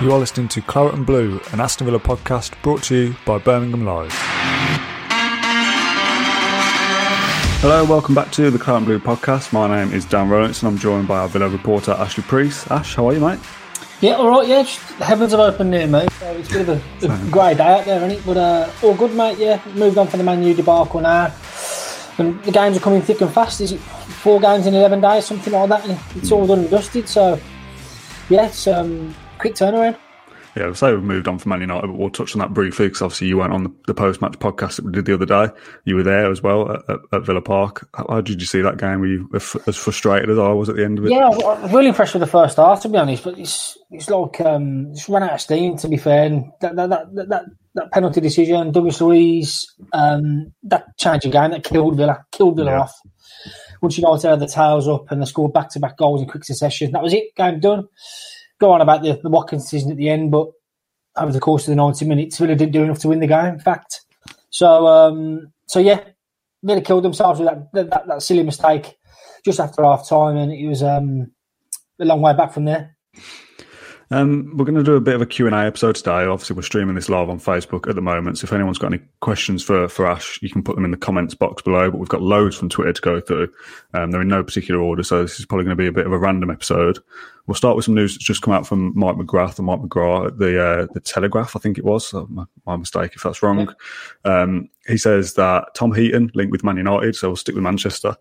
You 0.00 0.12
are 0.12 0.18
listening 0.20 0.46
to 0.50 0.60
Claret 0.60 0.94
and 0.94 1.04
Blue, 1.04 1.40
an 1.50 1.58
Aston 1.58 1.84
Villa 1.84 1.98
podcast 1.98 2.54
brought 2.62 2.84
to 2.84 2.94
you 2.94 3.16
by 3.26 3.38
Birmingham 3.38 3.84
Live. 3.84 4.12
Hello, 7.60 7.84
welcome 7.84 8.14
back 8.14 8.30
to 8.30 8.48
the 8.52 8.60
Claret 8.60 8.76
and 8.76 8.86
Blue 8.86 9.00
podcast. 9.00 9.52
My 9.52 9.66
name 9.66 9.92
is 9.92 10.04
Dan 10.04 10.28
Rowlands 10.28 10.62
and 10.62 10.70
I'm 10.70 10.78
joined 10.78 11.08
by 11.08 11.18
our 11.18 11.28
Villa 11.28 11.48
reporter 11.48 11.90
Ashley 11.90 12.22
Priest. 12.22 12.70
Ash, 12.70 12.94
how 12.94 13.08
are 13.08 13.12
you, 13.12 13.18
mate? 13.18 13.40
Yeah, 14.00 14.12
all 14.12 14.30
right. 14.30 14.46
Yeah, 14.46 14.62
just, 14.62 14.98
the 14.98 15.04
heavens 15.04 15.32
have 15.32 15.40
opened 15.40 15.72
near 15.72 15.88
me, 15.88 16.06
so 16.20 16.30
it's 16.30 16.48
a 16.48 16.52
bit 16.52 16.68
of 16.68 17.02
a, 17.02 17.12
a 17.12 17.30
grey 17.32 17.54
day 17.54 17.80
out 17.80 17.84
there, 17.84 17.96
isn't 17.96 18.12
it? 18.12 18.24
But 18.24 18.36
uh, 18.36 18.70
all 18.84 18.94
good, 18.94 19.16
mate. 19.16 19.38
Yeah, 19.38 19.60
moved 19.74 19.98
on 19.98 20.06
from 20.06 20.18
the 20.18 20.24
Man 20.24 20.44
U 20.44 20.54
debacle 20.54 21.00
now. 21.00 21.34
And 22.18 22.40
the 22.44 22.52
games 22.52 22.76
are 22.76 22.80
coming 22.80 23.02
thick 23.02 23.20
and 23.20 23.32
fast. 23.32 23.60
Is 23.60 23.72
it 23.72 23.80
four 23.80 24.40
games 24.40 24.64
in 24.68 24.74
eleven 24.74 25.00
days, 25.00 25.26
something 25.26 25.52
like 25.52 25.68
that? 25.70 25.88
And 25.88 25.98
it's 26.14 26.30
all 26.30 26.46
done 26.46 26.60
and 26.60 26.70
dusted. 26.70 27.08
So 27.08 27.40
yeah, 28.28 28.46
it's 28.46 28.68
um, 28.68 29.12
quick 29.38 29.54
turnaround. 29.54 29.96
Yeah, 30.58 30.72
say 30.72 30.92
we've 30.92 31.02
moved 31.02 31.28
on 31.28 31.38
from 31.38 31.50
Man 31.50 31.60
United, 31.60 31.86
but 31.86 31.96
we'll 31.96 32.10
touch 32.10 32.34
on 32.34 32.40
that 32.40 32.52
briefly 32.52 32.86
because 32.86 33.02
obviously 33.02 33.28
you 33.28 33.36
went 33.36 33.52
on 33.52 33.64
the, 33.64 33.72
the 33.86 33.94
post 33.94 34.20
match 34.20 34.32
podcast 34.32 34.76
that 34.76 34.84
we 34.84 34.90
did 34.92 35.04
the 35.04 35.14
other 35.14 35.26
day. 35.26 35.48
You 35.84 35.94
were 35.94 36.02
there 36.02 36.30
as 36.30 36.42
well 36.42 36.72
at, 36.72 36.82
at, 36.88 36.98
at 37.12 37.22
Villa 37.22 37.40
Park. 37.40 37.88
How, 37.94 38.06
how, 38.08 38.20
did 38.20 38.40
you 38.40 38.46
see 38.46 38.60
that 38.62 38.78
game? 38.78 39.00
Were 39.00 39.06
you 39.06 39.30
as 39.34 39.76
frustrated 39.76 40.30
as 40.30 40.38
I 40.38 40.48
was 40.48 40.68
at 40.68 40.74
the 40.74 40.84
end 40.84 40.98
of 40.98 41.06
it? 41.06 41.12
Yeah, 41.12 41.28
I 41.28 41.62
was 41.62 41.72
really 41.72 41.88
impressed 41.88 42.14
with 42.14 42.22
the 42.22 42.26
first 42.26 42.56
half, 42.56 42.82
to 42.82 42.88
be 42.88 42.98
honest. 42.98 43.22
But 43.22 43.38
it's 43.38 43.78
it's 43.90 44.10
like 44.10 44.40
um, 44.40 44.88
it's 44.90 45.08
run 45.08 45.22
out 45.22 45.34
of 45.34 45.40
steam, 45.40 45.76
to 45.76 45.88
be 45.88 45.96
fair. 45.96 46.24
And 46.24 46.50
that 46.60 46.74
that 46.74 46.88
that, 46.88 47.28
that, 47.28 47.44
that 47.74 47.92
penalty 47.92 48.20
decision, 48.20 48.72
Douglas 48.72 49.00
Luiz, 49.00 49.72
um, 49.92 50.52
that 50.64 50.96
change 50.96 51.24
of 51.24 51.32
game 51.32 51.52
that 51.52 51.62
killed 51.62 51.96
Villa, 51.96 52.24
killed 52.32 52.56
Villa 52.56 52.72
yeah. 52.72 52.80
off. 52.80 52.94
Once 53.80 53.96
United 53.96 54.28
had 54.28 54.40
the 54.40 54.48
tails 54.48 54.88
up 54.88 55.08
and 55.12 55.22
they 55.22 55.26
scored 55.26 55.52
back 55.52 55.70
to 55.70 55.78
back 55.78 55.96
goals 55.96 56.20
in 56.20 56.26
quick 56.26 56.44
succession, 56.44 56.90
that 56.90 57.02
was 57.02 57.14
it. 57.14 57.32
Game 57.36 57.60
done 57.60 57.86
go 58.60 58.72
on 58.72 58.80
about 58.80 59.02
the, 59.02 59.18
the 59.22 59.30
Watkins 59.30 59.64
decision 59.64 59.90
at 59.90 59.96
the 59.96 60.08
end, 60.08 60.30
but 60.30 60.48
over 61.16 61.32
the 61.32 61.40
course 61.40 61.66
of 61.66 61.72
the 61.72 61.76
90 61.76 62.04
minutes, 62.06 62.38
Villa 62.38 62.54
didn't 62.54 62.72
do 62.72 62.82
enough 62.82 63.00
to 63.00 63.08
win 63.08 63.20
the 63.20 63.26
game, 63.26 63.54
in 63.54 63.58
fact. 63.58 64.02
So, 64.50 64.86
um, 64.86 65.52
so 65.66 65.78
yeah, 65.78 66.00
Villa 66.62 66.80
killed 66.80 67.04
themselves 67.04 67.40
with 67.40 67.48
that, 67.48 67.90
that, 67.90 68.06
that 68.06 68.22
silly 68.22 68.42
mistake 68.42 68.96
just 69.44 69.60
after 69.60 69.82
half 69.82 70.08
time, 70.08 70.36
and 70.36 70.52
it 70.52 70.66
was 70.66 70.82
um, 70.82 71.30
a 72.00 72.04
long 72.04 72.20
way 72.20 72.34
back 72.34 72.52
from 72.52 72.64
there. 72.64 72.96
Um, 74.10 74.54
we're 74.56 74.64
going 74.64 74.74
to 74.74 74.82
do 74.82 74.94
a 74.94 75.00
bit 75.00 75.14
of 75.14 75.20
a 75.20 75.26
Q&A 75.26 75.66
episode 75.66 75.96
today. 75.96 76.24
Obviously, 76.24 76.56
we're 76.56 76.62
streaming 76.62 76.94
this 76.94 77.10
live 77.10 77.28
on 77.28 77.38
Facebook 77.38 77.88
at 77.88 77.94
the 77.94 78.00
moment. 78.00 78.38
So 78.38 78.46
if 78.46 78.52
anyone's 78.52 78.78
got 78.78 78.92
any 78.92 79.02
questions 79.20 79.62
for, 79.62 79.86
for 79.88 80.06
Ash, 80.06 80.38
you 80.40 80.48
can 80.48 80.62
put 80.62 80.76
them 80.76 80.84
in 80.86 80.92
the 80.92 80.96
comments 80.96 81.34
box 81.34 81.62
below. 81.62 81.90
But 81.90 81.98
we've 81.98 82.08
got 82.08 82.22
loads 82.22 82.56
from 82.56 82.70
Twitter 82.70 82.94
to 82.94 83.02
go 83.02 83.20
through. 83.20 83.52
Um, 83.94 84.10
they're 84.10 84.20
in 84.20 84.28
no 84.28 84.44
particular 84.44 84.80
order. 84.80 85.02
So 85.02 85.22
this 85.22 85.40
is 85.40 85.46
probably 85.46 85.64
going 85.64 85.76
to 85.76 85.82
be 85.82 85.86
a 85.86 85.92
bit 85.92 86.06
of 86.06 86.12
a 86.12 86.18
random 86.18 86.50
episode. 86.50 86.98
We'll 87.46 87.54
start 87.54 87.74
with 87.74 87.86
some 87.86 87.94
news 87.94 88.12
that's 88.14 88.24
just 88.24 88.42
come 88.42 88.52
out 88.52 88.66
from 88.66 88.92
Mike 88.94 89.16
McGrath 89.16 89.56
and 89.56 89.66
Mike 89.66 89.80
McGrath 89.80 90.26
at 90.26 90.38
the 90.38 90.62
uh, 90.62 90.86
the 90.92 91.00
Telegraph, 91.00 91.56
I 91.56 91.58
think 91.58 91.78
it 91.78 91.84
was. 91.84 92.06
So 92.06 92.26
my, 92.28 92.44
my, 92.66 92.76
mistake 92.76 93.12
if 93.14 93.22
that's 93.22 93.42
wrong. 93.42 93.74
Yeah. 94.26 94.42
Um, 94.42 94.68
he 94.86 94.98
says 94.98 95.34
that 95.34 95.74
Tom 95.74 95.94
Heaton 95.94 96.30
linked 96.34 96.52
with 96.52 96.64
Man 96.64 96.76
United, 96.76 97.16
so 97.16 97.30
we'll 97.30 97.36
stick 97.36 97.54
with 97.54 97.64
Manchester, 97.64 98.14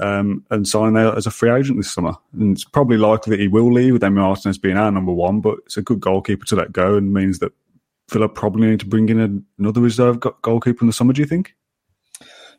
um, 0.00 0.44
and 0.50 0.66
sign 0.66 0.94
there 0.94 1.14
as 1.14 1.28
a 1.28 1.30
free 1.30 1.50
agent 1.50 1.78
this 1.78 1.92
summer. 1.92 2.14
And 2.32 2.56
it's 2.56 2.64
probably 2.64 2.96
likely 2.96 3.30
that 3.30 3.40
he 3.40 3.46
will 3.46 3.72
leave 3.72 3.92
with 3.92 4.02
Emi 4.02 4.14
Martinez 4.14 4.58
being 4.58 4.76
our 4.76 4.90
number 4.90 5.12
one, 5.12 5.40
but 5.40 5.58
it's 5.66 5.76
a 5.76 5.82
good 5.82 6.00
goalkeeper 6.00 6.46
to 6.46 6.56
let 6.56 6.72
go 6.72 6.96
and 6.96 7.14
means 7.14 7.38
that 7.38 7.52
Villa 8.10 8.28
probably 8.28 8.66
need 8.68 8.80
to 8.80 8.86
bring 8.86 9.08
in 9.08 9.44
another 9.58 9.80
reserve 9.80 10.18
goalkeeper 10.42 10.82
in 10.82 10.88
the 10.88 10.92
summer. 10.92 11.12
Do 11.12 11.22
you 11.22 11.28
think? 11.28 11.54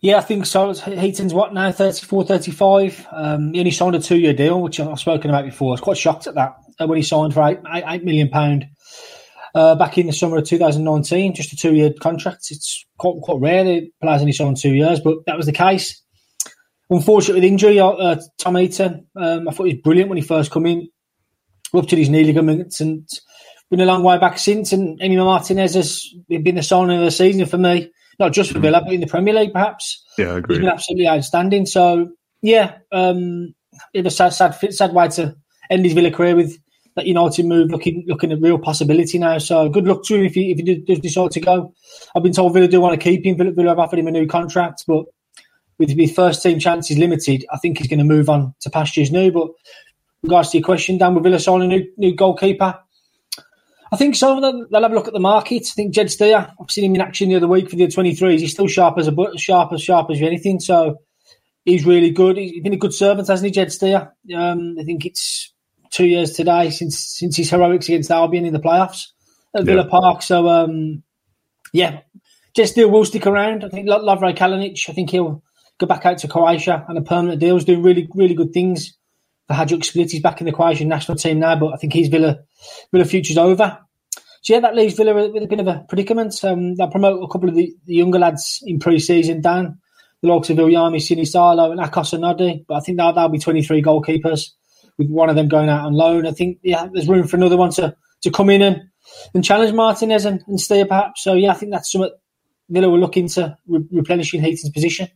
Yeah, 0.03 0.17
I 0.17 0.21
think 0.21 0.45
so. 0.45 0.73
Heaton's 0.73 1.33
what 1.33 1.53
now, 1.53 1.71
34, 1.71 2.25
35. 2.25 3.07
Um, 3.09 3.53
he 3.53 3.59
only 3.59 3.71
signed 3.71 3.95
a 3.95 4.01
two 4.01 4.17
year 4.17 4.33
deal, 4.33 4.61
which 4.61 4.77
I've 4.77 4.99
spoken 4.99 5.29
about 5.29 5.45
before. 5.45 5.69
I 5.69 5.75
was 5.75 5.79
quite 5.79 5.97
shocked 5.97 6.27
at 6.27 6.35
that 6.35 6.57
uh, 6.77 6.87
when 6.87 6.97
he 6.97 7.03
signed 7.03 7.33
for 7.33 7.41
eight, 7.47 7.59
eight, 7.73 7.85
eight 7.87 8.03
million 8.03 8.27
pound 8.27 8.67
uh, 9.55 9.75
back 9.75 9.97
in 9.97 10.07
the 10.07 10.11
summer 10.11 10.35
of 10.35 10.45
2019, 10.45 11.33
just 11.33 11.53
a 11.53 11.55
two 11.55 11.73
year 11.73 11.93
contract. 12.01 12.47
It's 12.51 12.85
quite, 12.97 13.15
quite 13.21 13.39
rare 13.39 13.63
that 13.63 13.91
players 14.01 14.19
only 14.19 14.33
sign 14.33 14.55
two 14.55 14.73
years, 14.73 14.99
but 14.99 15.19
that 15.25 15.37
was 15.37 15.45
the 15.45 15.53
case. 15.53 16.03
Unfortunately, 16.89 17.39
with 17.39 17.49
injury, 17.49 17.79
uh, 17.79 17.91
uh 17.91 18.21
Tom 18.39 18.57
Heaton, 18.57 19.07
um, 19.15 19.47
I 19.47 19.51
thought 19.53 19.67
he 19.67 19.75
was 19.75 19.83
brilliant 19.83 20.09
when 20.09 20.17
he 20.17 20.21
first 20.21 20.51
come 20.51 20.65
in, 20.65 20.89
ruptured 21.71 21.99
his 21.99 22.09
knee 22.09 22.25
ligaments 22.25 22.81
and 22.81 23.07
been 23.69 23.79
a 23.79 23.85
long 23.85 24.03
way 24.03 24.17
back 24.17 24.37
since. 24.37 24.73
And 24.73 24.99
Emi 24.99 25.15
Martinez 25.15 25.75
has 25.75 26.05
been 26.27 26.55
the 26.55 26.61
signing 26.61 26.97
of 26.97 27.05
the 27.05 27.09
season 27.09 27.45
for 27.45 27.57
me 27.57 27.89
not 28.19 28.33
just 28.33 28.51
for 28.51 28.59
Villa, 28.59 28.81
but 28.83 28.93
in 28.93 29.01
the 29.01 29.07
Premier 29.07 29.33
League, 29.33 29.53
perhaps. 29.53 30.03
Yeah, 30.17 30.33
I 30.33 30.37
agree. 30.37 30.55
He's 30.55 30.61
been 30.61 30.73
absolutely 30.73 31.07
outstanding. 31.07 31.65
So, 31.65 32.09
yeah, 32.41 32.77
um, 32.91 33.53
it 33.93 34.03
was 34.03 34.15
sad, 34.15 34.29
sad, 34.29 34.55
sad 34.73 34.93
way 34.93 35.07
to 35.09 35.35
end 35.69 35.85
his 35.85 35.93
Villa 35.93 36.11
career 36.11 36.35
with 36.35 36.57
that 36.95 37.07
United 37.07 37.45
move, 37.45 37.71
looking 37.71 38.05
looking 38.07 38.31
at 38.31 38.41
real 38.41 38.59
possibility 38.59 39.17
now. 39.17 39.37
So, 39.39 39.69
good 39.69 39.87
luck 39.87 40.03
to 40.05 40.15
him 40.15 40.25
if 40.25 40.33
he, 40.33 40.51
if 40.51 40.57
he 40.57 40.75
does 40.75 40.99
decide 40.99 41.31
to 41.31 41.39
go. 41.39 41.73
I've 42.15 42.23
been 42.23 42.33
told 42.33 42.53
Villa 42.53 42.67
do 42.67 42.81
want 42.81 42.99
to 42.99 43.03
keep 43.03 43.25
him. 43.25 43.37
Villa, 43.37 43.51
Villa 43.51 43.69
have 43.69 43.79
offered 43.79 43.99
him 43.99 44.07
a 44.07 44.11
new 44.11 44.27
contract, 44.27 44.83
but 44.87 45.05
with 45.79 45.97
his 45.97 46.13
first 46.13 46.43
team 46.43 46.59
chances 46.59 46.97
limited, 46.97 47.45
I 47.51 47.57
think 47.57 47.77
he's 47.77 47.87
going 47.87 47.99
to 47.99 48.05
move 48.05 48.29
on 48.29 48.53
to 48.61 48.69
pastures 48.69 49.11
new. 49.11 49.31
But 49.31 49.49
regards 50.21 50.51
to 50.51 50.59
your 50.59 50.65
question, 50.65 50.97
Dan, 50.97 51.15
with 51.15 51.23
Villa 51.23 51.39
signing 51.39 51.71
a 51.71 51.77
new, 51.77 51.91
new 51.97 52.15
goalkeeper, 52.15 52.79
I 53.93 53.95
think 53.95 54.15
so. 54.15 54.41
They'll, 54.41 54.67
they'll 54.71 54.81
have 54.81 54.91
a 54.91 54.95
look 54.95 55.07
at 55.07 55.13
the 55.13 55.19
market. 55.19 55.67
I 55.67 55.73
think 55.75 55.93
Jed 55.93 56.09
Steer, 56.09 56.51
I've 56.59 56.71
seen 56.71 56.85
him 56.85 56.95
in 56.95 57.01
action 57.01 57.29
the 57.29 57.35
other 57.35 57.47
week 57.47 57.69
for 57.69 57.75
the 57.75 57.85
23s. 57.85 58.39
He's 58.39 58.51
still 58.51 58.65
sharp 58.65 58.97
as 58.97 59.07
a 59.07 59.11
but, 59.11 59.39
sharp 59.39 59.71
as 59.71 59.83
sharp 59.83 60.09
as 60.09 60.19
anything. 60.19 60.59
So 60.59 60.97
he's 61.63 61.85
really 61.85 62.09
good. 62.09 62.35
He's 62.37 62.63
been 62.63 62.73
a 62.73 62.77
good 62.77 62.95
servant, 62.95 63.27
hasn't 63.27 63.45
he, 63.45 63.51
Jed 63.51 63.71
Steer? 63.71 64.11
Um, 64.35 64.77
I 64.79 64.83
think 64.83 65.05
it's 65.05 65.53
two 65.91 66.07
years 66.07 66.31
today 66.31 66.71
since 66.71 66.97
since 66.97 67.37
his 67.37 67.51
heroics 67.51 67.87
against 67.87 68.09
Albion 68.09 68.47
in 68.47 68.53
the 68.53 68.59
playoffs 68.59 69.09
at 69.55 69.63
Villa 69.63 69.85
Park. 69.85 70.23
So 70.23 70.49
um, 70.49 71.03
yeah, 71.71 71.99
Jed 72.55 72.69
Steer 72.69 72.87
will 72.87 73.05
stick 73.05 73.27
around. 73.27 73.63
I 73.63 73.69
think 73.69 73.87
Lovre 73.87 74.35
Kalinic. 74.35 74.89
I 74.89 74.93
think 74.93 75.11
he'll 75.11 75.43
go 75.77 75.85
back 75.85 76.03
out 76.07 76.17
to 76.19 76.27
Croatia 76.27 76.83
and 76.89 76.97
a 76.97 77.01
permanent 77.03 77.39
deal. 77.39 77.57
He's 77.57 77.65
doing 77.65 77.83
really 77.83 78.09
really 78.15 78.33
good 78.33 78.53
things 78.53 78.97
Hajduk 79.51 79.83
Split. 79.83 80.11
He's 80.11 80.21
back 80.21 80.39
in 80.41 80.45
the 80.45 80.53
Croatian 80.53 80.87
national 80.87 81.17
team 81.17 81.39
now, 81.39 81.55
but 81.55 81.73
I 81.73 81.77
think 81.77 81.93
his 81.93 82.07
Villa 82.07 82.39
Villa 82.91 83.05
future's 83.05 83.37
over. 83.37 83.77
So 84.41 84.53
yeah, 84.53 84.59
that 84.59 84.75
leaves 84.75 84.95
Villa 84.95 85.13
with 85.13 85.43
a 85.43 85.47
bit 85.47 85.59
of 85.59 85.67
a 85.67 85.85
predicament. 85.87 86.35
Um, 86.43 86.75
they'll 86.75 86.89
promote 86.91 87.23
a 87.23 87.27
couple 87.31 87.49
of 87.49 87.55
the, 87.55 87.73
the 87.85 87.95
younger 87.95 88.19
lads 88.19 88.61
in 88.65 88.77
pre-season, 88.77 89.41
Dan, 89.41 89.77
the 90.21 90.27
likes 90.27 90.49
of 90.49 90.57
Viljami 90.57 90.97
Sinisalo 90.97 91.71
and 91.71 91.79
Akos 91.79 92.13
Onodi. 92.13 92.65
But 92.67 92.75
I 92.75 92.79
think 92.81 92.97
that'll, 92.97 93.13
that'll 93.13 93.29
be 93.29 93.39
23 93.39 93.81
goalkeepers, 93.81 94.49
with 94.97 95.09
one 95.09 95.29
of 95.29 95.37
them 95.37 95.47
going 95.47 95.69
out 95.69 95.85
on 95.85 95.93
loan. 95.93 96.27
I 96.27 96.31
think 96.31 96.59
yeah, 96.61 96.87
there's 96.91 97.07
room 97.07 97.25
for 97.25 97.37
another 97.37 97.55
one 97.55 97.71
to, 97.71 97.95
to 98.21 98.31
come 98.31 98.49
in 98.49 98.61
and, 98.61 98.81
and 99.33 99.45
challenge 99.45 99.71
Martinez 99.71 100.25
and, 100.25 100.43
and 100.47 100.59
stay 100.59 100.83
perhaps. 100.83 101.23
So 101.23 101.35
yeah, 101.35 101.51
I 101.51 101.55
think 101.55 101.71
that's 101.71 101.89
something 101.89 102.11
Villa 102.69 102.89
were 102.89 102.97
looking 102.97 103.29
to 103.29 103.57
re- 103.67 103.87
replenishing 103.91 104.41
Heaton's 104.41 104.71
position. 104.71 105.07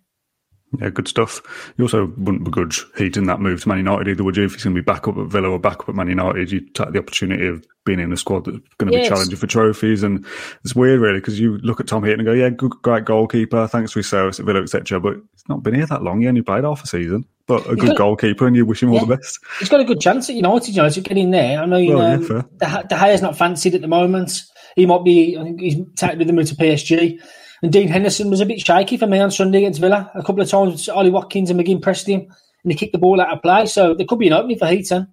Yeah, 0.79 0.89
good 0.89 1.07
stuff. 1.07 1.41
You 1.77 1.85
also 1.85 2.07
wouldn't 2.17 2.43
begrudge 2.43 2.85
Heaton 2.97 3.25
that 3.27 3.39
move 3.39 3.61
to 3.63 3.69
Man 3.69 3.77
United 3.77 4.09
either, 4.09 4.23
would 4.23 4.35
you? 4.35 4.43
If 4.43 4.53
he's 4.53 4.63
going 4.65 4.75
to 4.75 4.81
be 4.81 4.85
back 4.85 5.07
up 5.07 5.17
at 5.17 5.27
Villa 5.27 5.49
or 5.49 5.59
back 5.59 5.79
up 5.79 5.89
at 5.89 5.95
Man 5.95 6.09
United, 6.09 6.51
you 6.51 6.59
take 6.59 6.91
the 6.91 6.99
opportunity 6.99 7.47
of 7.47 7.65
being 7.85 8.01
in 8.01 8.11
a 8.11 8.17
squad 8.17 8.45
that's 8.45 8.57
going 8.77 8.91
to 8.91 8.97
yes. 8.97 9.05
be 9.05 9.09
challenging 9.09 9.37
for 9.37 9.47
trophies. 9.47 10.03
And 10.03 10.25
it's 10.65 10.75
weird, 10.75 10.99
really, 10.99 11.19
because 11.19 11.39
you 11.39 11.57
look 11.59 11.79
at 11.79 11.87
Tom 11.87 12.03
Heaton 12.03 12.19
and 12.19 12.27
go, 12.27 12.33
yeah, 12.33 12.49
good, 12.49 12.73
great 12.81 13.05
goalkeeper, 13.05 13.65
thanks 13.67 13.93
for 13.93 13.99
his 13.99 14.09
service 14.09 14.41
at 14.41 14.45
Villa, 14.45 14.61
etc. 14.61 14.99
But 14.99 15.15
he's 15.31 15.47
not 15.47 15.63
been 15.63 15.73
here 15.73 15.85
that 15.85 16.03
long. 16.03 16.19
He 16.19 16.27
only 16.27 16.41
played 16.41 16.65
half 16.65 16.83
a 16.83 16.87
season. 16.87 17.25
But 17.45 17.65
a 17.65 17.77
good 17.77 17.87
got, 17.87 17.97
goalkeeper, 17.97 18.45
and 18.45 18.57
you 18.57 18.65
wish 18.65 18.83
him 18.83 18.91
yeah, 18.91 18.99
all 18.99 19.05
the 19.05 19.15
best. 19.15 19.39
He's 19.59 19.69
got 19.69 19.79
a 19.79 19.85
good 19.85 20.01
chance 20.01 20.29
at 20.29 20.35
United, 20.35 20.75
you 20.75 20.81
know, 20.81 20.89
to 20.89 20.99
get 20.99 21.17
in 21.17 21.31
there. 21.31 21.61
I 21.61 21.65
mean, 21.65 21.93
well, 21.93 22.15
um, 22.15 22.49
yeah, 22.61 22.81
De 22.81 22.95
Gea's 22.97 23.21
not 23.21 23.37
fancied 23.37 23.73
at 23.73 23.79
the 23.79 23.87
moment. 23.87 24.43
He 24.75 24.85
might 24.85 25.05
be, 25.05 25.37
I 25.37 25.43
think 25.43 25.61
he's 25.61 25.77
tacked 25.95 26.17
with 26.17 26.27
the 26.27 26.33
move 26.33 26.47
to 26.47 26.55
PSG. 26.55 27.21
And 27.61 27.71
Dean 27.71 27.87
Henderson 27.87 28.29
was 28.29 28.41
a 28.41 28.45
bit 28.45 28.59
shaky 28.59 28.97
for 28.97 29.07
me 29.07 29.19
on 29.19 29.31
Sunday 29.31 29.59
against 29.59 29.81
Villa. 29.81 30.11
A 30.13 30.21
couple 30.21 30.41
of 30.41 30.49
times, 30.49 30.87
Ollie 30.89 31.09
Watkins 31.09 31.49
and 31.49 31.59
McGinn 31.59 31.81
pressed 31.81 32.07
him 32.07 32.21
and 32.21 32.71
he 32.71 32.77
kicked 32.77 32.93
the 32.93 32.99
ball 32.99 33.19
out 33.19 33.33
of 33.33 33.41
play. 33.41 33.65
So 33.65 33.93
there 33.93 34.05
could 34.05 34.19
be 34.19 34.27
an 34.27 34.33
opening 34.33 34.59
for 34.59 34.67
Heaton. 34.67 35.07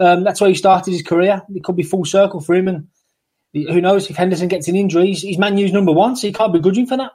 Um, 0.00 0.24
that's 0.24 0.40
where 0.40 0.50
he 0.50 0.54
started 0.54 0.92
his 0.92 1.02
career. 1.02 1.42
It 1.54 1.64
could 1.64 1.76
be 1.76 1.82
full 1.82 2.04
circle 2.04 2.40
for 2.40 2.54
him. 2.54 2.68
And 2.68 2.88
who 3.54 3.80
knows 3.80 4.08
if 4.08 4.16
Henderson 4.16 4.48
gets 4.48 4.68
an 4.68 4.76
injury, 4.76 5.06
he's, 5.06 5.22
he's 5.22 5.38
Man 5.38 5.58
U's 5.58 5.72
number 5.72 5.92
one, 5.92 6.16
so 6.16 6.26
he 6.26 6.32
can't 6.32 6.52
be 6.52 6.58
begrudging 6.58 6.86
for 6.86 6.96
that. 6.98 7.12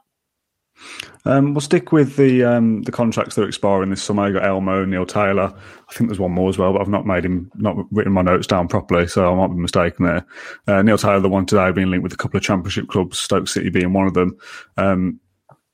Um, 1.26 1.54
we'll 1.54 1.62
stick 1.62 1.92
with 1.92 2.18
the 2.18 2.44
um, 2.44 2.82
the 2.84 2.92
contracts 2.92 3.36
that 3.36 3.44
are 3.44 3.48
expiring 3.48 3.90
this 3.90 4.04
summer. 4.04 4.28
You 4.28 4.34
got 4.34 4.46
Elmo, 4.46 4.84
Neil 4.86 5.06
Taylor. 5.06 5.54
I 5.90 5.94
think 5.94 6.10
there's 6.10 6.20
one 6.20 6.32
more 6.32 6.50
as 6.50 6.58
well, 6.58 6.74
but 6.74 6.82
I've 6.82 6.90
not 6.90 7.06
made 7.06 7.24
him 7.24 7.50
not 7.56 7.78
written 7.92 8.14
my 8.14 8.22
notes 8.22 8.48
down 8.48 8.68
properly, 8.68 9.08
so 9.08 9.32
I 9.32 9.36
might 9.36 9.54
be 9.54 9.62
mistaken 9.62 10.06
there. 10.06 10.26
Uh, 10.68 10.82
Neil 10.82 10.98
Taylor, 10.98 11.22
the 11.22 11.30
one 11.30 11.46
today, 11.46 11.72
being 11.72 11.90
linked 11.90 12.04
with 12.04 12.14
a 12.14 12.18
couple 12.18 12.38
of 12.38 12.44
Championship 12.44 12.88
clubs, 12.88 13.20
Stoke 13.20 13.48
City 13.48 13.70
being 13.70 13.94
one 13.94 14.08
of 14.08 14.14
them. 14.14 14.38
Um, 14.78 15.20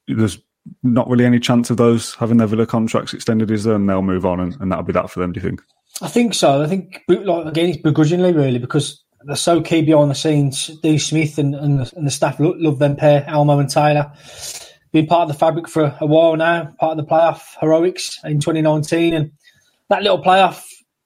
there's 0.08 0.38
not 0.84 1.10
really 1.10 1.26
any 1.26 1.40
chance 1.40 1.70
of 1.70 1.78
those 1.78 2.14
having 2.16 2.38
their 2.38 2.48
Villa 2.48 2.68
contracts 2.68 3.14
extended, 3.14 3.50
is 3.50 3.64
there? 3.64 3.76
And 3.76 3.90
they'll 3.90 4.02
move 4.02 4.26
on, 4.26 4.40
and, 4.40 4.56
and 4.60 4.72
that'll 4.72 4.84
be 4.84 4.94
that 4.94 5.10
for 5.10 5.20
them. 5.20 5.32
Do 5.32 5.40
you 5.40 5.48
think? 5.48 5.62
I 6.02 6.08
think 6.08 6.36
so. 6.36 6.62
I 6.62 6.68
think 6.68 7.02
like 7.08 7.48
again, 7.48 7.70
it's 7.70 7.82
begrudgingly 7.82 8.34
really 8.34 8.60
because 8.60 9.04
they're 9.26 9.36
so 9.36 9.62
key 9.62 9.82
behind 9.82 10.12
the 10.12 10.16
scenes. 10.16 10.68
Dean 10.82 11.00
Smith 11.00 11.38
and, 11.38 11.56
and, 11.56 11.80
the, 11.80 11.94
and 11.98 12.06
the 12.08 12.12
staff 12.12 12.40
love, 12.40 12.56
love 12.58 12.80
them 12.80 12.96
pair, 12.96 13.26
Elmo 13.28 13.60
and 13.60 13.70
Taylor 13.70 14.12
been 14.92 15.08
part 15.08 15.24
of 15.24 15.28
the 15.28 15.40
fabric 15.40 15.68
for 15.68 15.96
a 16.00 16.06
while 16.06 16.36
now, 16.36 16.74
part 16.80 16.98
of 16.98 17.06
the 17.06 17.10
playoff 17.10 17.56
heroics 17.60 18.20
in 18.24 18.40
2019. 18.40 19.14
And 19.14 19.32
that 19.90 20.04
little 20.04 20.22
playoff 20.22 20.64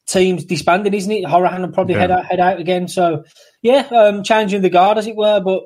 teams 0.08 0.46
disbanded, 0.46 0.94
isn't 0.94 1.12
it? 1.12 1.26
Hourihane 1.26 1.62
will 1.62 1.72
probably 1.72 1.96
yeah. 1.96 2.02
head 2.02 2.12
out 2.12 2.26
head 2.26 2.40
out 2.40 2.60
again. 2.60 2.88
So 2.88 3.24
yeah, 3.62 3.88
um, 3.92 4.24
changing 4.24 4.62
the 4.62 4.70
guard 4.70 4.98
as 4.98 5.08
it 5.08 5.16
were. 5.16 5.40
But 5.40 5.64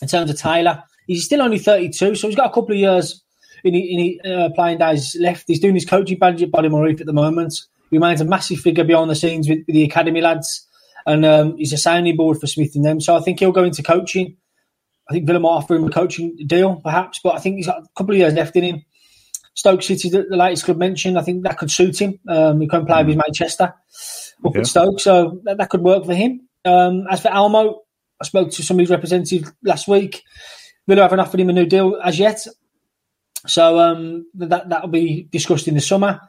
in 0.00 0.08
terms 0.08 0.30
of 0.30 0.38
Taylor, 0.38 0.82
he's 1.06 1.24
still 1.24 1.42
only 1.42 1.58
32, 1.58 2.14
so 2.14 2.28
he's 2.28 2.36
got 2.36 2.50
a 2.50 2.54
couple 2.54 2.72
of 2.72 2.78
years 2.78 3.22
in, 3.64 3.74
in 3.74 4.30
uh, 4.30 4.50
playing 4.54 4.78
days 4.78 5.16
left. 5.20 5.44
He's 5.46 5.60
doing 5.60 5.74
his 5.74 5.84
coaching 5.84 6.18
badge 6.18 6.42
at 6.42 6.50
Bodymoor 6.50 6.88
Heath 6.88 7.00
at 7.00 7.06
the 7.06 7.12
moment. 7.12 7.54
He 7.90 7.96
remains 7.96 8.20
a 8.20 8.24
massive 8.24 8.60
figure 8.60 8.84
behind 8.84 9.10
the 9.10 9.16
scenes 9.16 9.48
with, 9.48 9.58
with 9.66 9.74
the 9.74 9.84
academy 9.84 10.20
lads, 10.20 10.66
and 11.06 11.24
um, 11.24 11.56
he's 11.56 11.72
a 11.72 11.78
sounding 11.78 12.16
board 12.16 12.38
for 12.38 12.46
Smith 12.46 12.74
and 12.74 12.84
them. 12.84 13.00
So 13.00 13.16
I 13.16 13.20
think 13.20 13.40
he'll 13.40 13.52
go 13.52 13.64
into 13.64 13.82
coaching. 13.82 14.36
I 15.08 15.12
think 15.14 15.26
Villa 15.26 15.40
might 15.40 15.48
offer 15.48 15.74
him 15.74 15.84
a 15.84 15.90
coaching 15.90 16.36
deal, 16.46 16.76
perhaps, 16.76 17.20
but 17.22 17.34
I 17.34 17.38
think 17.38 17.56
he's 17.56 17.66
got 17.66 17.78
a 17.78 17.86
couple 17.96 18.14
of 18.14 18.18
years 18.18 18.34
left 18.34 18.56
in 18.56 18.64
him. 18.64 18.84
Stoke 19.54 19.82
City, 19.82 20.08
the, 20.10 20.24
the 20.28 20.36
latest 20.36 20.66
club 20.66 20.76
mentioned, 20.76 21.18
I 21.18 21.22
think 21.22 21.42
that 21.42 21.58
could 21.58 21.70
suit 21.70 22.00
him. 22.00 22.18
Um, 22.28 22.60
he 22.60 22.68
can 22.68 22.86
play 22.86 23.02
mm. 23.02 23.06
with 23.06 23.16
Manchester 23.16 23.74
up 24.44 24.54
yeah. 24.54 24.60
at 24.60 24.66
Stoke, 24.66 25.00
so 25.00 25.40
that, 25.44 25.58
that, 25.58 25.70
could 25.70 25.80
work 25.80 26.04
for 26.04 26.14
him. 26.14 26.48
Um, 26.64 27.06
as 27.10 27.20
for 27.20 27.28
Elmo, 27.28 27.80
I 28.20 28.24
spoke 28.24 28.50
to 28.52 28.62
some 28.62 28.76
of 28.76 28.80
his 28.80 28.90
representatives 28.90 29.50
last 29.62 29.88
week. 29.88 30.22
Villa 30.86 31.02
haven't 31.02 31.20
offered 31.20 31.40
him 31.40 31.48
a 31.48 31.52
new 31.52 31.66
deal 31.66 31.98
as 32.02 32.18
yet, 32.18 32.46
so 33.46 33.78
um, 33.80 34.26
that 34.34 34.68
that'll 34.68 34.88
be 34.88 35.28
discussed 35.32 35.66
in 35.68 35.74
the 35.74 35.80
summer. 35.80 36.20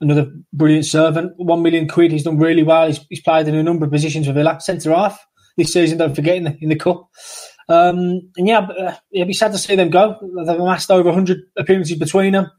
Another 0.00 0.30
brilliant 0.52 0.86
servant, 0.86 1.32
one 1.36 1.62
million 1.62 1.88
quid. 1.88 2.12
He's 2.12 2.24
done 2.24 2.38
really 2.38 2.64
well. 2.64 2.88
He's, 2.88 3.00
he's 3.08 3.22
played 3.22 3.48
in 3.48 3.54
a 3.54 3.62
number 3.62 3.86
of 3.86 3.92
positions 3.92 4.26
for 4.26 4.32
Villa, 4.32 4.60
centre 4.60 4.92
half 4.92 5.24
this 5.56 5.72
season. 5.72 5.98
Don't 5.98 6.14
forget 6.14 6.36
in 6.36 6.44
the, 6.44 6.58
in 6.60 6.68
the 6.68 6.76
cup. 6.76 7.08
Um, 7.68 8.30
and 8.36 8.46
yeah, 8.46 8.60
uh, 8.60 8.96
it'd 9.10 9.28
be 9.28 9.34
sad 9.34 9.52
to 9.52 9.58
see 9.58 9.76
them 9.76 9.90
go. 9.90 10.18
They've 10.20 10.60
amassed 10.60 10.90
over 10.90 11.08
100 11.08 11.38
appearances 11.56 11.98
between 11.98 12.32
them 12.32 12.50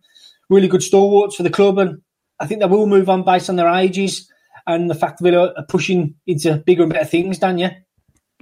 really 0.49 0.67
good 0.67 0.83
stalwarts 0.83 1.35
for 1.35 1.43
the 1.43 1.49
club, 1.49 1.77
and 1.77 2.01
I 2.39 2.47
think 2.47 2.61
they 2.61 2.67
will 2.67 2.87
move 2.87 3.09
on 3.09 3.23
based 3.23 3.49
on 3.49 3.55
their 3.55 3.69
ages 3.69 4.29
and 4.67 4.89
the 4.89 4.95
fact 4.95 5.19
that 5.19 5.31
they 5.31 5.35
are 5.35 5.53
pushing 5.69 6.15
into 6.27 6.57
bigger 6.65 6.83
and 6.83 6.91
better 6.91 7.05
things. 7.05 7.39
Dan, 7.39 7.57
yeah. 7.57 7.73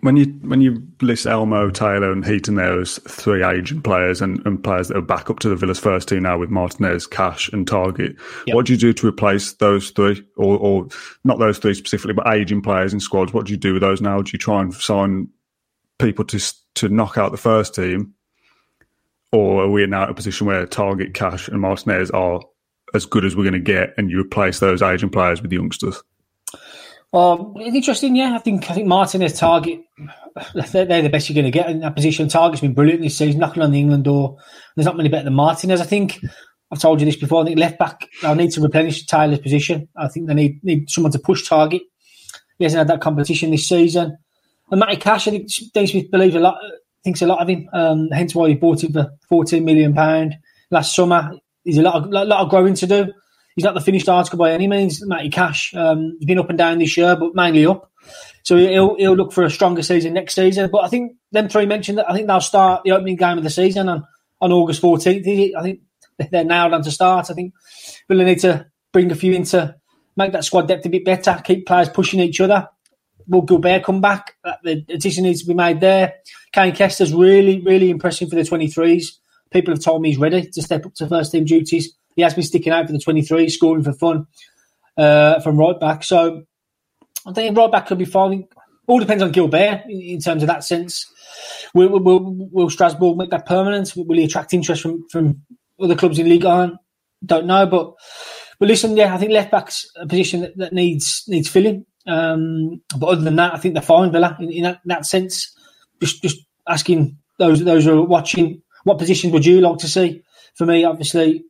When 0.02 0.18
you 0.18 0.26
when 0.42 0.60
you 0.60 0.86
list 1.02 1.26
Elmo, 1.26 1.70
Taylor, 1.70 2.12
and 2.12 2.26
Heaton 2.26 2.56
there 2.56 2.78
as 2.78 3.00
three 3.08 3.42
agent 3.42 3.86
players 3.86 4.22
and, 4.22 4.46
and 4.46 4.62
players 4.62 4.90
that 4.90 4.98
are 4.98 5.02
back 5.02 5.30
up 5.30 5.40
to 5.40 5.50
the 5.50 5.56
Villa's 5.56 5.80
first 5.80 6.10
team 6.10 6.24
now 6.24 6.38
with 6.38 6.50
Martinez, 6.50 7.08
Cash, 7.08 7.50
and 7.54 7.66
Targett, 7.66 8.20
yep. 8.46 8.54
what 8.54 8.66
do 8.66 8.74
you 8.74 8.80
do 8.80 8.92
to 8.92 9.08
replace 9.08 9.54
those 9.54 9.92
three, 9.92 10.22
or, 10.36 10.58
or 10.58 10.88
not 11.24 11.40
those 11.40 11.58
three 11.58 11.74
specifically, 11.74 12.14
but 12.14 12.28
aging 12.28 12.62
players 12.62 12.94
in 12.94 13.00
squads? 13.00 13.32
What 13.32 13.46
do 13.46 13.54
you 13.54 13.58
do 13.58 13.74
with 13.74 13.82
those 13.82 14.02
now? 14.02 14.22
Do 14.22 14.32
you 14.34 14.40
try 14.40 14.62
and 14.62 14.74
sign 14.74 15.30
people 16.04 16.26
to 16.26 16.40
to 16.76 16.90
knock 16.90 17.18
out 17.18 17.32
the 17.32 17.38
first 17.38 17.74
team, 17.74 18.14
or 19.32 19.64
are 19.64 19.70
we 19.70 19.86
now 19.88 20.04
at 20.04 20.10
a 20.10 20.14
position 20.14 20.48
where 20.48 20.66
Targett, 20.68 21.14
Cash, 21.14 21.48
and 21.48 21.62
Martinez 21.62 22.12
are 22.12 22.42
as 22.94 23.06
good 23.06 23.26
as 23.26 23.36
we're 23.36 23.44
going 23.44 23.54
to 23.54 23.60
get, 23.60 23.94
and 23.98 24.12
you 24.12 24.20
replace 24.20 24.60
those 24.60 24.82
aging 24.82 25.10
players 25.10 25.42
with 25.42 25.52
youngsters? 25.52 26.02
Well, 27.12 27.54
it's 27.58 27.76
interesting. 27.76 28.16
Yeah, 28.16 28.36
I 28.36 28.40
think 28.40 28.70
I 28.70 28.74
think 28.74 28.88
Martinez, 28.88 29.40
Targett, 29.40 29.84
they're, 30.54 30.86
they're 30.86 31.02
the 31.02 31.10
best 31.10 31.30
you're 31.30 31.36
going 31.36 31.52
to 31.52 31.52
get 31.52 31.70
in 31.70 31.80
that 31.80 31.96
position. 31.96 32.28
Targett's 32.28 32.62
been 32.62 32.74
brilliant 32.74 33.02
this 33.02 33.18
season, 33.18 33.40
knocking 33.40 33.64
on 33.64 33.72
the 33.72 33.80
England 33.80 34.04
door. 34.04 34.38
There's 34.76 34.86
not 34.86 34.98
many 34.98 35.10
better 35.10 35.26
than 35.26 35.36
Martinez. 35.36 35.80
I 35.80 35.86
think 35.86 36.20
I've 36.72 36.80
told 36.80 37.00
you 37.00 37.06
this 37.06 37.16
before. 37.16 37.44
I 37.44 37.46
think 37.46 37.60
left 37.60 37.78
back, 37.78 38.10
they'll 38.22 38.36
need 38.36 38.52
to 38.52 38.62
replenish 38.62 39.06
Taylor's 39.06 39.40
position. 39.40 39.88
I 39.96 40.08
think 40.08 40.28
they 40.28 40.34
need 40.34 40.64
need 40.64 40.90
someone 40.90 41.12
to 41.12 41.20
push 41.20 41.48
Targett. 41.48 41.82
He 42.58 42.66
hasn't 42.66 42.80
had 42.80 42.88
that 42.88 43.02
competition 43.02 43.52
this 43.52 43.68
season. 43.68 44.18
And 44.74 44.80
Matty 44.80 44.96
Cash, 44.96 45.28
I 45.28 45.32
think 45.32 45.52
Dean 45.72 45.86
Smith 45.86 46.10
believes 46.10 46.34
a 46.34 46.40
lot 46.40 46.58
thinks 47.04 47.22
a 47.22 47.28
lot 47.28 47.44
of 47.44 47.48
him. 47.48 47.70
Um, 47.74 48.10
hence 48.10 48.34
why 48.34 48.50
he 48.50 48.56
bought 48.56 48.84
him 48.84 48.92
for 48.92 49.14
fourteen 49.30 49.66
million 49.66 49.94
pound 49.94 50.36
last 50.72 50.96
summer. 50.96 51.32
He's 51.64 51.78
a 51.78 51.84
lot 51.84 51.94
of 51.94 52.10
lot 52.10 52.42
of 52.42 52.50
growing 52.50 52.74
to 52.74 52.88
do. 52.88 53.14
He's 53.56 53.66
not 53.66 53.76
the 53.76 53.82
finished 53.82 54.10
article 54.10 54.40
by 54.40 54.52
any 54.52 54.68
means. 54.68 55.06
Matty 55.06 55.30
Cash, 55.30 55.76
um, 55.76 56.18
he's 56.18 56.26
been 56.26 56.40
up 56.40 56.50
and 56.50 56.58
down 56.58 56.80
this 56.80 56.98
year, 56.98 57.16
but 57.16 57.36
mainly 57.36 57.68
up. 57.68 57.92
So 58.42 58.58
he'll 58.58 58.96
he'll 58.96 59.16
look 59.16 59.32
for 59.32 59.44
a 59.44 59.50
stronger 59.52 59.84
season 59.84 60.16
next 60.16 60.34
season. 60.34 60.72
But 60.72 60.86
I 60.86 60.88
think 60.88 61.18
them 61.32 61.50
three 61.50 61.68
mentioned 61.68 62.00
that 62.00 62.10
I 62.10 62.16
think 62.16 62.26
they'll 62.26 62.42
start 62.42 62.82
the 62.84 62.94
opening 62.94 63.16
game 63.16 63.38
of 63.38 63.44
the 63.44 63.52
season 63.52 63.90
on, 63.90 64.08
on 64.42 64.52
August 64.52 64.82
fourteenth. 64.82 65.28
I 65.28 65.62
think 65.62 65.82
they're 66.32 66.44
nailed 66.44 66.74
on 66.74 66.82
to 66.82 66.90
start. 66.90 67.30
I 67.30 67.36
think 67.36 67.54
we'll 68.10 68.26
need 68.26 68.40
to 68.40 68.66
bring 68.92 69.12
a 69.12 69.16
few 69.16 69.34
in 69.34 69.44
to 69.44 69.76
make 70.18 70.32
that 70.32 70.46
squad 70.46 70.68
depth 70.68 70.88
a 70.88 70.90
bit 70.90 71.06
better, 71.06 71.40
keep 71.44 71.68
players 71.68 71.90
pushing 71.90 72.22
each 72.22 72.42
other. 72.42 72.68
Will 73.28 73.42
Gilbert 73.42 73.84
come 73.84 74.02
back? 74.02 74.36
The 74.64 74.86
addition 74.90 75.24
needs 75.24 75.42
to 75.42 75.48
be 75.48 75.54
made 75.54 75.80
there. 75.80 76.16
Kaine 76.52 76.74
Kesler's 76.74 77.14
really, 77.14 77.62
really 77.62 77.90
impressive 77.90 78.30
for 78.30 78.36
the 78.36 78.42
23s. 78.42 79.06
People 79.52 79.74
have 79.74 79.84
told 79.84 80.02
me 80.02 80.10
he's 80.10 80.18
ready 80.18 80.50
to 80.50 80.62
step 80.62 80.86
up 80.86 80.94
to 80.96 81.08
first 81.08 81.32
team 81.32 81.46
duties. 81.46 81.96
He 82.16 82.22
has 82.22 82.34
been 82.34 82.44
sticking 82.44 82.74
out 82.74 82.88
for 82.88 82.92
the 82.92 83.00
23s, 83.00 83.52
scoring 83.52 83.84
for 83.84 83.94
fun 83.94 84.28
uh, 84.98 85.40
from 85.42 85.58
right 85.58 85.80
back. 85.80 86.04
So 86.04 86.44
I 87.26 87.34
think 87.34 87.58
right 87.58 87.72
back 87.72 87.88
could 87.88 87.98
be 87.98 88.06
fine. 88.06 88.48
All 88.88 89.00
depends 89.00 89.24
on 89.24 89.32
Gilbert 89.32 89.84
in 89.88 90.20
terms 90.20 90.44
of 90.44 90.48
that 90.48 90.64
sense. 90.64 91.10
Will, 91.74 92.00
will, 92.00 92.50
will 92.52 92.70
Strasbourg 92.70 93.18
make 93.18 93.30
that 93.30 93.46
permanent? 93.46 93.94
Will 93.96 94.18
he 94.18 94.26
attract 94.26 94.54
interest 94.54 94.82
from, 94.82 95.06
from 95.10 95.42
other 95.80 95.96
clubs 95.96 96.20
in 96.20 96.30
League 96.30 96.44
One? 96.44 96.78
Don't 97.26 97.46
know, 97.46 97.66
but 97.66 97.94
but 98.60 98.68
listen, 98.68 98.96
yeah, 98.96 99.14
I 99.14 99.18
think 99.18 99.32
left 99.32 99.52
back's 99.52 99.90
a 99.96 100.06
position 100.06 100.42
that, 100.42 100.58
that 100.58 100.74
needs 100.74 101.24
needs 101.28 101.48
filling. 101.48 101.86
Um, 102.06 102.82
but 102.98 103.08
other 103.08 103.22
than 103.22 103.38
that, 103.38 103.54
I 103.54 103.58
think 103.58 103.74
they're 103.74 103.84
fine, 103.84 104.12
Villa, 104.12 104.36
in, 104.40 104.52
in 104.52 104.64
that, 104.64 104.82
that, 104.86 105.06
sense. 105.06 105.56
Just 106.02 106.22
just 106.22 106.38
asking 106.68 107.18
those 107.40 107.64
those 107.64 107.86
who 107.86 108.00
are 108.00 108.06
watching, 108.06 108.62
what 108.84 108.98
positions 108.98 109.34
would 109.34 109.46
you 109.46 109.62
like 109.62 109.78
to 109.80 109.88
see? 109.88 110.22
For 110.56 110.66
me, 110.66 110.84
obviously, 110.84 111.46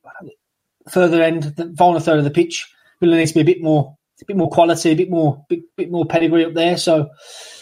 further 0.89 1.21
end, 1.21 1.43
the 1.43 1.73
final 1.77 1.99
third 1.99 2.19
of 2.19 2.23
the 2.23 2.31
pitch, 2.31 2.71
Villa 2.99 3.17
needs 3.17 3.31
to 3.31 3.35
be 3.35 3.41
a 3.41 3.55
bit 3.55 3.63
more, 3.63 3.97
a 4.21 4.25
bit 4.25 4.37
more 4.37 4.49
quality, 4.49 4.91
a 4.91 4.95
bit 4.95 5.09
more, 5.09 5.43
bit, 5.49 5.61
bit 5.75 5.91
more 5.91 6.05
pedigree 6.05 6.45
up 6.45 6.53
there. 6.53 6.77
So 6.77 7.09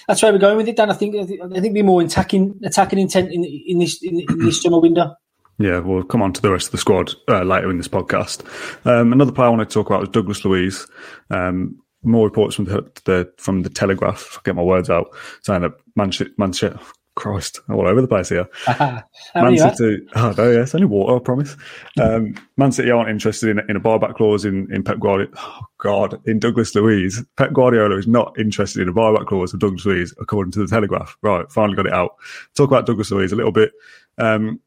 that's 0.08 0.22
where 0.22 0.34
we're 0.34 0.40
going 0.40 0.58
with 0.58 0.68
it. 0.68 0.76
Dan, 0.76 0.90
I 0.90 0.94
think 0.94 1.16
I 1.16 1.60
think 1.60 1.74
be 1.74 1.82
more 1.82 2.02
attacking 2.02 2.60
attacking 2.64 3.00
intent 3.00 3.32
in 3.32 3.44
in 3.44 3.80
this 3.80 4.04
in, 4.04 4.20
in 4.20 4.40
this 4.40 4.62
summer 4.62 4.80
window. 4.80 5.16
Yeah, 5.58 5.80
we'll 5.80 6.04
come 6.04 6.24
on 6.24 6.34
to 6.34 6.42
the 6.42 6.52
rest 6.52 6.68
of 6.68 6.72
the 6.72 6.78
squad 6.80 7.14
uh, 7.28 7.44
later 7.44 7.70
in 7.70 7.78
this 7.78 7.88
podcast. 7.88 8.44
Um, 8.86 9.14
another 9.14 9.32
player 9.32 9.48
I 9.48 9.52
wanted 9.52 9.70
to 9.70 9.74
talk 9.74 9.88
about 9.88 10.00
was 10.00 10.10
Douglas 10.10 10.44
Luiz. 10.44 10.88
Um, 11.30 11.81
more 12.04 12.26
reports 12.26 12.56
from 12.56 12.66
the, 12.66 12.90
the 13.06 13.32
from 13.38 13.64
the 13.64 13.70
Telegraph. 13.70 14.40
Get 14.44 14.56
my 14.56 14.64
words 14.64 14.90
out, 14.90 15.08
saying 15.44 15.62
that 15.62 15.74
Manchester, 15.96 16.34
Manchester 16.38 16.80
Christ, 17.16 17.60
all 17.70 17.88
over 17.88 18.02
the 18.02 18.08
place 18.08 18.30
here. 18.30 18.48
Man 19.36 19.58
City, 19.58 20.02
oh 20.16 20.34
no, 20.38 20.52
yes, 20.52 20.74
only 20.74 20.88
water, 20.88 21.18
I 21.18 21.20
promise. 21.20 21.56
Um, 22.00 22.36
Man 22.56 22.72
City 22.72 22.90
aren't 22.90 23.10
interested 23.10 23.50
in, 23.50 23.60
in 23.70 23.76
a 23.76 23.80
buyback 23.80 24.16
clause 24.16 24.46
in, 24.46 24.74
in 24.74 24.82
Pep 24.82 25.00
Guardiola. 25.00 25.30
Oh 25.38 25.62
God, 25.78 26.20
in 26.26 26.40
Douglas 26.40 26.74
Luiz, 26.74 27.24
Pep 27.36 27.52
Guardiola 27.52 27.98
is 27.98 28.08
not 28.08 28.34
interested 28.40 28.82
in 28.82 28.90
a 28.90 28.94
buyback 28.94 29.28
clause 29.28 29.54
of 29.54 29.60
Douglas 29.60 29.86
Luiz, 29.86 30.16
according 30.20 30.52
to 30.54 30.60
the 30.60 30.68
Telegraph. 30.68 31.18
Right, 31.22 31.52
finally 31.52 31.76
got 31.76 31.86
it 31.86 31.94
out. 31.94 32.16
Talk 32.56 32.70
about 32.70 32.86
Douglas 32.86 33.12
Luiz 33.12 33.34
a 33.34 33.36
little 33.36 33.52
bit. 33.52 33.74
Um, 34.18 34.62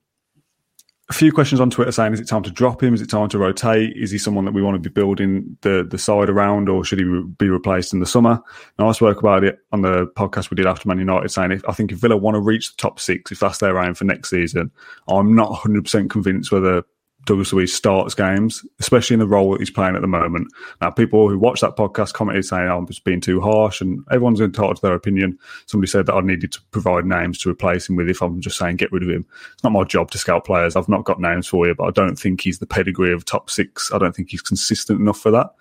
a 1.10 1.12
few 1.12 1.32
questions 1.32 1.60
on 1.60 1.68
Twitter 1.68 1.92
saying, 1.92 2.14
is 2.14 2.20
it 2.20 2.28
time 2.28 2.42
to 2.42 2.50
drop 2.50 2.82
him? 2.82 2.94
Is 2.94 3.02
it 3.02 3.10
time 3.10 3.28
to 3.28 3.38
rotate? 3.38 3.94
Is 3.94 4.10
he 4.10 4.16
someone 4.16 4.46
that 4.46 4.54
we 4.54 4.62
want 4.62 4.74
to 4.74 4.88
be 4.88 4.92
building 4.92 5.58
the, 5.60 5.86
the 5.88 5.98
side 5.98 6.30
around 6.30 6.70
or 6.70 6.82
should 6.82 6.98
he 6.98 7.04
be 7.04 7.50
replaced 7.50 7.92
in 7.92 8.00
the 8.00 8.06
summer? 8.06 8.40
Now, 8.78 8.88
I 8.88 8.92
spoke 8.92 9.18
about 9.18 9.44
it 9.44 9.58
on 9.70 9.82
the 9.82 10.06
podcast 10.16 10.50
we 10.50 10.54
did 10.54 10.66
after 10.66 10.88
Man 10.88 10.98
United 10.98 11.28
saying, 11.28 11.52
if, 11.52 11.68
I 11.68 11.72
think 11.72 11.92
if 11.92 11.98
Villa 11.98 12.16
want 12.16 12.36
to 12.36 12.40
reach 12.40 12.74
the 12.74 12.80
top 12.80 12.98
six, 12.98 13.30
if 13.30 13.40
that's 13.40 13.58
their 13.58 13.78
aim 13.78 13.92
for 13.92 14.04
next 14.04 14.30
season, 14.30 14.70
I'm 15.06 15.34
not 15.34 15.52
100% 15.52 16.08
convinced 16.08 16.50
whether 16.50 16.82
Douglas 17.24 17.52
Luiz 17.52 17.72
starts 17.72 18.14
games, 18.14 18.66
especially 18.80 19.14
in 19.14 19.20
the 19.20 19.26
role 19.26 19.52
that 19.52 19.60
he's 19.60 19.70
playing 19.70 19.94
at 19.94 20.02
the 20.02 20.06
moment. 20.06 20.48
Now, 20.80 20.90
people 20.90 21.28
who 21.28 21.38
watch 21.38 21.60
that 21.60 21.76
podcast 21.76 22.12
commented 22.12 22.44
saying, 22.44 22.68
oh, 22.68 22.78
I'm 22.78 22.86
just 22.86 23.04
being 23.04 23.20
too 23.20 23.40
harsh, 23.40 23.80
and 23.80 24.04
everyone's 24.10 24.40
entitled 24.40 24.76
to 24.76 24.82
their 24.82 24.94
opinion. 24.94 25.38
Somebody 25.66 25.90
said 25.90 26.06
that 26.06 26.14
I 26.14 26.20
needed 26.20 26.52
to 26.52 26.60
provide 26.70 27.06
names 27.06 27.38
to 27.38 27.50
replace 27.50 27.88
him 27.88 27.96
with 27.96 28.10
if 28.10 28.22
I'm 28.22 28.40
just 28.40 28.58
saying 28.58 28.76
get 28.76 28.92
rid 28.92 29.02
of 29.02 29.08
him. 29.08 29.26
It's 29.54 29.64
not 29.64 29.72
my 29.72 29.84
job 29.84 30.10
to 30.10 30.18
scout 30.18 30.44
players. 30.44 30.76
I've 30.76 30.88
not 30.88 31.04
got 31.04 31.20
names 31.20 31.46
for 31.46 31.66
you, 31.66 31.74
but 31.74 31.84
I 31.84 31.90
don't 31.90 32.16
think 32.16 32.40
he's 32.40 32.58
the 32.58 32.66
pedigree 32.66 33.12
of 33.12 33.24
top 33.24 33.48
six. 33.48 33.92
I 33.92 33.98
don't 33.98 34.14
think 34.14 34.30
he's 34.30 34.42
consistent 34.42 35.00
enough 35.00 35.18
for 35.18 35.30
that. 35.30 35.54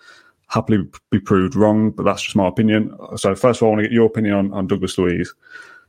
Happily 0.47 0.85
be 1.09 1.19
proved 1.19 1.55
wrong, 1.55 1.91
but 1.91 2.03
that's 2.03 2.21
just 2.21 2.35
my 2.35 2.47
opinion. 2.47 2.95
So, 3.15 3.35
first 3.35 3.59
of 3.59 3.63
all, 3.63 3.69
I 3.69 3.71
want 3.71 3.79
to 3.79 3.87
get 3.87 3.93
your 3.93 4.05
opinion 4.05 4.35
on, 4.35 4.53
on 4.53 4.67
Douglas 4.67 4.97
Luiz. 4.97 5.33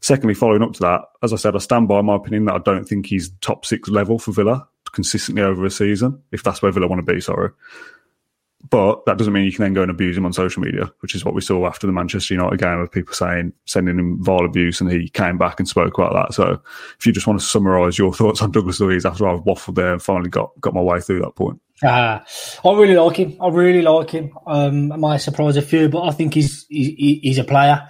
Secondly, 0.00 0.34
following 0.34 0.62
up 0.62 0.72
to 0.74 0.80
that, 0.80 1.02
as 1.22 1.32
I 1.32 1.36
said, 1.36 1.56
I 1.56 1.58
stand 1.58 1.88
by 1.88 2.00
my 2.02 2.16
opinion 2.16 2.44
that 2.44 2.54
I 2.54 2.58
don't 2.58 2.84
think 2.84 3.06
he's 3.06 3.30
top 3.40 3.64
six 3.66 3.88
level 3.88 4.18
for 4.18 4.32
Villa 4.32 4.68
consistently 4.94 5.42
over 5.42 5.64
a 5.64 5.70
season, 5.70 6.22
if 6.32 6.42
that's 6.42 6.62
where 6.62 6.72
Villa 6.72 6.88
want 6.88 7.04
to 7.04 7.12
be, 7.12 7.20
sorry. 7.20 7.50
But 8.70 9.04
that 9.04 9.18
doesn't 9.18 9.32
mean 9.34 9.44
you 9.44 9.52
can 9.52 9.62
then 9.62 9.74
go 9.74 9.82
and 9.82 9.90
abuse 9.90 10.16
him 10.16 10.24
on 10.24 10.32
social 10.32 10.62
media, 10.62 10.90
which 11.00 11.14
is 11.14 11.22
what 11.22 11.34
we 11.34 11.42
saw 11.42 11.66
after 11.66 11.86
the 11.86 11.92
Manchester 11.92 12.32
United 12.32 12.58
game 12.58 12.78
of 12.78 12.90
people 12.90 13.12
saying, 13.12 13.52
sending 13.66 13.98
him 13.98 14.22
vile 14.22 14.46
abuse, 14.46 14.80
and 14.80 14.90
he 14.90 15.08
came 15.10 15.36
back 15.36 15.60
and 15.60 15.68
spoke 15.68 15.98
about 15.98 16.14
that. 16.14 16.34
So 16.34 16.62
if 16.98 17.06
you 17.06 17.12
just 17.12 17.26
want 17.26 17.40
to 17.40 17.44
summarise 17.44 17.98
your 17.98 18.14
thoughts 18.14 18.40
on 18.40 18.52
Douglas 18.52 18.80
Luiz 18.80 19.04
after 19.04 19.28
I've 19.28 19.40
waffled 19.40 19.74
there 19.74 19.92
and 19.92 20.02
finally 20.02 20.30
got, 20.30 20.58
got 20.60 20.72
my 20.72 20.80
way 20.80 21.00
through 21.00 21.20
that 21.20 21.34
point. 21.34 21.60
Uh, 21.82 22.20
I 22.64 22.72
really 22.72 22.94
like 22.94 23.16
him. 23.16 23.36
I 23.40 23.48
really 23.48 23.82
like 23.82 24.10
him. 24.10 24.32
Um, 24.46 24.92
I 24.92 24.96
might 24.96 25.16
surprise 25.18 25.56
a 25.56 25.62
few, 25.62 25.90
but 25.90 26.02
I 26.02 26.12
think 26.12 26.32
he's, 26.32 26.64
he's, 26.68 27.20
he's 27.20 27.38
a 27.38 27.44
player. 27.44 27.86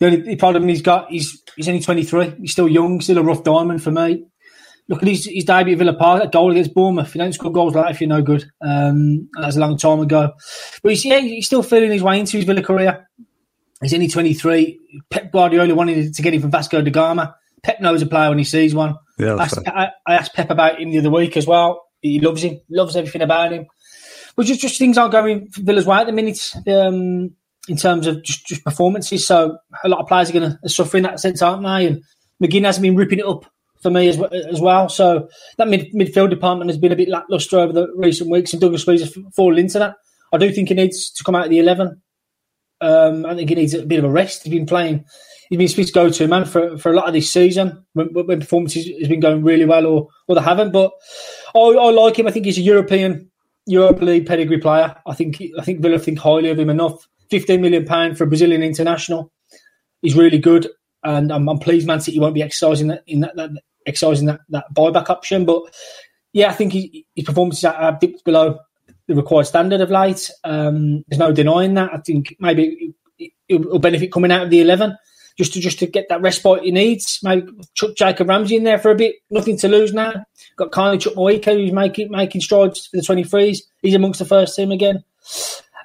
The 0.00 0.06
only 0.06 0.36
problem 0.36 0.66
he's 0.66 0.82
got, 0.82 1.08
he's, 1.10 1.42
he's 1.54 1.68
only 1.68 1.80
23. 1.80 2.34
He's 2.40 2.52
still 2.52 2.68
young, 2.68 3.00
still 3.00 3.18
a 3.18 3.22
rough 3.22 3.44
diamond 3.44 3.82
for 3.82 3.92
me 3.92 4.26
look 4.88 5.02
at 5.02 5.08
his, 5.08 5.26
his 5.26 5.44
debut 5.44 5.72
at 5.72 5.78
Villa 5.78 5.94
Park, 5.94 6.24
a 6.24 6.28
goal 6.28 6.50
against 6.50 6.74
Bournemouth. 6.74 7.14
You 7.14 7.20
don't 7.20 7.32
score 7.32 7.52
goals 7.52 7.74
like 7.74 7.86
that 7.86 7.90
if 7.92 8.00
you're 8.00 8.08
no 8.08 8.22
good. 8.22 8.44
Um, 8.60 9.28
that 9.34 9.46
was 9.46 9.56
a 9.56 9.60
long 9.60 9.76
time 9.76 10.00
ago. 10.00 10.32
But 10.82 10.90
he's, 10.90 11.04
yeah, 11.04 11.20
he's 11.20 11.46
still 11.46 11.62
feeling 11.62 11.90
his 11.90 12.02
way 12.02 12.20
into 12.20 12.36
his 12.36 12.46
Villa 12.46 12.62
career. 12.62 13.08
He's 13.82 13.94
only 13.94 14.08
23. 14.08 14.80
Pep 15.10 15.32
Guardiola 15.32 15.74
wanted 15.74 16.14
to 16.14 16.22
get 16.22 16.34
him 16.34 16.40
from 16.40 16.50
Vasco 16.50 16.80
da 16.82 16.90
Gama. 16.90 17.36
Pep 17.62 17.80
knows 17.80 18.02
a 18.02 18.06
player 18.06 18.28
when 18.28 18.38
he 18.38 18.44
sees 18.44 18.74
one. 18.74 18.96
Yeah, 19.18 19.34
I 19.34 19.42
asked. 19.42 19.58
I, 19.66 19.90
I 20.06 20.14
asked 20.14 20.34
Pep 20.34 20.50
about 20.50 20.80
him 20.80 20.90
the 20.90 20.98
other 20.98 21.10
week 21.10 21.36
as 21.36 21.46
well. 21.46 21.84
He 22.00 22.20
loves 22.20 22.42
him, 22.42 22.60
loves 22.70 22.96
everything 22.96 23.22
about 23.22 23.52
him. 23.52 23.66
But 24.36 24.46
just, 24.46 24.60
just 24.60 24.78
things 24.78 24.98
aren't 24.98 25.12
going 25.12 25.48
Villa's 25.50 25.86
way 25.86 25.98
at 25.98 26.06
the 26.06 26.12
minute 26.12 26.52
um, 26.68 27.34
in 27.68 27.76
terms 27.76 28.06
of 28.06 28.22
just, 28.22 28.46
just 28.46 28.64
performances. 28.64 29.26
So 29.26 29.58
a 29.82 29.88
lot 29.88 30.00
of 30.00 30.06
players 30.06 30.30
are 30.30 30.34
going 30.34 30.56
to 30.62 30.68
suffer 30.68 30.98
in 30.98 31.02
that 31.04 31.20
sense, 31.20 31.42
aren't 31.42 31.62
they? 31.62 31.86
And 31.86 32.02
McGinn 32.42 32.64
hasn't 32.64 32.82
been 32.82 32.96
ripping 32.96 33.18
it 33.18 33.26
up 33.26 33.46
for 33.82 33.90
me 33.90 34.08
as, 34.08 34.20
as 34.20 34.60
well. 34.60 34.88
So 34.88 35.28
that 35.58 35.68
mid, 35.68 35.92
midfield 35.92 36.30
department 36.30 36.70
has 36.70 36.78
been 36.78 36.92
a 36.92 36.96
bit 36.96 37.08
lacklustre 37.08 37.58
over 37.58 37.72
the 37.72 37.88
recent 37.96 38.30
weeks, 38.30 38.52
and 38.52 38.60
Douglas 38.60 38.86
Luiz 38.86 39.00
has 39.00 39.16
fallen 39.34 39.58
into 39.58 39.78
that. 39.78 39.96
I 40.32 40.38
do 40.38 40.50
think 40.52 40.68
he 40.68 40.74
needs 40.74 41.10
to 41.10 41.24
come 41.24 41.34
out 41.34 41.44
of 41.44 41.50
the 41.50 41.58
11. 41.58 42.00
Um, 42.80 43.24
I 43.24 43.34
think 43.34 43.48
he 43.48 43.54
needs 43.54 43.74
a 43.74 43.86
bit 43.86 43.98
of 43.98 44.04
a 44.04 44.10
rest. 44.10 44.42
He's 44.42 44.52
been 44.52 44.66
playing, 44.66 45.04
he's 45.48 45.58
been 45.58 45.68
Smith's 45.68 45.90
go 45.90 46.10
to 46.10 46.28
man 46.28 46.44
for, 46.44 46.76
for 46.78 46.92
a 46.92 46.96
lot 46.96 47.06
of 47.06 47.14
this 47.14 47.32
season 47.32 47.84
when, 47.94 48.08
when 48.08 48.40
performances 48.40 48.86
has 48.98 49.08
been 49.08 49.20
going 49.20 49.42
really 49.42 49.64
well 49.64 49.86
or, 49.86 50.08
or 50.28 50.34
they 50.34 50.42
haven't. 50.42 50.72
But 50.72 50.92
I, 51.54 51.58
I 51.58 51.90
like 51.90 52.18
him. 52.18 52.26
I 52.26 52.32
think 52.32 52.44
he's 52.46 52.58
a 52.58 52.62
European, 52.62 53.30
Europa 53.66 54.04
League 54.04 54.26
pedigree 54.26 54.58
player. 54.58 54.94
I 55.06 55.14
think 55.14 55.42
I 55.58 55.64
think 55.64 55.80
Villa 55.80 55.98
think 55.98 56.18
highly 56.18 56.50
of 56.50 56.58
him 56.58 56.70
enough. 56.70 57.08
Fifteen 57.30 57.60
million 57.60 57.84
pound 57.84 58.16
for 58.16 58.24
a 58.24 58.28
Brazilian 58.28 58.62
international. 58.62 59.32
He's 60.02 60.14
really 60.14 60.38
good, 60.38 60.68
and 61.06 61.32
I'm, 61.32 61.48
I'm 61.48 61.58
pleased 61.58 61.86
Man 61.86 62.00
City 62.00 62.18
won't 62.18 62.34
be 62.34 62.42
exercising 62.42 62.88
that 62.88 63.04
in 63.06 63.20
that, 63.20 63.36
that 63.36 63.50
exercising 63.86 64.26
that, 64.26 64.40
that 64.48 64.66
buyback 64.74 65.08
option. 65.08 65.44
But 65.44 65.62
yeah, 66.32 66.48
I 66.50 66.52
think 66.52 66.72
he, 66.72 67.06
his 67.14 67.24
performances 67.24 67.62
have 67.62 68.00
dipped 68.00 68.24
below 68.24 68.58
the 69.06 69.14
required 69.14 69.46
standard 69.46 69.80
of 69.80 69.90
late. 69.90 70.30
Um, 70.42 71.04
there's 71.08 71.20
no 71.20 71.32
denying 71.32 71.74
that. 71.74 71.94
I 71.94 71.98
think 71.98 72.36
maybe 72.40 72.94
it, 73.18 73.32
will 73.48 73.78
benefit 73.78 74.12
coming 74.12 74.32
out 74.32 74.42
of 74.42 74.50
the 74.50 74.60
eleven 74.60 74.96
just 75.38 75.52
to 75.52 75.60
just 75.60 75.78
to 75.78 75.86
get 75.86 76.08
that 76.08 76.22
respite 76.22 76.64
he 76.64 76.72
needs. 76.72 77.20
Maybe 77.22 77.52
chuck 77.74 77.94
Jacob 77.94 78.28
Ramsey 78.28 78.56
in 78.56 78.64
there 78.64 78.78
for 78.78 78.90
a 78.90 78.96
bit. 78.96 79.16
Nothing 79.30 79.56
to 79.58 79.68
lose 79.68 79.92
now. 79.92 80.24
Got 80.56 80.72
Carney 80.72 80.98
Chukwuemeka 80.98 81.54
who's 81.54 81.72
making 81.72 82.10
making 82.10 82.40
strides 82.40 82.86
for 82.86 82.96
the 82.96 83.02
23s. 83.02 83.58
He's 83.80 83.94
amongst 83.94 84.18
the 84.18 84.24
first 84.24 84.56
team 84.56 84.72
again. 84.72 85.04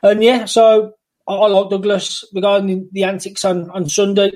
And 0.01 0.23
yeah, 0.23 0.45
so 0.45 0.93
I, 1.27 1.33
I 1.33 1.47
like 1.47 1.69
Douglas 1.69 2.25
regarding 2.33 2.89
the 2.91 3.03
antics 3.03 3.45
on, 3.45 3.69
on 3.69 3.87
Sunday. 3.87 4.31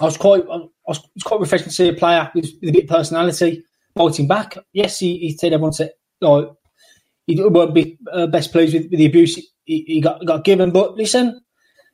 I 0.00 0.04
was 0.04 0.16
quite 0.16 0.42
I 0.42 0.56
was, 0.86 0.98
it 0.98 1.10
was 1.14 1.22
quite 1.24 1.40
refreshing 1.40 1.68
to 1.68 1.74
see 1.74 1.88
a 1.88 1.92
player 1.92 2.30
with, 2.34 2.46
with 2.60 2.70
a 2.70 2.72
bit 2.72 2.84
of 2.84 2.90
personality 2.90 3.64
biting 3.94 4.28
back. 4.28 4.56
Yes, 4.72 4.98
he, 4.98 5.18
he 5.18 5.36
said 5.36 5.52
everyone 5.52 5.72
said 5.72 5.92
like 6.20 6.48
he 7.26 7.40
won't 7.40 7.74
be 7.74 7.98
uh, 8.12 8.26
best 8.26 8.52
pleased 8.52 8.74
with, 8.74 8.84
with 8.90 8.98
the 8.98 9.06
abuse 9.06 9.34
he, 9.64 9.84
he, 9.86 10.00
got 10.00 10.24
got 10.24 10.44
given. 10.44 10.70
But 10.70 10.94
listen, 10.94 11.40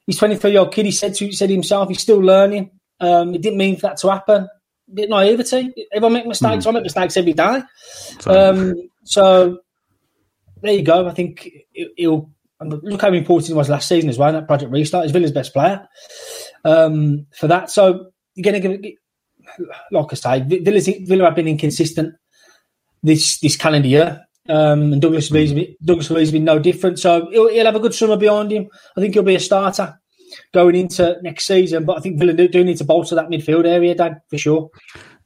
he's 0.06 0.18
23 0.18 0.52
year 0.52 0.60
old 0.60 0.72
kid. 0.72 0.86
He 0.86 0.92
said 0.92 1.14
to, 1.14 1.26
he 1.26 1.32
said 1.32 1.50
himself, 1.50 1.88
he's 1.88 2.00
still 2.00 2.20
learning. 2.20 2.70
Um, 3.00 3.34
it 3.34 3.42
didn't 3.42 3.58
mean 3.58 3.76
for 3.76 3.88
that 3.88 3.96
to 3.98 4.10
happen. 4.10 4.48
Bit 4.92 5.10
naivety. 5.10 5.72
Everyone 5.92 6.12
make 6.12 6.26
mistakes. 6.26 6.64
Mm. 6.64 6.68
I 6.68 6.70
make 6.72 6.82
mistakes 6.84 7.16
every 7.16 7.32
day. 7.32 7.62
Um, 8.26 8.74
so 9.02 9.58
there 10.62 10.74
you 10.74 10.82
go. 10.82 11.08
I 11.08 11.12
think 11.12 11.50
he'll 11.96 12.30
look 12.60 13.00
how 13.00 13.12
important 13.12 13.48
he 13.48 13.54
was 13.54 13.68
last 13.68 13.88
season 13.88 14.08
as 14.10 14.18
well. 14.18 14.32
That 14.32 14.46
project 14.46 14.70
restart. 14.70 15.04
He's 15.04 15.12
Villa's 15.12 15.32
best 15.32 15.52
player 15.52 15.88
um, 16.64 17.26
for 17.36 17.46
that. 17.48 17.70
So 17.70 18.10
you're 18.34 18.50
going 18.50 18.60
to 18.60 18.78
give, 18.78 18.92
like 19.90 20.06
I 20.12 20.14
say, 20.14 20.40
Villa's, 20.60 20.86
Villa 20.86 21.24
have 21.24 21.34
been 21.34 21.48
inconsistent 21.48 22.14
this 23.02 23.38
this 23.40 23.56
calendar 23.56 23.88
year. 23.88 24.20
Um, 24.48 24.92
and 24.92 25.00
Douglas 25.00 25.30
mm. 25.30 25.76
Douglas 25.82 26.08
has 26.08 26.32
been 26.32 26.44
no 26.44 26.58
different. 26.58 26.98
So 26.98 27.30
he'll, 27.30 27.48
he'll, 27.48 27.64
have 27.64 27.76
a 27.76 27.80
good 27.80 27.94
summer 27.94 28.16
behind 28.16 28.52
him. 28.52 28.68
I 28.96 29.00
think 29.00 29.14
he'll 29.14 29.22
be 29.22 29.34
a 29.34 29.40
starter 29.40 29.98
going 30.52 30.74
into 30.74 31.16
next 31.22 31.46
season. 31.46 31.84
But 31.84 31.98
I 31.98 32.00
think 32.00 32.18
Villa 32.18 32.32
do, 32.32 32.48
do 32.48 32.64
need 32.64 32.78
to 32.78 32.84
bolster 32.84 33.14
that 33.14 33.28
midfield 33.28 33.66
area, 33.66 33.94
Dan, 33.94 34.20
for 34.28 34.36
sure. 34.36 34.70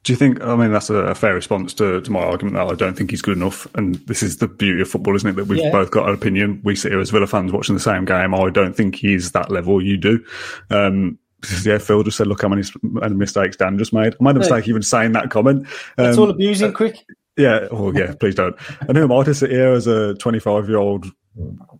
Do 0.03 0.13
you 0.13 0.17
think? 0.17 0.41
I 0.41 0.55
mean, 0.55 0.71
that's 0.71 0.89
a, 0.89 1.13
fair 1.13 1.33
response 1.33 1.73
to, 1.75 1.99
to 1.99 2.11
my 2.11 2.21
argument 2.21 2.55
that 2.55 2.67
I 2.67 2.75
don't 2.75 2.95
think 2.95 3.11
he's 3.11 3.21
good 3.21 3.35
enough. 3.35 3.67
And 3.75 3.95
this 4.07 4.23
is 4.23 4.37
the 4.37 4.47
beauty 4.47 4.81
of 4.81 4.89
football, 4.89 5.15
isn't 5.15 5.29
it? 5.29 5.35
That 5.35 5.47
we've 5.47 5.59
yeah. 5.59 5.71
both 5.71 5.91
got 5.91 6.07
an 6.07 6.15
opinion. 6.15 6.61
We 6.63 6.75
sit 6.77 6.93
here 6.93 7.01
as 7.01 7.09
Villa 7.09 7.27
fans 7.27 7.51
watching 7.51 7.75
the 7.75 7.81
same 7.81 8.05
game. 8.05 8.33
I 8.33 8.49
don't 8.49 8.73
think 8.73 8.95
he's 8.95 9.33
that 9.33 9.51
level. 9.51 9.83
You 9.83 9.97
do. 9.97 10.23
Um, 10.69 11.19
yeah, 11.63 11.77
Phil 11.77 12.03
just 12.03 12.17
said, 12.17 12.27
look 12.27 12.41
how 12.41 12.49
many 12.49 12.63
mistakes 13.11 13.55
Dan 13.55 13.77
just 13.77 13.93
made. 13.93 14.15
I 14.19 14.23
made 14.23 14.35
a 14.35 14.39
mistake 14.39 14.65
hey. 14.65 14.69
even 14.69 14.81
saying 14.81 15.13
that 15.13 15.29
comment. 15.29 15.65
Um, 15.97 16.05
That's 16.05 16.17
all 16.17 16.29
abusing, 16.29 16.69
uh, 16.69 16.73
quick. 16.73 17.05
Yeah, 17.37 17.67
oh 17.71 17.93
yeah, 17.93 18.13
please 18.19 18.35
don't. 18.35 18.55
And 18.81 18.97
who 18.97 19.03
am 19.03 19.11
I 19.13 19.23
to 19.23 19.33
sit 19.33 19.51
here 19.51 19.71
as 19.71 19.87
a 19.87 20.13
25 20.15 20.67
year 20.67 20.77
old 20.77 21.05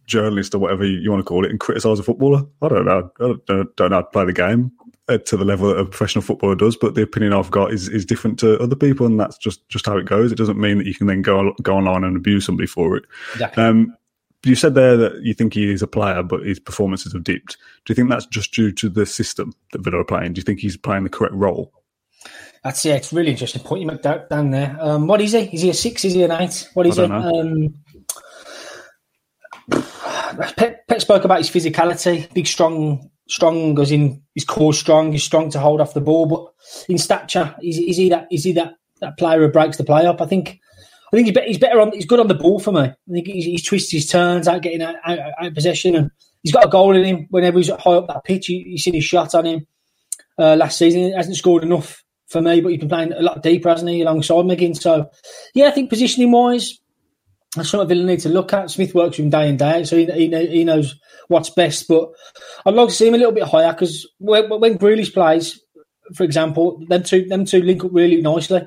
journalist 0.06 0.56
or 0.56 0.60
whatever 0.60 0.86
you, 0.86 1.12
want 1.12 1.20
to 1.20 1.26
call 1.26 1.44
it 1.44 1.52
and 1.52 1.60
criticise 1.60 2.00
a 2.00 2.04
footballer? 2.04 2.44
I 2.62 2.70
don't 2.70 2.86
know. 2.86 3.12
I 3.20 3.34
don't, 3.48 3.76
don't 3.76 3.90
know 3.90 3.98
how 3.98 4.02
to 4.02 4.08
play 4.08 4.26
the 4.26 4.34
game 4.34 4.72
to 5.18 5.38
the 5.38 5.46
level 5.46 5.70
that 5.70 5.80
a 5.80 5.86
professional 5.86 6.22
footballer 6.22 6.56
does, 6.56 6.76
but 6.76 6.94
the 6.94 7.02
opinion 7.02 7.34
I've 7.34 7.50
got 7.50 7.74
is, 7.74 7.88
is 7.90 8.06
different 8.06 8.38
to 8.40 8.60
other 8.60 8.76
people, 8.76 9.06
and 9.06 9.20
that's 9.20 9.38
just, 9.38 9.68
just 9.68 9.86
how 9.86 9.98
it 9.98 10.06
goes. 10.06 10.32
It 10.32 10.38
doesn't 10.38 10.60
mean 10.60 10.78
that 10.78 10.86
you 10.86 10.94
can 10.94 11.08
then 11.08 11.22
go 11.22 11.54
go 11.64 11.76
online 11.76 12.04
and 12.04 12.16
abuse 12.16 12.46
somebody 12.46 12.68
for 12.68 12.96
it. 12.96 13.06
Exactly. 13.34 13.64
Um, 13.64 13.96
you 14.44 14.56
said 14.56 14.76
there 14.76 14.96
that 14.98 15.22
you 15.22 15.34
think 15.34 15.54
he 15.54 15.72
is 15.72 15.82
a 15.82 15.88
player, 15.88 16.24
but 16.24 16.46
his 16.46 16.60
performances 16.60 17.14
have 17.14 17.24
dipped. 17.24 17.58
Do 17.86 17.92
you 17.92 17.96
think 17.96 18.10
that's 18.10 18.26
just 18.26 18.54
due 18.54 18.72
to 18.74 18.90
the 18.90 19.06
system 19.06 19.54
that 19.72 19.84
Villa 19.84 20.00
are 20.00 20.06
playing? 20.06 20.34
Do 20.34 20.40
you 20.40 20.44
think 20.44 20.60
he's 20.60 20.78
playing 20.78 21.04
the 21.04 21.10
correct 21.10 21.34
role? 21.34 21.74
That's 22.64 22.84
yeah, 22.84 22.96
it's 22.96 23.14
really 23.14 23.32
interesting 23.32 23.62
point 23.62 23.82
you 23.82 23.88
make 23.88 24.02
down 24.02 24.52
there. 24.52 24.78
Um, 24.80 25.08
what 25.08 25.22
is 25.22 25.32
he? 25.32 25.50
Is 25.54 25.62
he 25.62 25.70
a 25.70 25.74
six? 25.74 26.04
Is 26.04 26.14
he 26.14 26.24
an 26.24 26.32
eight? 26.32 26.70
What 26.74 26.88
is 26.88 26.98
he? 26.98 27.04
Um, 27.04 27.74
Pep, 30.56 30.88
Pep, 30.88 31.02
spoke 31.02 31.26
about 31.26 31.40
his 31.40 31.50
physicality, 31.50 32.32
big, 32.34 32.48
strong, 32.48 33.10
strong 33.28 33.80
as 33.80 33.92
in 33.92 34.22
his 34.36 34.46
core 34.46 34.74
strong. 34.74 35.12
He's 35.12 35.24
strong 35.24 35.50
to 35.52 35.60
hold 35.60 35.80
off 35.80 35.94
the 35.94 36.02
ball, 36.02 36.26
but 36.26 36.54
in 36.90 36.98
stature, 36.98 37.56
is, 37.64 37.78
is 37.78 37.98
he 37.98 38.10
that? 38.10 38.28
Is 38.32 38.44
he 38.44 38.54
that 38.54 38.76
that 39.02 39.18
player 39.18 39.40
who 39.40 39.48
breaks 39.52 39.78
the 39.78 39.84
play 39.84 40.06
up? 40.06 40.22
I 40.22 40.26
think. 40.26 40.60
I 41.12 41.16
think 41.16 41.28
he's, 41.28 41.46
he's 41.46 41.58
better 41.58 41.80
on. 41.80 41.92
He's 41.92 42.06
good 42.06 42.20
on 42.20 42.28
the 42.28 42.36
ball 42.36 42.60
for 42.60 42.72
me. 42.72 42.82
I 42.82 42.96
think 43.12 43.28
he's, 43.28 43.46
he 43.46 43.58
twists 43.58 43.92
his 43.92 44.08
turns 44.08 44.48
out, 44.48 44.62
getting 44.62 44.82
out, 44.82 44.96
out, 45.06 45.20
out, 45.20 45.48
of 45.48 45.54
possession, 45.56 45.96
and 45.96 46.12
he's 46.44 46.52
got 46.52 46.66
a 46.66 46.70
goal 46.70 46.96
in 46.96 47.04
him 47.04 47.28
whenever 47.30 47.58
he's 47.58 47.70
high 47.70 47.94
up 47.94 48.08
that 48.08 48.24
pitch. 48.24 48.50
You, 48.50 48.74
have 48.74 48.80
seen 48.80 48.94
his 48.94 49.04
shot 49.04 49.34
on 49.34 49.46
him 49.46 49.68
uh, 50.38 50.56
last 50.56 50.78
season. 50.78 51.02
He 51.02 51.14
hasn't 51.14 51.38
scored 51.38 51.64
enough 51.64 52.04
for 52.28 52.42
me, 52.42 52.62
but 52.62 52.70
he's 52.70 52.80
been 52.80 52.90
playing 52.90 53.14
a 53.14 53.22
lot 53.22 53.42
deeper, 53.42 53.70
hasn't 53.70 53.90
he, 53.90 54.02
alongside 54.02 54.46
McGinn? 54.46 54.80
So, 54.80 55.10
yeah, 55.56 55.68
I 55.68 55.72
think 55.72 55.90
positioning 55.90 56.32
wise, 56.32 56.80
that's 57.56 57.70
something 57.70 57.88
Villa 57.88 58.06
need 58.06 58.20
to 58.22 58.30
look 58.30 58.54
at. 58.54 58.70
Smith 58.70 58.94
works 58.94 59.18
him 59.18 59.32
day 59.32 59.50
in 59.50 59.58
day 59.58 59.80
out, 59.80 59.88
so 59.88 59.98
he, 59.98 60.06
he, 60.06 60.48
he 60.48 60.64
knows 60.64 61.00
what's 61.28 61.50
best. 61.50 61.88
But 61.88 62.10
I'd 62.66 62.76
like 62.76 62.90
to 62.90 62.94
see 62.94 63.08
him 63.08 63.16
a 63.16 63.18
little 63.18 63.34
bit 63.34 63.44
higher 63.44 63.74
because 63.74 64.08
when, 64.20 64.48
when 64.50 64.78
Grealish 64.78 65.14
plays, 65.14 65.60
for 66.14 66.24
example, 66.24 66.84
them 66.88 67.04
two 67.04 67.26
them 67.26 67.46
two 67.46 67.62
link 67.62 67.84
up 67.84 67.92
really 67.94 68.22
nicely. 68.22 68.62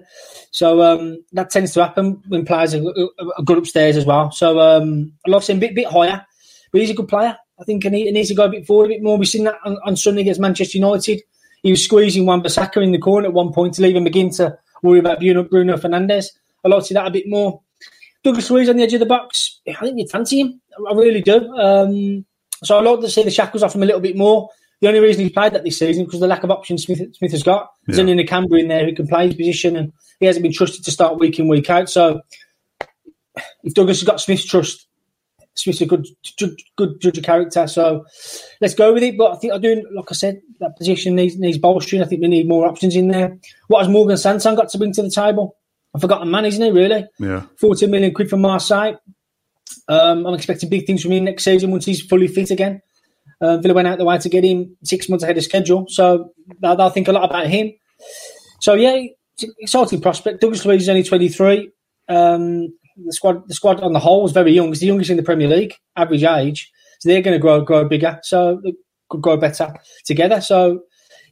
So 0.53 0.83
um, 0.83 1.25
that 1.33 1.51
tends 1.51 1.73
to 1.73 1.83
happen 1.83 2.23
when 2.29 2.45
players 2.45 2.75
are, 2.75 2.85
are 2.87 3.43
good 3.43 3.59
upstairs 3.59 3.97
as 3.97 4.05
well. 4.05 4.31
So 4.31 4.61
um, 4.61 5.13
I'd 5.27 5.31
love 5.31 5.43
to 5.43 5.47
see 5.47 5.53
him 5.55 5.59
a 5.59 5.61
bit, 5.61 5.75
bit 5.75 5.87
higher, 5.89 6.25
but 6.71 6.81
he's 6.81 6.91
a 6.91 6.95
good 6.95 7.09
player. 7.09 7.37
I 7.59 7.65
think 7.65 7.85
and 7.85 7.95
he 7.95 8.11
needs 8.11 8.29
to 8.29 8.35
go 8.35 8.45
a 8.45 8.49
bit 8.49 8.67
forward 8.67 8.87
a 8.87 8.89
bit 8.89 9.03
more. 9.03 9.17
We've 9.17 9.29
seen 9.29 9.45
that 9.45 9.57
on, 9.65 9.79
on 9.85 9.97
Sunday 9.97 10.23
against 10.23 10.41
Manchester 10.41 10.79
United. 10.79 11.23
He 11.63 11.71
was 11.71 11.83
squeezing 11.85 12.27
Wan-Bissaka 12.27 12.83
in 12.83 12.93
the 12.93 12.99
corner 12.99 13.29
at 13.29 13.33
one 13.33 13.53
point 13.53 13.75
to 13.75 13.83
leave 13.83 13.97
him 13.97 14.05
begin 14.05 14.31
to 14.33 14.57
worry 14.83 14.99
about 14.99 15.21
Bruno, 15.21 15.45
Bruno 15.45 15.77
Fernandes. 15.77 16.27
I'd 16.65 16.71
like 16.71 16.81
to 16.81 16.87
see 16.87 16.95
that 16.95 17.07
a 17.07 17.11
bit 17.11 17.29
more. 17.29 17.61
Douglas 18.23 18.51
Luiz 18.51 18.69
on 18.69 18.77
the 18.77 18.83
edge 18.83 18.95
of 18.95 19.01
the 19.01 19.07
box. 19.07 19.61
I 19.67 19.75
think 19.75 19.99
you'd 19.99 20.11
fancy 20.11 20.41
him. 20.41 20.61
I 20.89 20.93
really 20.93 21.23
do. 21.23 21.49
Um, 21.57 22.25
so 22.63 22.79
I'd 22.79 22.85
like 22.85 23.01
to 23.01 23.09
see 23.09 23.23
the 23.23 23.31
shackles 23.31 23.63
off 23.63 23.75
him 23.75 23.83
a 23.83 23.87
little 23.87 24.01
bit 24.01 24.17
more. 24.17 24.49
The 24.81 24.89
only 24.89 25.01
reason 25.01 25.23
he's 25.23 25.33
played 25.33 25.53
that 25.55 25.63
this 25.63 25.79
season 25.79 26.05
because 26.05 26.19
the 26.19 26.27
lack 26.27 26.43
of 26.43 26.51
options 26.51 26.85
Smith, 26.85 27.15
Smith 27.15 27.31
has 27.31 27.45
got. 27.45 27.71
There's 27.87 27.99
yeah. 27.99 28.05
only 28.05 28.25
Nakamba 28.25 28.61
in 28.61 28.67
there 28.67 28.85
who 28.85 28.95
can 28.95 29.07
play 29.07 29.27
his 29.27 29.37
position, 29.37 29.77
and 29.77 29.93
he 30.23 30.27
hasn't 30.27 30.43
been 30.43 30.53
trusted 30.53 30.85
to 30.85 30.91
start 30.91 31.19
week 31.19 31.39
in 31.39 31.49
week 31.49 31.69
out. 31.69 31.91
So 31.91 32.21
if 33.65 33.75
Douglas 33.75 34.01
has 34.01 34.07
got 34.07 34.21
Smith's 34.21 34.45
trust, 34.45 34.87
Smith's 35.55 35.81
a 35.81 35.87
good 35.87 36.07
good 36.77 37.01
judge 37.01 37.19
of 37.19 37.25
character. 37.25 37.67
So 37.67 38.05
let's 38.61 38.75
go 38.75 38.95
with 38.95 39.03
it. 39.03 39.19
But 39.19 39.33
I 39.33 39.37
think 39.37 39.53
I 39.53 39.59
do, 39.59 39.87
like 39.93 40.07
I 40.11 40.15
said, 40.15 40.41
that 40.61 40.77
position 40.77 41.17
needs 41.17 41.37
needs 41.39 41.59
bolstering. 41.59 42.03
I 42.03 42.07
think 42.07 42.23
we 42.23 42.29
need 42.29 42.49
more 42.49 42.67
options 42.67 42.95
in 42.95 43.09
there. 43.09 43.37
What 43.67 43.81
has 43.81 43.89
Morgan 43.89 44.17
Sanson 44.17 44.55
got 44.55 44.69
to 44.71 44.79
bring 44.79 44.93
to 44.93 45.03
the 45.03 45.11
table? 45.11 45.57
I've 45.95 46.01
forgotten 46.01 46.31
man, 46.31 46.47
isn't 46.47 46.63
he? 46.63 46.71
Really? 46.71 47.05
Yeah. 47.19 47.43
14 47.59 47.91
million 47.91 48.15
quid 48.15 48.31
from 48.31 48.41
Marseille. 48.41 48.95
Um, 49.89 50.25
I'm 50.25 50.35
expecting 50.35 50.71
big 50.71 50.87
things 50.87 51.03
from 51.03 51.13
him 51.13 51.25
next 51.25 51.45
season 51.45 51.71
once 51.71 51.85
he's 51.85 52.01
fully 52.01 52.29
fit 52.29 52.51
again. 52.51 52.81
Uh, 53.41 53.59
Villa 53.59 53.75
went 53.75 53.89
out 53.89 53.99
the 53.99 54.05
way 54.05 54.17
to 54.19 54.29
get 54.29 54.45
him 54.45 54.77
six 54.85 55.09
months 55.09 55.25
ahead 55.25 55.37
of 55.37 55.43
schedule, 55.43 55.87
so 55.89 56.33
they'll, 56.61 56.77
they'll 56.77 56.91
think 56.91 57.09
a 57.09 57.13
lot 57.13 57.29
about 57.29 57.49
him. 57.49 57.73
So 58.61 58.75
yeah, 58.75 59.03
exciting 59.59 60.01
prospect. 60.01 60.41
Douglas 60.41 60.65
Luiz 60.65 60.83
is 60.83 60.89
only 60.89 61.03
23. 61.03 61.71
Um, 62.09 62.69
the 62.97 63.13
squad, 63.13 63.49
the 63.49 63.55
squad 63.55 63.81
on 63.81 63.93
the 63.93 63.99
whole 63.99 64.25
is 64.27 64.33
very 64.33 64.53
young. 64.53 64.71
It's 64.71 64.81
the 64.81 64.87
youngest 64.87 65.11
in 65.11 65.17
the 65.17 65.23
Premier 65.23 65.49
League, 65.49 65.75
average 65.97 66.25
age. 66.25 66.71
So 67.01 67.09
they're 67.09 67.23
going 67.23 67.37
to 67.37 67.41
grow, 67.41 67.63
grow 67.63 67.89
bigger. 67.89 68.19
So 68.23 68.61
grow 69.09 69.37
better 69.37 69.75
together. 70.05 70.41
So 70.41 70.83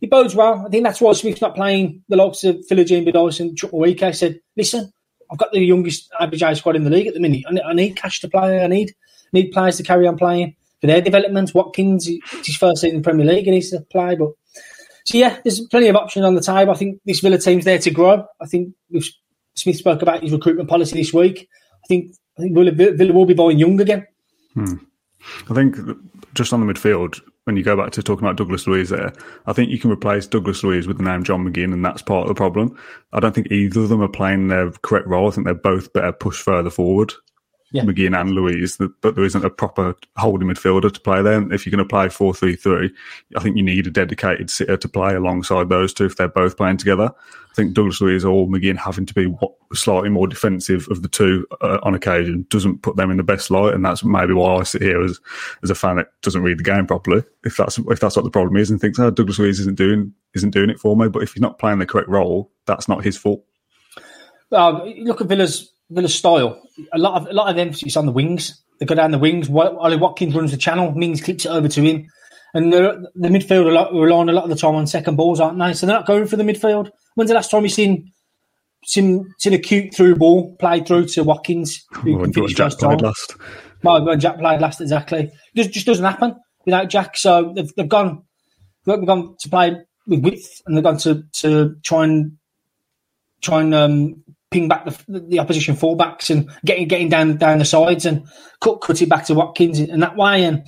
it 0.00 0.10
bodes 0.10 0.34
well. 0.34 0.64
I 0.66 0.70
think 0.70 0.84
that's 0.84 1.00
why 1.00 1.12
Smith's 1.12 1.40
not 1.40 1.54
playing 1.54 2.02
the 2.08 2.16
likes 2.16 2.44
of 2.44 2.56
Philogene-Bidace 2.70 3.40
and 3.40 3.72
Week. 3.72 4.02
I 4.02 4.12
said, 4.12 4.40
listen, 4.56 4.92
I've 5.30 5.38
got 5.38 5.52
the 5.52 5.60
youngest 5.60 6.10
average 6.18 6.42
age 6.42 6.58
squad 6.58 6.76
in 6.76 6.84
the 6.84 6.90
league 6.90 7.06
at 7.06 7.14
the 7.14 7.20
minute. 7.20 7.44
I 7.48 7.52
need, 7.52 7.62
I 7.62 7.72
need 7.72 7.96
cash 7.96 8.20
to 8.20 8.28
play. 8.28 8.62
I 8.62 8.66
need 8.66 8.94
need 9.32 9.52
players 9.52 9.76
to 9.76 9.82
carry 9.82 10.06
on 10.06 10.16
playing 10.16 10.56
for 10.80 10.86
their 10.86 11.00
development. 11.00 11.54
Watkins, 11.54 12.08
it's 12.08 12.46
his 12.46 12.56
first 12.56 12.80
season 12.80 12.96
in 12.96 13.02
the 13.02 13.08
Premier 13.08 13.26
League, 13.26 13.46
and 13.46 13.54
he's 13.54 13.70
to 13.70 13.80
play. 13.82 14.16
But 14.16 14.30
so 15.10 15.18
yeah, 15.18 15.40
there's 15.42 15.60
plenty 15.62 15.88
of 15.88 15.96
options 15.96 16.24
on 16.24 16.36
the 16.36 16.40
table. 16.40 16.72
I 16.72 16.76
think 16.76 17.00
this 17.04 17.18
Villa 17.18 17.36
team's 17.36 17.64
there 17.64 17.78
to 17.80 17.90
grow. 17.90 18.24
I 18.40 18.46
think 18.46 18.72
Smith 19.54 19.76
spoke 19.76 20.02
about 20.02 20.22
his 20.22 20.30
recruitment 20.30 20.68
policy 20.68 20.96
this 20.96 21.12
week. 21.12 21.48
I 21.82 21.86
think 21.88 22.12
I 22.38 22.42
think 22.42 22.54
Villa, 22.54 22.70
Villa 22.70 23.12
will 23.12 23.26
be 23.26 23.34
buying 23.34 23.58
young 23.58 23.80
again. 23.80 24.06
Hmm. 24.54 24.74
I 25.50 25.54
think 25.54 25.76
just 26.32 26.52
on 26.52 26.64
the 26.64 26.72
midfield, 26.72 27.20
when 27.42 27.56
you 27.56 27.64
go 27.64 27.76
back 27.76 27.90
to 27.92 28.04
talking 28.04 28.24
about 28.24 28.36
Douglas 28.36 28.68
Luiz 28.68 28.90
there, 28.90 29.12
I 29.46 29.52
think 29.52 29.70
you 29.70 29.80
can 29.80 29.90
replace 29.90 30.28
Douglas 30.28 30.62
Luiz 30.62 30.86
with 30.86 30.98
the 30.98 31.02
name 31.02 31.24
John 31.24 31.44
McGinn, 31.44 31.72
and 31.72 31.84
that's 31.84 32.02
part 32.02 32.22
of 32.22 32.28
the 32.28 32.34
problem. 32.34 32.78
I 33.12 33.18
don't 33.18 33.34
think 33.34 33.50
either 33.50 33.80
of 33.80 33.88
them 33.88 34.02
are 34.02 34.08
playing 34.08 34.46
their 34.46 34.70
correct 34.82 35.08
role. 35.08 35.26
I 35.26 35.32
think 35.32 35.44
they're 35.44 35.54
both 35.54 35.92
better 35.92 36.12
pushed 36.12 36.44
further 36.44 36.70
forward 36.70 37.12
yeah. 37.72 37.82
McGinn 37.82 38.18
and 38.18 38.30
Luiz, 38.30 38.76
but 38.76 39.14
there 39.14 39.24
isn't 39.24 39.44
a 39.44 39.50
proper 39.50 39.94
holding 40.16 40.48
midfielder 40.48 40.92
to 40.92 41.00
play 41.00 41.22
there. 41.22 41.40
If 41.52 41.64
you're 41.64 41.70
going 41.70 41.86
to 41.86 41.88
play 41.88 42.08
4 42.08 42.34
3 42.34 42.56
3, 42.56 42.90
I 43.36 43.40
think 43.40 43.56
you 43.56 43.62
need 43.62 43.86
a 43.86 43.90
dedicated 43.90 44.50
sitter 44.50 44.76
to 44.76 44.88
play 44.88 45.14
alongside 45.14 45.68
those 45.68 45.94
two 45.94 46.06
if 46.06 46.16
they're 46.16 46.28
both 46.28 46.56
playing 46.56 46.78
together. 46.78 47.12
I 47.50 47.54
think 47.54 47.74
Douglas 47.74 48.00
Luiz 48.00 48.24
or 48.24 48.46
McGinn 48.46 48.76
having 48.76 49.06
to 49.06 49.14
be 49.14 49.32
slightly 49.72 50.08
more 50.08 50.26
defensive 50.26 50.86
of 50.90 51.02
the 51.02 51.08
two 51.08 51.46
uh, 51.60 51.78
on 51.82 51.94
occasion 51.94 52.46
doesn't 52.48 52.82
put 52.82 52.96
them 52.96 53.10
in 53.10 53.16
the 53.16 53.22
best 53.22 53.50
light, 53.50 53.74
and 53.74 53.84
that's 53.84 54.04
maybe 54.04 54.32
why 54.32 54.56
I 54.56 54.62
sit 54.64 54.82
here 54.82 55.02
as 55.02 55.20
as 55.62 55.70
a 55.70 55.74
fan 55.74 55.96
that 55.96 56.08
doesn't 56.22 56.42
read 56.42 56.58
the 56.58 56.64
game 56.64 56.86
properly. 56.86 57.22
If 57.44 57.56
that's 57.56 57.78
if 57.78 58.00
that's 58.00 58.16
what 58.16 58.24
the 58.24 58.30
problem 58.30 58.56
is, 58.56 58.70
and 58.70 58.80
thinks, 58.80 58.98
oh, 58.98 59.10
Douglas 59.10 59.38
Luiz 59.38 59.60
isn't 59.60 59.76
doing 59.76 60.12
isn't 60.34 60.50
doing 60.50 60.70
it 60.70 60.80
for 60.80 60.96
me, 60.96 61.08
but 61.08 61.22
if 61.22 61.34
he's 61.34 61.42
not 61.42 61.58
playing 61.58 61.78
the 61.78 61.86
correct 61.86 62.08
role, 62.08 62.50
that's 62.66 62.88
not 62.88 63.04
his 63.04 63.16
fault. 63.16 63.44
Um, 64.52 64.82
look 64.98 65.20
at 65.20 65.28
Villa's 65.28 65.72
Villa's 65.90 66.14
style. 66.14 66.60
A 66.92 66.98
lot 66.98 67.20
of 67.20 67.28
a 67.28 67.32
lot 67.32 67.50
of 67.50 67.58
emphasis 67.58 67.96
on 67.96 68.06
the 68.06 68.12
wings. 68.12 68.62
They 68.78 68.86
go 68.86 68.94
down 68.94 69.10
the 69.10 69.18
wings. 69.18 69.50
Ollie 69.50 69.96
Watkins 69.96 70.34
runs 70.34 70.52
the 70.52 70.56
channel. 70.56 70.92
Mings 70.92 71.20
clips 71.20 71.44
it 71.44 71.50
over 71.50 71.68
to 71.68 71.82
him. 71.82 72.06
And 72.54 72.72
the, 72.72 73.08
the 73.14 73.28
midfield 73.28 73.66
are 73.66 73.94
relying 73.94 74.28
a 74.28 74.32
lot 74.32 74.44
of 74.44 74.50
the 74.50 74.56
time 74.56 74.74
on 74.74 74.86
second 74.86 75.16
balls, 75.16 75.38
aren't 75.38 75.58
they? 75.58 75.72
So 75.74 75.86
they're 75.86 75.94
not 75.94 76.06
going 76.06 76.26
for 76.26 76.36
the 76.36 76.42
midfield. 76.42 76.90
When's 77.14 77.28
the 77.28 77.34
last 77.34 77.50
time 77.50 77.62
you've 77.62 77.72
seen 77.72 78.12
seen, 78.84 79.32
seen 79.38 79.52
a 79.52 79.58
cute 79.58 79.94
through 79.94 80.16
ball 80.16 80.56
played 80.56 80.86
through 80.86 81.06
to 81.06 81.24
Watkins? 81.24 81.84
Who 81.92 82.20
can 82.22 82.32
finish 82.32 82.54
Jack 82.54 82.72
played 82.78 83.02
last. 83.02 83.36
Well, 83.82 84.04
when 84.04 84.20
Jack 84.20 84.38
played 84.38 84.60
last, 84.60 84.80
exactly. 84.80 85.30
Just, 85.54 85.70
just 85.70 85.86
doesn't 85.86 86.04
happen 86.04 86.36
without 86.64 86.88
Jack. 86.88 87.16
So 87.16 87.52
they've, 87.54 87.70
they've 87.76 87.88
gone 87.88 88.24
they've 88.84 89.06
gone 89.06 89.36
to 89.40 89.48
play 89.48 89.76
with 90.06 90.24
width, 90.24 90.48
and 90.66 90.76
they've 90.76 90.84
gone 90.84 90.98
to 90.98 91.22
to 91.40 91.76
try 91.82 92.04
and 92.04 92.32
try 93.42 93.60
and 93.60 93.74
um, 93.74 94.24
ping 94.50 94.68
back 94.68 94.84
the, 94.84 95.20
the 95.20 95.38
opposition 95.38 95.76
fullbacks 95.76 96.30
and 96.30 96.50
getting 96.64 96.88
getting 96.88 97.08
down 97.08 97.36
down 97.36 97.58
the 97.58 97.64
sides 97.64 98.04
and 98.04 98.26
cut 98.60 98.80
cut 98.80 99.00
it 99.00 99.08
back 99.08 99.24
to 99.26 99.34
Watkins 99.34 99.78
in 99.78 100.00
that 100.00 100.16
way. 100.16 100.44
And 100.44 100.66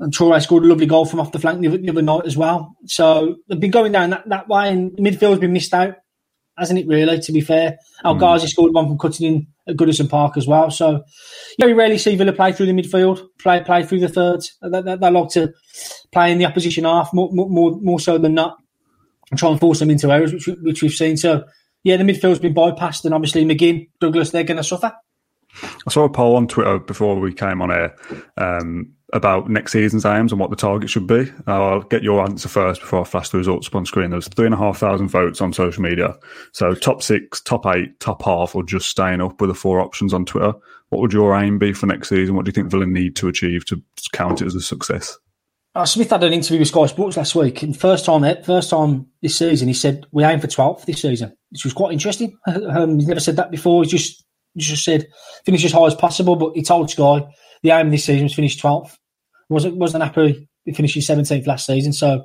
and 0.00 0.12
Traore 0.12 0.42
scored 0.42 0.64
a 0.64 0.66
lovely 0.66 0.86
goal 0.86 1.04
from 1.04 1.20
off 1.20 1.32
the 1.32 1.38
flank 1.38 1.60
the, 1.60 1.68
the 1.68 1.90
other 1.90 2.02
night 2.02 2.26
as 2.26 2.36
well. 2.36 2.74
So 2.86 3.36
they've 3.48 3.60
been 3.60 3.70
going 3.70 3.92
down 3.92 4.10
that, 4.10 4.28
that 4.28 4.48
way, 4.48 4.68
and 4.68 4.90
midfield's 4.92 5.38
been 5.38 5.52
missed 5.52 5.72
out, 5.72 5.94
hasn't 6.58 6.80
it? 6.80 6.88
Really, 6.88 7.20
to 7.20 7.32
be 7.32 7.40
fair, 7.40 7.78
Ghazi 8.02 8.46
mm. 8.46 8.50
scored 8.50 8.74
one 8.74 8.88
from 8.88 8.98
cutting 8.98 9.26
in 9.26 9.46
at 9.68 9.76
Goodison 9.76 10.10
Park 10.10 10.36
as 10.36 10.46
well. 10.48 10.70
So 10.72 11.04
yeah, 11.56 11.66
we 11.66 11.72
rarely 11.72 11.98
see 11.98 12.16
Villa 12.16 12.32
play 12.32 12.52
through 12.52 12.66
the 12.66 12.72
midfield, 12.72 13.24
play 13.38 13.62
play 13.62 13.84
through 13.84 14.00
the 14.00 14.08
thirds. 14.08 14.56
They, 14.60 14.82
they, 14.82 14.96
they 14.96 15.10
like 15.10 15.28
to 15.30 15.52
play 16.10 16.32
in 16.32 16.38
the 16.38 16.46
opposition 16.46 16.84
half 16.84 17.12
more 17.12 17.30
more 17.32 17.78
more 17.80 18.00
so 18.00 18.18
than 18.18 18.34
not, 18.34 18.56
and 19.30 19.38
try 19.38 19.50
and 19.50 19.60
force 19.60 19.78
them 19.78 19.90
into 19.90 20.10
errors, 20.10 20.32
which, 20.32 20.48
which 20.62 20.82
we've 20.82 20.92
seen. 20.92 21.16
So 21.16 21.44
yeah, 21.84 21.96
the 21.96 22.04
midfield's 22.04 22.38
been 22.38 22.54
bypassed, 22.54 23.04
and 23.04 23.14
obviously 23.14 23.44
McGinn, 23.44 23.88
Douglas, 24.00 24.30
they're 24.30 24.44
going 24.44 24.56
to 24.56 24.64
suffer. 24.64 24.92
I 25.62 25.90
saw 25.90 26.04
a 26.04 26.10
poll 26.10 26.36
on 26.36 26.48
Twitter 26.48 26.78
before 26.78 27.18
we 27.18 27.32
came 27.32 27.60
on 27.60 27.70
air 27.70 27.94
um, 28.38 28.92
about 29.12 29.50
next 29.50 29.72
season's 29.72 30.06
aims 30.06 30.32
and 30.32 30.40
what 30.40 30.48
the 30.48 30.56
target 30.56 30.88
should 30.88 31.06
be. 31.06 31.30
I'll 31.46 31.82
get 31.82 32.02
your 32.02 32.22
answer 32.22 32.48
first 32.48 32.80
before 32.80 33.02
I 33.02 33.04
flash 33.04 33.28
the 33.28 33.38
results 33.38 33.66
up 33.66 33.74
on 33.74 33.84
screen. 33.84 34.10
There's 34.10 34.28
three 34.28 34.46
and 34.46 34.54
a 34.54 34.58
half 34.58 34.78
thousand 34.78 35.08
votes 35.08 35.42
on 35.42 35.52
social 35.52 35.82
media. 35.82 36.16
So 36.52 36.74
top 36.74 37.02
six, 37.02 37.40
top 37.42 37.66
eight, 37.66 38.00
top 38.00 38.22
half, 38.22 38.54
or 38.54 38.62
just 38.62 38.88
staying 38.88 39.20
up 39.20 39.40
with 39.40 39.50
the 39.50 39.54
four 39.54 39.80
options 39.80 40.14
on 40.14 40.24
Twitter. 40.24 40.54
What 40.88 41.02
would 41.02 41.12
your 41.12 41.36
aim 41.36 41.58
be 41.58 41.74
for 41.74 41.86
next 41.86 42.08
season? 42.08 42.34
What 42.34 42.46
do 42.46 42.48
you 42.48 42.54
think 42.54 42.70
Villa 42.70 42.86
need 42.86 43.16
to 43.16 43.28
achieve 43.28 43.66
to 43.66 43.82
count 44.12 44.40
it 44.40 44.46
as 44.46 44.54
a 44.54 44.60
success? 44.60 45.18
Uh, 45.74 45.86
Smith 45.86 46.10
had 46.10 46.22
an 46.22 46.34
interview 46.34 46.58
with 46.58 46.68
Sky 46.68 46.84
Sports 46.84 47.16
last 47.16 47.34
week, 47.34 47.62
and 47.62 47.74
first 47.74 48.04
time 48.04 48.22
first 48.42 48.68
time 48.68 49.06
this 49.22 49.38
season, 49.38 49.68
he 49.68 49.74
said 49.74 50.04
we 50.12 50.22
aim 50.22 50.38
for 50.38 50.46
12th 50.46 50.84
this 50.84 51.00
season, 51.00 51.34
which 51.50 51.64
was 51.64 51.72
quite 51.72 51.92
interesting. 51.92 52.36
Um, 52.46 52.98
he's 52.98 53.08
never 53.08 53.20
said 53.20 53.36
that 53.36 53.50
before. 53.50 53.82
He 53.82 53.88
just 53.88 54.22
just 54.56 54.84
said 54.84 55.06
finish 55.46 55.64
as 55.64 55.72
high 55.72 55.86
as 55.86 55.94
possible, 55.94 56.36
but 56.36 56.52
he 56.54 56.62
told 56.62 56.90
Sky 56.90 57.26
the 57.62 57.70
aim 57.70 57.90
this 57.90 58.04
season 58.04 58.24
was 58.24 58.34
finish 58.34 58.60
12th. 58.60 58.98
wasn't 59.48 59.76
wasn't 59.76 60.04
happy 60.04 60.46
finishing 60.74 61.00
17th 61.00 61.46
last 61.46 61.64
season, 61.64 61.94
so 61.94 62.24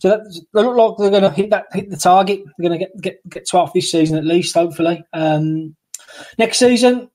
so 0.00 0.10
that, 0.10 0.20
they 0.52 0.62
look 0.62 0.76
like 0.76 0.98
they're 0.98 1.20
going 1.20 1.30
to 1.30 1.36
hit 1.36 1.50
that 1.50 1.64
hit 1.72 1.88
the 1.88 1.96
target. 1.96 2.42
They're 2.58 2.68
going 2.68 2.78
to 2.78 2.84
get 2.84 3.00
get 3.00 3.30
get 3.30 3.48
12th 3.48 3.72
this 3.72 3.90
season 3.90 4.18
at 4.18 4.26
least, 4.26 4.54
hopefully. 4.54 5.02
Um, 5.14 5.76
next 6.36 6.58
season, 6.58 7.08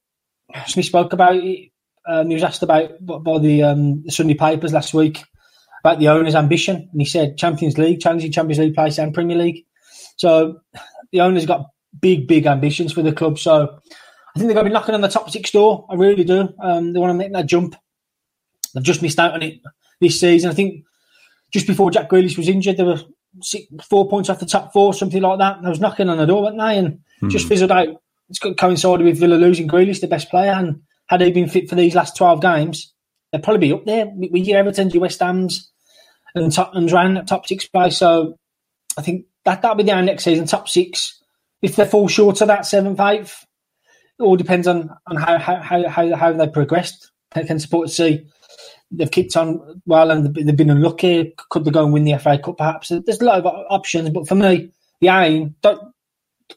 Smith 0.66 0.88
spoke 0.88 1.14
about 1.14 1.36
it. 1.36 1.70
Um, 2.08 2.30
he 2.30 2.34
was 2.34 2.44
asked 2.44 2.64
about 2.64 2.94
by 3.06 3.40
the, 3.40 3.64
um, 3.64 4.04
the 4.04 4.12
Sunday 4.12 4.36
papers 4.36 4.74
last 4.74 4.94
week 4.94 5.24
about 5.86 6.00
the 6.00 6.08
owner's 6.08 6.34
ambition, 6.34 6.76
and 6.92 7.00
he 7.00 7.06
said 7.06 7.38
Champions 7.38 7.78
League, 7.78 8.00
challenging 8.00 8.32
Champions 8.32 8.58
League 8.58 8.74
place 8.74 8.98
and 8.98 9.14
Premier 9.14 9.38
League. 9.38 9.66
So 10.18 10.60
the 11.12 11.22
owner's 11.22 11.46
got 11.46 11.68
big, 12.02 12.28
big 12.28 12.48
ambitions 12.48 12.92
for 12.92 13.04
the 13.04 13.14
club. 13.14 13.38
So 13.38 13.78
I 14.36 14.40
think 14.40 14.48
they're 14.48 14.56
going 14.56 14.66
to 14.66 14.70
be 14.72 14.74
knocking 14.74 14.96
on 14.96 15.02
the 15.02 15.08
top 15.10 15.30
six 15.30 15.52
door. 15.52 15.86
I 15.88 15.94
really 15.94 16.24
do. 16.24 16.50
Um, 16.60 16.92
they 16.92 17.00
want 17.00 17.12
to 17.12 17.14
make 17.14 17.32
that 17.34 17.46
jump. 17.46 17.76
They've 18.74 18.84
just 18.84 19.04
missed 19.04 19.20
out 19.20 19.34
on 19.34 19.44
it 19.44 19.60
this 20.02 20.20
season. 20.20 20.50
I 20.50 20.56
think 20.56 20.86
just 21.54 21.68
before 21.68 21.92
Jack 21.92 22.10
Grealish 22.10 22.36
was 22.36 22.50
injured, 22.50 22.78
they 22.78 22.84
were 22.84 23.00
six, 23.44 23.68
four 23.88 24.10
points 24.10 24.32
off 24.32 24.40
the 24.40 24.48
top 24.48 24.74
four, 24.74 24.92
something 24.92 25.22
like 25.22 25.38
that. 25.38 25.58
And 25.58 25.68
I 25.68 25.70
was 25.70 25.80
knocking 25.80 26.10
on 26.10 26.18
the 26.18 26.26
door, 26.26 26.42
weren't 26.42 26.58
they? 26.58 26.80
And 26.80 27.00
hmm. 27.20 27.30
just 27.30 27.48
fizzled 27.48 27.72
out. 27.72 27.90
It's 28.30 28.40
coincided 28.40 29.06
with 29.06 29.20
Villa 29.20 29.36
losing 29.36 29.68
Grealish, 29.68 30.02
the 30.02 30.08
best 30.08 30.32
player. 30.32 30.54
And 30.54 30.82
had 31.10 31.22
he 31.22 31.32
been 31.32 31.48
fit 31.48 31.70
for 31.70 31.76
these 31.76 31.94
last 31.94 32.18
12 32.18 32.42
games, 32.42 32.92
they'd 33.32 33.44
probably 33.44 33.68
be 33.68 33.74
up 33.74 33.86
there 33.86 34.08
with 34.16 34.48
your 34.48 34.58
Everton's, 34.58 34.96
your 34.96 35.02
West 35.02 35.20
Ham's, 35.20 35.72
and 36.36 36.52
Tottenham's 36.52 36.94
round 36.94 37.18
that 37.18 37.28
top 37.28 37.48
six 37.48 37.66
place. 37.66 37.98
So 37.98 38.38
I 38.98 39.02
think 39.02 39.26
that 39.46 39.62
that'll 39.62 39.78
be 39.78 39.84
the 39.84 40.02
next 40.02 40.24
season, 40.24 40.46
top 40.46 40.70
six. 40.70 41.22
If 41.62 41.76
they 41.76 41.86
fall 41.86 42.08
short 42.08 42.42
of 42.42 42.48
that 42.50 42.66
seventh, 42.66 43.00
eighth, 43.00 43.46
it 44.20 44.24
all 44.24 44.36
depends 44.36 44.68
on, 44.68 44.90
on 45.08 45.16
how, 45.16 45.38
how, 45.40 45.88
how, 45.88 46.16
how 46.16 46.34
they 46.34 46.48
progressed. 46.48 47.12
Can 47.32 47.60
support 47.60 47.90
see 47.90 48.26
they've 48.92 49.12
kicked 49.12 49.36
on 49.36 49.82
well 49.86 50.12
and 50.12 50.34
they've 50.34 50.56
been 50.56 50.70
unlucky. 50.70 51.34
Could 51.50 51.66
they 51.66 51.72
go 51.72 51.84
and 51.84 51.94
win 51.94 52.06
the 52.06 52.18
FA 52.18 52.38
Cup 52.38 52.58
perhaps? 52.58 52.90
There's 52.90 53.22
a 53.22 53.26
lot 53.26 53.40
of 53.40 53.46
options, 53.46 54.10
but 54.12 54.28
for 54.28 54.36
me, 54.36 54.72
the 55.02 55.10
aim 55.10 55.56
don't 55.62 55.94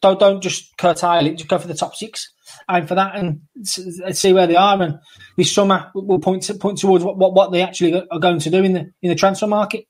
don't 0.00 0.20
don't 0.20 0.42
just 0.42 0.76
curtail 0.76 1.26
it. 1.26 1.36
Just 1.36 1.48
go 1.48 1.58
for 1.58 1.68
the 1.68 1.74
top 1.74 1.94
six. 1.94 2.32
Aim 2.70 2.86
for 2.86 2.94
that 2.94 3.16
and 3.16 3.40
see 3.64 4.32
where 4.32 4.46
they 4.46 4.56
are. 4.56 4.80
And 4.80 4.98
this 5.36 5.52
summer 5.52 5.90
will 5.94 6.18
point 6.18 6.42
to, 6.44 6.54
point 6.54 6.78
towards 6.78 7.02
what, 7.02 7.16
what, 7.16 7.34
what 7.34 7.50
they 7.50 7.62
actually 7.62 8.06
are 8.10 8.18
going 8.18 8.38
to 8.40 8.50
do 8.50 8.62
in 8.62 8.72
the 8.74 8.92
in 9.02 9.08
the 9.08 9.14
transfer 9.14 9.46
market. 9.46 9.86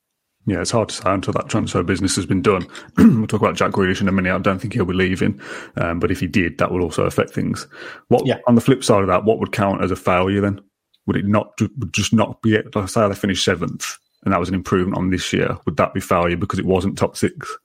Yeah, 0.47 0.63
it's 0.63 0.71
hard 0.71 0.89
to 0.89 0.95
say 0.95 1.03
until 1.11 1.35
that 1.35 1.51
transfer 1.51 1.83
business 1.83 2.17
has 2.17 2.25
been 2.25 2.41
done. 2.41 2.67
we'll 2.97 3.27
talk 3.27 3.43
about 3.43 3.57
Jack 3.57 3.73
Grealish 3.73 4.01
in 4.01 4.09
a 4.09 4.13
minute. 4.13 4.35
I 4.35 4.39
don't 4.39 4.59
think 4.59 4.73
he'll 4.73 4.87
be 4.87 4.95
leaving, 4.95 5.39
um, 5.77 6.01
but 6.01 6.11
if 6.11 6.21
he 6.21 6.27
did, 6.27 6.57
that 6.57 6.73
will 6.73 6.83
also 6.83 7.05
affect 7.05 7.31
things. 7.31 7.67
What 8.09 8.27
yeah. 8.27 8.39
on 8.47 8.55
the 8.55 8.63
flip 8.63 8.83
side 8.83 9.03
of 9.03 9.09
that, 9.09 9.25
what 9.25 9.41
would 9.41 9.53
count 9.53 9.83
as 9.85 9.91
a 9.91 9.97
failure 9.97 10.41
then? 10.41 10.61
Would 11.07 11.17
it 11.17 11.27
not 11.27 11.53
would 11.61 11.93
just 11.93 12.15
not 12.15 12.41
be? 12.41 12.57
Like 12.75 12.89
say 12.89 13.07
they 13.07 13.15
finished 13.15 13.45
seventh, 13.45 13.99
and 14.25 14.33
that 14.33 14.41
was 14.41 14.49
an 14.49 14.55
improvement 14.55 14.97
on 14.97 15.11
this 15.11 15.33
year. 15.35 15.59
Would 15.67 15.77
that 15.77 15.93
be 15.93 16.01
failure 16.01 16.37
because 16.37 16.59
it 16.59 16.65
wasn't 16.65 16.97
top 16.97 17.17
six? 17.17 17.59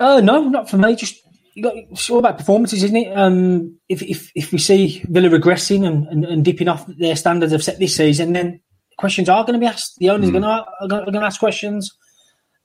Uh, 0.00 0.20
no, 0.20 0.48
not 0.48 0.68
for 0.68 0.78
me. 0.78 0.96
Just 0.96 1.22
it's 1.64 2.10
all 2.10 2.18
about 2.18 2.38
performances, 2.38 2.82
isn't 2.82 2.96
it? 2.96 3.16
Um, 3.16 3.78
if, 3.88 4.02
if 4.02 4.30
if 4.34 4.52
we 4.52 4.58
see 4.58 5.02
Villa 5.08 5.28
regressing 5.28 5.86
and, 5.86 6.06
and, 6.08 6.24
and, 6.24 6.44
dipping 6.44 6.68
off 6.68 6.86
their 6.86 7.16
standards 7.16 7.52
of 7.52 7.62
set 7.62 7.78
this 7.78 7.96
season, 7.96 8.32
then 8.32 8.60
questions 8.98 9.28
are 9.28 9.44
going 9.44 9.54
to 9.54 9.60
be 9.60 9.66
asked. 9.66 9.96
The 9.98 10.10
owners 10.10 10.30
mm. 10.30 10.44
are, 10.44 10.88
going 10.88 11.12
to, 11.12 11.20
ask 11.20 11.40
questions. 11.40 11.96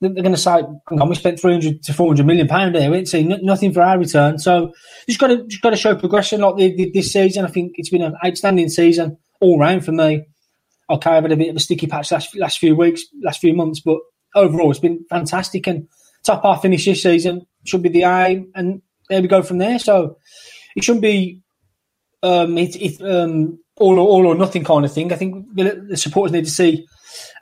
They're 0.00 0.10
going 0.10 0.32
to 0.32 0.36
say, 0.36 0.50
on, 0.50 1.08
we 1.08 1.14
spent 1.14 1.40
300 1.40 1.82
to 1.84 1.94
400 1.94 2.26
million 2.26 2.48
pound 2.48 2.74
there. 2.74 2.90
We 2.90 2.98
ain't 2.98 3.08
seen 3.08 3.34
nothing 3.42 3.72
for 3.72 3.82
our 3.82 3.98
return. 3.98 4.38
So 4.38 4.72
just 5.08 5.20
got 5.20 5.28
to 5.28 5.46
just 5.46 5.62
got 5.62 5.70
to 5.70 5.76
show 5.76 5.94
progression 5.94 6.40
like 6.40 6.56
the, 6.56 6.76
the, 6.76 6.90
this 6.92 7.12
season. 7.12 7.44
I 7.44 7.48
think 7.48 7.72
it's 7.76 7.90
been 7.90 8.02
an 8.02 8.16
outstanding 8.24 8.68
season 8.68 9.16
all 9.40 9.58
round 9.58 9.84
for 9.84 9.92
me. 9.92 10.24
Okay, 10.90 11.10
I've 11.10 11.22
had 11.22 11.32
a 11.32 11.36
bit 11.36 11.48
of 11.48 11.56
a 11.56 11.60
sticky 11.60 11.86
patch 11.86 12.12
last 12.12 12.36
last 12.36 12.58
few 12.58 12.76
weeks, 12.76 13.02
last 13.22 13.40
few 13.40 13.54
months, 13.54 13.80
but 13.80 13.98
overall 14.34 14.70
it's 14.70 14.80
been 14.80 15.04
fantastic. 15.08 15.66
And 15.66 15.88
top 16.24 16.42
half 16.42 16.62
finish 16.62 16.84
this 16.84 17.02
season 17.02 17.46
should 17.64 17.82
be 17.82 17.88
the 17.88 18.04
aim, 18.04 18.50
and 18.54 18.82
there 19.08 19.22
we 19.22 19.28
go 19.28 19.42
from 19.42 19.58
there. 19.58 19.78
So 19.78 20.18
it 20.76 20.84
shouldn't 20.84 21.02
be 21.02 21.40
um, 22.22 22.56
it, 22.58 22.76
it, 22.76 23.02
um, 23.02 23.58
all 23.76 23.98
or, 23.98 24.08
all 24.08 24.26
or 24.26 24.34
nothing 24.34 24.64
kind 24.64 24.84
of 24.84 24.92
thing. 24.92 25.12
I 25.12 25.16
think 25.16 25.54
the 25.54 25.96
supporters 25.96 26.32
need 26.32 26.44
to 26.44 26.50
see 26.50 26.86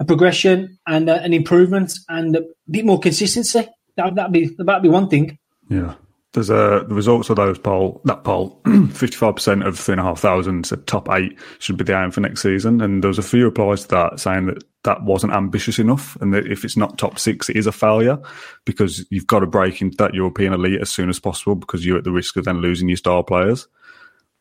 a 0.01 0.05
progression 0.05 0.79
and 0.87 1.09
uh, 1.09 1.21
an 1.23 1.33
improvement 1.33 1.93
and 2.09 2.37
a 2.37 2.43
bit 2.71 2.85
more 2.85 2.99
consistency. 2.99 3.69
That 3.97 4.15
that'd 4.15 4.33
be 4.33 4.55
that'd 4.59 4.83
be 4.83 4.89
one 4.89 5.09
thing. 5.09 5.39
Yeah. 5.69 5.95
There's 6.33 6.49
a 6.49 6.85
the 6.89 6.95
results 6.95 7.29
of 7.29 7.37
those 7.37 7.59
poll 7.59 8.01
that 8.05 8.25
poll 8.25 8.59
fifty 8.91 9.17
five 9.17 9.37
percent 9.37 9.65
of 9.65 9.79
three 9.79 9.93
and 9.93 10.01
a 10.01 10.05
half 10.05 10.19
thousand 10.19 10.65
said 10.65 10.87
top 10.87 11.11
eight 11.11 11.39
should 11.59 11.77
be 11.77 11.85
the 11.85 12.01
aim 12.01 12.11
for 12.11 12.23
next 12.23 12.41
season, 12.41 12.81
and 12.81 13.03
there 13.03 13.09
was 13.09 13.19
a 13.19 13.23
few 13.23 13.45
replies 13.45 13.83
to 13.83 13.89
that 13.89 14.21
saying 14.21 14.47
that 14.47 14.65
that 14.85 15.03
wasn't 15.03 15.35
ambitious 15.35 15.79
enough, 15.79 16.17
and 16.23 16.33
that 16.33 16.51
if 16.51 16.65
it's 16.65 16.77
not 16.77 16.97
top 16.97 17.19
six, 17.19 17.51
it 17.51 17.57
is 17.57 17.67
a 17.67 17.73
failure 17.73 18.19
because 18.65 19.05
you've 19.11 19.27
got 19.27 19.41
to 19.41 19.47
break 19.47 19.83
into 19.83 19.97
that 19.99 20.15
European 20.15 20.55
elite 20.55 20.81
as 20.81 20.89
soon 20.89 21.11
as 21.11 21.21
possible 21.21 21.55
because 21.55 21.85
you're 21.85 21.99
at 21.99 22.05
the 22.05 22.11
risk 22.11 22.37
of 22.37 22.47
then 22.47 22.63
losing 22.63 22.89
your 22.89 22.97
star 22.97 23.23
players. 23.23 23.69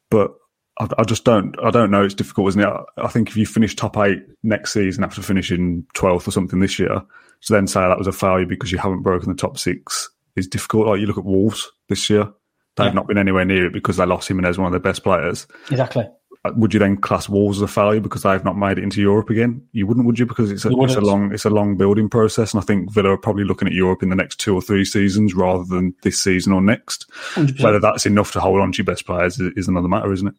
But 0.10 0.34
I, 0.80 0.88
I 0.98 1.04
just 1.04 1.26
don't 1.26 1.58
I 1.62 1.72
don't 1.72 1.92
know. 1.92 2.06
It's 2.06 2.14
difficult, 2.14 2.48
isn't 2.50 2.62
it? 2.62 2.74
I 3.00 3.10
think 3.10 3.28
if 3.28 3.36
you 3.36 3.46
finish 3.46 3.76
top 3.76 3.98
eight 3.98 4.24
next 4.44 4.72
season 4.72 5.04
after 5.04 5.22
finishing 5.22 5.86
twelfth 5.94 6.26
or 6.26 6.32
something 6.32 6.62
this 6.62 6.80
year, 6.80 7.02
to 7.42 7.54
then 7.54 7.68
say 7.68 7.82
that 7.82 7.98
was 7.98 8.08
a 8.08 8.14
failure 8.14 8.46
because 8.46 8.72
you 8.72 8.78
haven't 8.78 9.02
broken 9.02 9.28
the 9.28 9.36
top 9.36 9.58
six 9.58 10.10
is 10.36 10.48
difficult. 10.48 10.88
Like 10.88 11.00
you 11.00 11.08
look 11.08 11.18
at 11.18 11.26
Wolves 11.26 11.72
this 11.90 12.10
year, 12.10 12.32
they've 12.76 12.88
yeah. 12.88 12.94
not 12.94 13.08
been 13.08 13.18
anywhere 13.18 13.46
near 13.46 13.68
it 13.68 13.74
because 13.74 13.98
they 13.98 14.06
lost 14.06 14.30
him 14.30 14.38
and 14.38 14.48
as 14.48 14.58
one 14.58 14.68
of 14.68 14.72
their 14.72 14.80
best 14.80 15.04
players. 15.04 15.48
Exactly. 15.70 16.08
Uh, 16.44 16.52
would 16.56 16.74
you 16.74 16.80
then 16.80 16.98
class 16.98 17.30
Wolves 17.30 17.60
as 17.60 17.62
a 17.62 17.68
failure 17.68 18.00
because 18.00 18.24
they've 18.24 18.44
not 18.44 18.58
made 18.58 18.80
it 18.80 18.84
into 18.84 19.00
Europe 19.00 19.30
again? 19.30 19.62
You 19.74 19.86
wouldn't, 19.86 20.08
would 20.08 20.18
you? 20.18 20.26
Because 20.26 20.50
it's 20.52 20.66
a, 20.66 20.72
it's 20.72 20.96
a 20.96 21.02
long 21.02 21.32
it's 21.32 21.46
a 21.46 21.52
long 21.52 21.78
building 21.78 22.10
process, 22.10 22.54
and 22.54 22.62
I 22.62 22.66
think 22.66 22.92
Villa 22.92 23.12
are 23.12 23.18
probably 23.18 23.44
looking 23.44 23.68
at 23.68 23.76
Europe 23.76 24.02
in 24.02 24.10
the 24.10 24.16
next 24.16 24.40
two 24.40 24.56
or 24.56 24.62
three 24.62 24.84
seasons 24.84 25.36
rather 25.36 25.64
than 25.64 25.94
this 26.02 26.20
season 26.20 26.52
or 26.54 26.62
next. 26.62 27.08
100%. 27.36 27.62
Whether 27.62 27.80
that's 27.80 28.08
enough 28.08 28.32
to 28.32 28.40
hold 28.40 28.60
on 28.60 28.72
to 28.72 28.78
your 28.78 28.86
best 28.86 29.06
players 29.06 29.40
is, 29.40 29.54
is 29.56 29.68
another 29.68 29.88
matter, 29.88 30.12
isn't 30.12 30.30
it? 30.30 30.36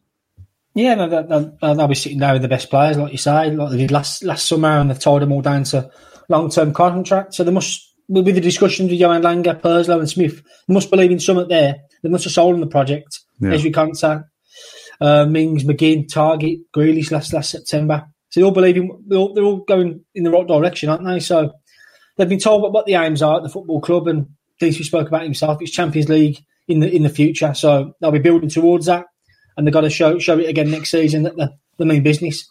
Yeah, 0.75 0.95
no, 0.95 1.07
they'll, 1.07 1.75
they'll, 1.75 1.87
be 1.87 1.95
sitting 1.95 2.17
there 2.17 2.33
with 2.33 2.41
the 2.41 2.47
best 2.47 2.69
players, 2.69 2.97
like 2.97 3.11
you 3.11 3.17
say, 3.17 3.51
like 3.51 3.69
they 3.71 3.77
did 3.77 3.91
last 3.91 4.23
last 4.23 4.47
summer, 4.47 4.79
and 4.79 4.89
they've 4.89 4.99
tied 4.99 5.21
them 5.21 5.31
all 5.31 5.41
down 5.41 5.63
to 5.65 5.89
long 6.27 6.49
term 6.49 6.73
contracts. 6.73 7.37
So 7.37 7.43
they 7.43 7.51
must 7.51 7.92
with 8.21 8.35
the 8.35 8.41
discussions 8.41 8.91
with 8.91 8.99
Johan 8.99 9.23
Lange, 9.23 9.59
Purslow, 9.61 9.99
and 9.99 10.09
Smith, 10.09 10.41
they 10.67 10.73
must 10.73 10.89
believe 10.89 11.11
in 11.11 11.19
something 11.19 11.47
there. 11.47 11.77
They 12.01 12.09
must 12.09 12.25
have 12.25 12.33
sold 12.33 12.53
on 12.53 12.61
the 12.61 12.67
project. 12.67 13.19
Yeah. 13.39 13.51
Ezri 13.51 13.73
Konsa, 13.73 14.25
uh, 15.01 15.25
Mings, 15.25 15.63
McGinn, 15.63 16.07
Targett, 16.07 16.61
Grealish 16.75 17.11
last 17.11 17.33
last 17.33 17.49
September. 17.49 18.05
So 18.29 18.39
they 18.39 18.45
all 18.45 18.51
believe 18.51 18.77
in, 18.77 18.89
they're 19.07 19.19
all, 19.19 19.33
they're 19.33 19.43
all 19.43 19.57
going 19.57 20.03
in 20.15 20.23
the 20.23 20.31
right 20.31 20.47
direction, 20.47 20.89
aren't 20.89 21.05
they? 21.05 21.19
So 21.19 21.53
they've 22.17 22.29
been 22.29 22.39
told 22.39 22.61
what, 22.61 22.73
what 22.73 22.85
the 22.85 22.95
aims 22.95 23.21
are 23.21 23.37
at 23.37 23.43
the 23.43 23.49
football 23.49 23.81
club, 23.81 24.07
and 24.07 24.27
we 24.61 24.71
spoke 24.71 25.07
about 25.07 25.23
himself. 25.23 25.61
It's 25.61 25.71
Champions 25.71 26.09
League 26.09 26.39
in 26.67 26.79
the 26.79 26.89
in 26.89 27.03
the 27.03 27.09
future, 27.09 27.53
so 27.53 27.93
they'll 27.99 28.11
be 28.11 28.19
building 28.19 28.49
towards 28.49 28.85
that, 28.85 29.05
and 29.57 29.67
they've 29.67 29.73
got 29.73 29.81
to 29.81 29.89
show 29.89 30.19
show 30.19 30.39
it 30.39 30.49
again 30.49 30.71
next 30.71 30.91
season 30.91 31.23
that 31.23 31.35
the 31.35 31.51
the 31.77 31.85
main 31.85 32.03
business 32.03 32.49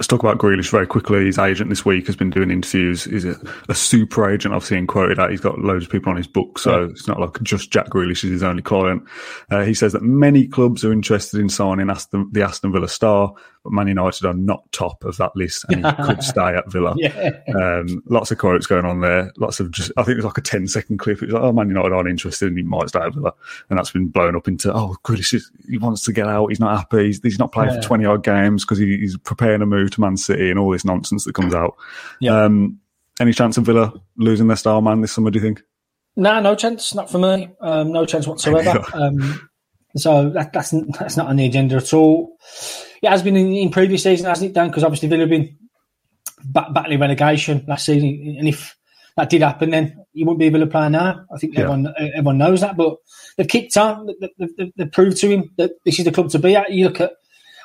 let's 0.00 0.08
talk 0.08 0.22
about 0.22 0.38
Grealish 0.38 0.70
very 0.70 0.86
quickly. 0.86 1.26
His 1.26 1.38
agent 1.38 1.68
this 1.68 1.84
week 1.84 2.06
has 2.06 2.16
been 2.16 2.30
doing 2.30 2.50
interviews. 2.50 3.04
He's 3.04 3.26
a, 3.26 3.36
a 3.68 3.74
super 3.74 4.30
agent. 4.30 4.54
I've 4.54 4.64
seen 4.64 4.86
quoted 4.86 5.18
that. 5.18 5.28
He's 5.28 5.42
got 5.42 5.58
loads 5.58 5.84
of 5.84 5.92
people 5.92 6.08
on 6.08 6.16
his 6.16 6.26
book, 6.26 6.58
so 6.58 6.80
yeah. 6.80 6.88
it's 6.90 7.06
not 7.06 7.20
like 7.20 7.42
just 7.42 7.70
Jack 7.70 7.88
Grealish 7.88 8.24
is 8.24 8.30
his 8.30 8.42
only 8.42 8.62
client. 8.62 9.02
Uh, 9.50 9.62
he 9.62 9.74
says 9.74 9.92
that 9.92 10.02
many 10.02 10.48
clubs 10.48 10.86
are 10.86 10.92
interested 10.92 11.38
in 11.38 11.50
signing 11.50 11.90
Aston, 11.90 12.30
the 12.32 12.42
Aston 12.42 12.72
Villa 12.72 12.88
star, 12.88 13.34
but 13.62 13.72
Man 13.72 13.88
United 13.88 14.24
are 14.24 14.34
not 14.34 14.70
top 14.72 15.04
of 15.04 15.16
that 15.18 15.36
list 15.36 15.66
and 15.68 15.84
he 15.84 15.92
could 16.04 16.22
stay 16.22 16.54
at 16.56 16.70
Villa. 16.70 16.94
Yeah. 16.96 17.40
Um, 17.54 18.02
lots 18.06 18.30
of 18.30 18.38
quotes 18.38 18.66
going 18.66 18.86
on 18.86 19.00
there. 19.00 19.32
Lots 19.36 19.60
of 19.60 19.70
just, 19.70 19.92
I 19.96 20.02
think 20.02 20.14
it 20.14 20.16
was 20.16 20.24
like 20.24 20.38
a 20.38 20.42
10 20.42 20.66
second 20.68 20.98
clip. 20.98 21.22
It's 21.22 21.32
like, 21.32 21.42
oh, 21.42 21.52
Man 21.52 21.68
United 21.68 21.92
aren't 21.92 22.08
interested 22.08 22.48
and 22.48 22.56
he 22.56 22.64
might 22.64 22.88
stay 22.88 23.00
at 23.00 23.12
Villa. 23.12 23.34
And 23.68 23.78
that's 23.78 23.90
been 23.90 24.08
blown 24.08 24.34
up 24.34 24.48
into, 24.48 24.72
oh, 24.72 24.96
Grealish, 25.04 25.34
is, 25.34 25.50
he 25.68 25.76
wants 25.76 26.04
to 26.04 26.12
get 26.12 26.26
out. 26.26 26.48
He's 26.48 26.60
not 26.60 26.76
happy. 26.76 27.06
He's, 27.06 27.20
he's 27.22 27.38
not 27.38 27.52
playing 27.52 27.70
yeah. 27.70 27.80
for 27.80 27.88
20 27.88 28.04
odd 28.06 28.24
games 28.24 28.64
because 28.64 28.78
he, 28.78 28.96
he's 28.96 29.18
preparing 29.18 29.60
a 29.60 29.66
move 29.66 29.90
to 29.92 30.00
Man 30.00 30.16
City 30.16 30.48
and 30.48 30.58
all 30.58 30.70
this 30.70 30.84
nonsense 30.84 31.24
that 31.24 31.34
comes 31.34 31.54
out. 31.54 31.76
Yeah. 32.20 32.44
Um, 32.44 32.80
any 33.20 33.34
chance 33.34 33.58
of 33.58 33.64
Villa 33.66 33.92
losing 34.16 34.46
their 34.46 34.56
star 34.56 34.80
man 34.80 35.02
this 35.02 35.12
summer, 35.12 35.30
do 35.30 35.38
you 35.38 35.44
think? 35.44 35.62
No, 36.16 36.32
nah, 36.34 36.40
no 36.40 36.54
chance. 36.54 36.94
Not 36.94 37.10
for 37.10 37.18
me. 37.18 37.50
Um, 37.60 37.92
no 37.92 38.06
chance 38.06 38.26
whatsoever. 38.26 38.82
um, 38.94 39.49
so 39.96 40.30
that, 40.30 40.52
that's 40.52 40.70
that's 40.98 41.16
not 41.16 41.28
on 41.28 41.36
the 41.36 41.46
agenda 41.46 41.76
at 41.76 41.92
all. 41.92 42.36
It 43.02 43.08
has 43.08 43.22
been 43.22 43.36
in, 43.36 43.52
in 43.52 43.70
previous 43.70 44.02
seasons, 44.02 44.28
hasn't 44.28 44.50
it, 44.50 44.54
Dan? 44.54 44.68
Because 44.68 44.84
obviously 44.84 45.08
Villa 45.08 45.22
have 45.22 45.30
been 45.30 45.56
bat- 46.44 46.72
battling 46.72 47.00
relegation 47.00 47.64
last 47.66 47.86
season, 47.86 48.36
and 48.38 48.48
if 48.48 48.76
that 49.16 49.30
did 49.30 49.42
happen, 49.42 49.70
then 49.70 50.04
you 50.12 50.24
wouldn't 50.24 50.38
be 50.38 50.46
a 50.46 50.50
Villa 50.50 50.66
player 50.66 50.90
now. 50.90 51.24
I 51.34 51.38
think 51.38 51.54
yeah. 51.54 51.60
everyone 51.60 51.94
everyone 51.98 52.38
knows 52.38 52.60
that, 52.60 52.76
but 52.76 52.96
they've 53.36 53.48
kicked 53.48 53.76
on. 53.76 54.06
They've, 54.20 54.48
they've, 54.56 54.72
they've, 54.76 54.92
proved 54.92 55.16
to 55.18 55.28
him 55.28 55.50
that 55.56 55.72
this 55.84 55.98
is 55.98 56.04
the 56.04 56.12
club 56.12 56.30
to 56.30 56.38
be 56.38 56.54
at. 56.54 56.70
You 56.70 56.84
look 56.84 57.00
at 57.00 57.12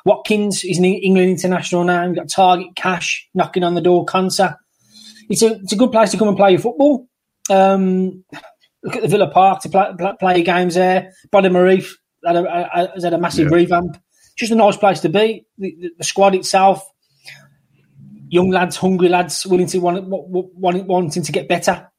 Watkins, 0.05 0.61
he's 0.61 0.79
an 0.79 0.85
England 0.85 1.29
international 1.29 1.83
now. 1.83 2.05
You've 2.05 2.15
got 2.15 2.27
Targett 2.27 2.75
Cash 2.75 3.27
knocking 3.33 3.63
on 3.63 3.75
the 3.75 3.81
door, 3.81 4.05
Konsa. 4.05 4.55
It's 5.29 5.41
a 5.41 5.55
it's 5.55 5.73
a 5.73 5.77
good 5.77 5.91
place 5.91 6.11
to 6.11 6.17
come 6.17 6.27
and 6.27 6.37
play 6.37 6.51
your 6.51 6.59
football. 6.59 7.07
Um, 7.49 8.23
look 8.83 8.95
at 8.95 9.01
the 9.01 9.07
Villa 9.07 9.29
Park 9.29 9.61
to 9.61 9.69
play, 9.69 9.91
play, 9.97 10.13
play 10.19 10.43
games 10.43 10.75
there. 10.75 11.13
Bodymoor 11.31 11.75
Heath 11.75 11.97
had 12.25 12.35
a, 12.35 12.91
has 12.93 13.03
had 13.03 13.13
a 13.13 13.17
massive 13.17 13.49
yeah. 13.49 13.55
revamp. 13.55 13.97
Just 14.37 14.51
a 14.51 14.55
nice 14.55 14.77
place 14.77 14.99
to 15.01 15.09
be. 15.09 15.45
The, 15.57 15.75
the, 15.79 15.91
the, 15.97 16.03
squad 16.03 16.35
itself, 16.35 16.85
young 18.27 18.51
lads, 18.51 18.75
hungry 18.75 19.09
lads, 19.09 19.45
willing 19.45 19.67
to 19.67 19.79
want, 19.79 20.05
want 20.07 20.85
wanting 20.85 21.23
to 21.23 21.31
get 21.31 21.47
better, 21.47 21.89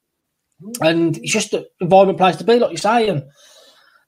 and 0.81 1.17
it's 1.17 1.31
just 1.31 1.53
a, 1.53 1.65
vibrant 1.81 2.19
place 2.19 2.35
to 2.37 2.43
be, 2.43 2.59
like 2.59 2.71
you 2.71 2.77
say. 2.77 3.09
And 3.09 3.23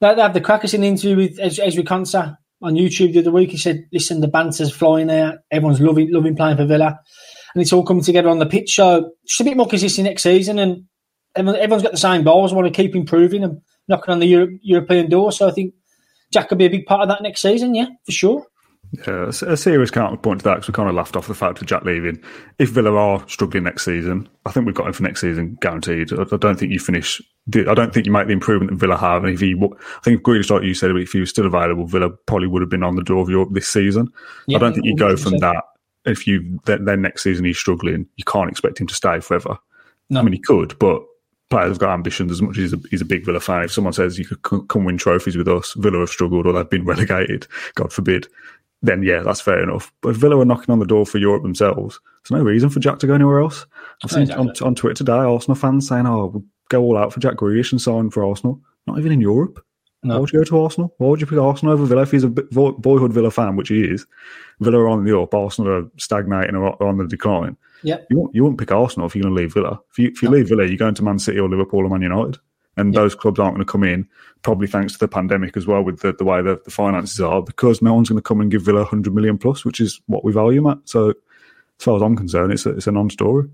they, 0.01 0.13
they 0.13 0.21
have 0.21 0.33
the 0.33 0.41
crackers 0.41 0.73
in 0.73 0.81
the 0.81 0.87
interview 0.87 1.15
with 1.15 1.39
Ezri 1.39 1.83
Konsa 1.83 2.37
on 2.61 2.75
YouTube 2.75 3.13
the 3.13 3.19
other 3.19 3.31
week. 3.31 3.51
He 3.51 3.57
said, 3.57 3.85
"Listen, 3.91 4.21
the 4.21 4.27
banter's 4.27 4.71
flying 4.71 5.07
there. 5.07 5.43
Everyone's 5.49 5.81
loving 5.81 6.11
loving 6.11 6.35
playing 6.35 6.57
for 6.57 6.65
Villa, 6.65 6.99
and 7.53 7.61
it's 7.61 7.73
all 7.73 7.85
coming 7.85 8.03
together 8.03 8.29
on 8.29 8.39
the 8.39 8.45
pitch. 8.45 8.75
So 8.75 9.11
just 9.25 9.41
a 9.41 9.43
bit 9.43 9.57
more 9.57 9.67
consistent 9.67 10.05
next 10.05 10.23
season, 10.23 10.59
and 10.59 10.85
everyone, 11.35 11.59
everyone's 11.59 11.83
got 11.83 11.91
the 11.91 11.97
same 11.97 12.23
goals. 12.23 12.53
Want 12.53 12.67
to 12.67 12.83
keep 12.83 12.95
improving 12.95 13.43
and 13.43 13.61
knocking 13.87 14.11
on 14.13 14.19
the 14.19 14.27
Euro- 14.27 14.57
European 14.61 15.09
door. 15.09 15.31
So 15.31 15.47
I 15.47 15.51
think 15.51 15.73
Jack 16.31 16.49
could 16.49 16.57
be 16.57 16.65
a 16.65 16.69
big 16.69 16.85
part 16.85 17.01
of 17.01 17.07
that 17.09 17.21
next 17.21 17.41
season, 17.41 17.75
yeah, 17.75 17.87
for 18.05 18.11
sure. 18.11 18.45
Yeah, 18.91 19.27
a 19.27 19.55
serious 19.55 19.91
counterpoint 19.91 20.39
to 20.39 20.43
that 20.45 20.55
because 20.55 20.69
we 20.69 20.73
kind 20.73 20.89
of 20.89 20.95
laughed 20.95 21.15
off 21.15 21.27
the 21.27 21.35
fact 21.35 21.61
of 21.61 21.67
Jack 21.67 21.83
leaving. 21.83 22.19
If 22.57 22.69
Villa 22.69 22.91
are 22.95 23.23
struggling 23.27 23.63
next 23.63 23.85
season, 23.85 24.27
I 24.47 24.51
think 24.51 24.65
we've 24.65 24.73
got 24.73 24.87
him 24.87 24.93
for 24.93 25.03
next 25.03 25.21
season 25.21 25.57
guaranteed. 25.61 26.11
I, 26.11 26.23
don't 26.37 26.57
think 26.57 26.71
you 26.71 26.79
finish. 26.79 27.21
I 27.53 27.75
don't 27.75 27.93
think 27.93 28.07
you 28.07 28.11
make 28.11 28.25
the 28.25 28.33
improvement 28.33 28.71
that 28.71 28.77
Villa 28.77 28.97
have. 28.97 29.23
And 29.23 29.33
if 29.33 29.41
he, 29.41 29.53
I 29.53 29.99
think 30.03 30.23
Grealish, 30.23 30.49
like 30.49 30.63
you 30.63 30.73
said, 30.73 30.89
if 30.91 31.11
he 31.11 31.19
was 31.19 31.29
still 31.29 31.45
available, 31.45 31.85
Villa 31.85 32.09
probably 32.25 32.47
would 32.47 32.63
have 32.63 32.69
been 32.69 32.83
on 32.83 32.95
the 32.95 33.03
door 33.03 33.21
of 33.21 33.29
Europe 33.29 33.49
this 33.51 33.67
season. 33.67 34.11
Yeah, 34.47 34.57
I 34.57 34.59
don't 34.59 34.73
think 34.73 34.87
you 34.87 34.95
go 34.95 35.15
from 35.15 35.37
that. 35.37 35.63
If 36.05 36.25
you 36.25 36.59
then, 36.65 36.85
then 36.85 37.03
next 37.03 37.21
season 37.21 37.45
he's 37.45 37.59
struggling, 37.59 38.07
you 38.15 38.23
can't 38.23 38.49
expect 38.49 38.81
him 38.81 38.87
to 38.87 38.95
stay 38.95 39.19
forever. 39.19 39.57
No. 40.09 40.21
I 40.21 40.23
mean, 40.23 40.33
he 40.33 40.39
could, 40.39 40.79
but 40.79 41.03
players 41.49 41.69
have 41.69 41.79
got 41.79 41.93
ambitions 41.93 42.31
as 42.31 42.41
much 42.41 42.57
as 42.57 42.71
he's 42.71 42.73
a, 42.73 42.87
he's 42.89 43.01
a, 43.01 43.05
big 43.05 43.25
Villa 43.25 43.39
fan. 43.39 43.63
If 43.63 43.71
someone 43.71 43.93
says 43.93 44.19
you 44.19 44.25
could 44.25 44.67
come 44.67 44.85
win 44.85 44.97
trophies 44.97 45.35
with 45.35 45.47
us, 45.47 45.73
Villa 45.73 45.99
have 45.99 46.09
struggled 46.09 46.45
or 46.45 46.53
they've 46.53 46.69
been 46.69 46.85
relegated, 46.85 47.47
God 47.75 47.91
forbid, 47.91 48.27
then 48.81 49.03
yeah, 49.03 49.21
that's 49.21 49.41
fair 49.41 49.61
enough. 49.61 49.91
But 50.01 50.09
if 50.09 50.17
Villa 50.17 50.39
are 50.39 50.45
knocking 50.45 50.71
on 50.71 50.79
the 50.79 50.85
door 50.85 51.05
for 51.05 51.17
Europe 51.17 51.43
themselves, 51.43 51.99
there's 52.23 52.39
no 52.39 52.45
reason 52.45 52.69
for 52.69 52.79
Jack 52.79 52.99
to 52.99 53.07
go 53.07 53.13
anywhere 53.13 53.39
else. 53.39 53.65
I've 54.03 54.11
seen 54.11 54.23
exactly. 54.23 54.49
on, 54.61 54.67
on 54.67 54.75
Twitter 54.75 54.95
today 54.95 55.13
Arsenal 55.13 55.55
fans 55.55 55.87
saying, 55.87 56.05
"Oh, 56.05 56.27
we'll 56.27 56.45
go 56.69 56.81
all 56.81 56.97
out 56.97 57.11
for 57.11 57.19
Jack 57.19 57.35
Grealish 57.35 57.71
and 57.71 57.81
sign 57.81 58.09
for 58.09 58.23
Arsenal." 58.23 58.61
Not 58.87 58.97
even 58.97 59.11
in 59.11 59.21
Europe. 59.21 59.63
No. 60.01 60.13
Why 60.13 60.19
would 60.21 60.31
you 60.31 60.39
go 60.39 60.45
to 60.45 60.59
Arsenal? 60.61 60.93
Why 60.97 61.07
would 61.07 61.19
you 61.19 61.27
pick 61.27 61.37
Arsenal 61.37 61.73
over 61.73 61.85
Villa 61.85 62.03
if 62.03 62.11
he's 62.11 62.23
a 62.23 62.29
boyhood 62.29 63.11
Villa 63.11 63.31
fan, 63.31 63.57
which 63.57 63.67
he 63.67 63.83
is? 63.83 64.05
Villa 64.61 64.79
are 64.79 64.87
on 64.87 65.03
the 65.03 65.19
up, 65.19 65.33
Arsenal 65.33 65.71
are 65.71 65.91
stagnating 65.97 66.55
or 66.55 66.81
on 66.81 66.97
the 66.97 67.07
decline. 67.07 67.57
Yeah, 67.83 67.97
you 68.09 68.17
won't 68.17 68.35
you 68.35 68.43
won't 68.43 68.57
pick 68.57 68.71
Arsenal 68.71 69.07
if 69.07 69.15
you're 69.15 69.23
going 69.23 69.35
to 69.35 69.41
leave 69.41 69.53
Villa. 69.53 69.79
If 69.91 69.99
you 69.99 70.07
if 70.09 70.21
you 70.21 70.29
no. 70.29 70.37
leave 70.37 70.49
Villa, 70.49 70.65
you're 70.65 70.77
going 70.77 70.95
to 70.95 71.03
Man 71.03 71.19
City 71.19 71.39
or 71.39 71.49
Liverpool 71.49 71.85
or 71.85 71.89
Man 71.89 72.01
United, 72.01 72.37
and 72.77 72.93
yep. 72.93 73.01
those 73.01 73.15
clubs 73.15 73.39
aren't 73.39 73.55
going 73.55 73.65
to 73.65 73.71
come 73.71 73.83
in. 73.83 74.07
Probably 74.41 74.67
thanks 74.67 74.93
to 74.93 74.99
the 74.99 75.07
pandemic 75.07 75.57
as 75.57 75.67
well, 75.67 75.83
with 75.83 75.99
the, 75.99 76.13
the 76.13 76.23
way 76.23 76.41
the, 76.41 76.61
the 76.63 76.71
finances 76.71 77.19
are, 77.19 77.41
because 77.41 77.81
no 77.81 77.93
one's 77.93 78.07
going 78.07 78.17
to 78.17 78.23
come 78.23 78.39
and 78.39 78.49
give 78.49 78.63
Villa 78.63 78.79
100 78.79 79.13
million 79.13 79.37
plus, 79.37 79.65
which 79.65 79.81
is 79.81 79.99
what 80.07 80.23
we 80.23 80.31
value 80.31 80.69
at. 80.69 80.77
So, 80.85 81.09
as 81.09 81.15
far 81.79 81.97
as 81.97 82.01
I'm 82.01 82.15
concerned, 82.15 82.53
it's 82.53 82.65
a, 82.65 82.69
it's 82.69 82.87
a 82.87 82.91
non-story. 82.91 83.49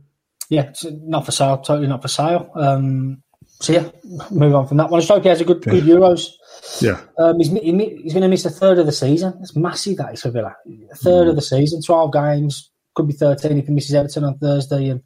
Yeah, 0.50 0.70
it's 0.70 0.86
not 0.86 1.26
for 1.26 1.32
sale. 1.32 1.58
Totally 1.58 1.88
not 1.88 2.04
for 2.04 2.08
sale. 2.08 2.52
Um, 2.56 3.24
so 3.60 3.74
yeah, 3.74 3.90
move 4.32 4.54
on 4.54 4.68
from 4.68 4.78
that 4.78 4.90
one. 4.90 5.02
Stoke 5.02 5.24
has 5.26 5.42
a 5.42 5.46
good, 5.46 5.64
yeah. 5.66 5.74
good 5.74 5.84
Euros. 5.86 6.30
Yeah, 6.82 7.02
um, 7.18 7.38
he's, 7.40 7.50
he's 7.50 8.14
going 8.14 8.24
to 8.24 8.28
miss 8.28 8.46
a 8.46 8.50
third 8.50 8.80
of 8.80 8.86
the 8.86 8.92
season. 8.92 9.38
It's 9.42 9.56
massive 9.56 9.98
that 9.98 10.14
is 10.14 10.22
for 10.22 10.32
Villa. 10.32 10.56
A 10.92 10.96
third 10.96 11.28
mm. 11.28 11.30
of 11.30 11.36
the 11.36 11.42
season, 11.42 11.82
twelve 11.82 12.12
games, 12.12 12.70
could 12.96 13.08
be 13.08 13.14
thirteen 13.14 13.58
if 13.58 13.68
he 13.68 13.72
misses 13.72 13.96
Everton 13.96 14.26
on 14.26 14.38
Thursday. 14.38 14.90
And 14.90 15.02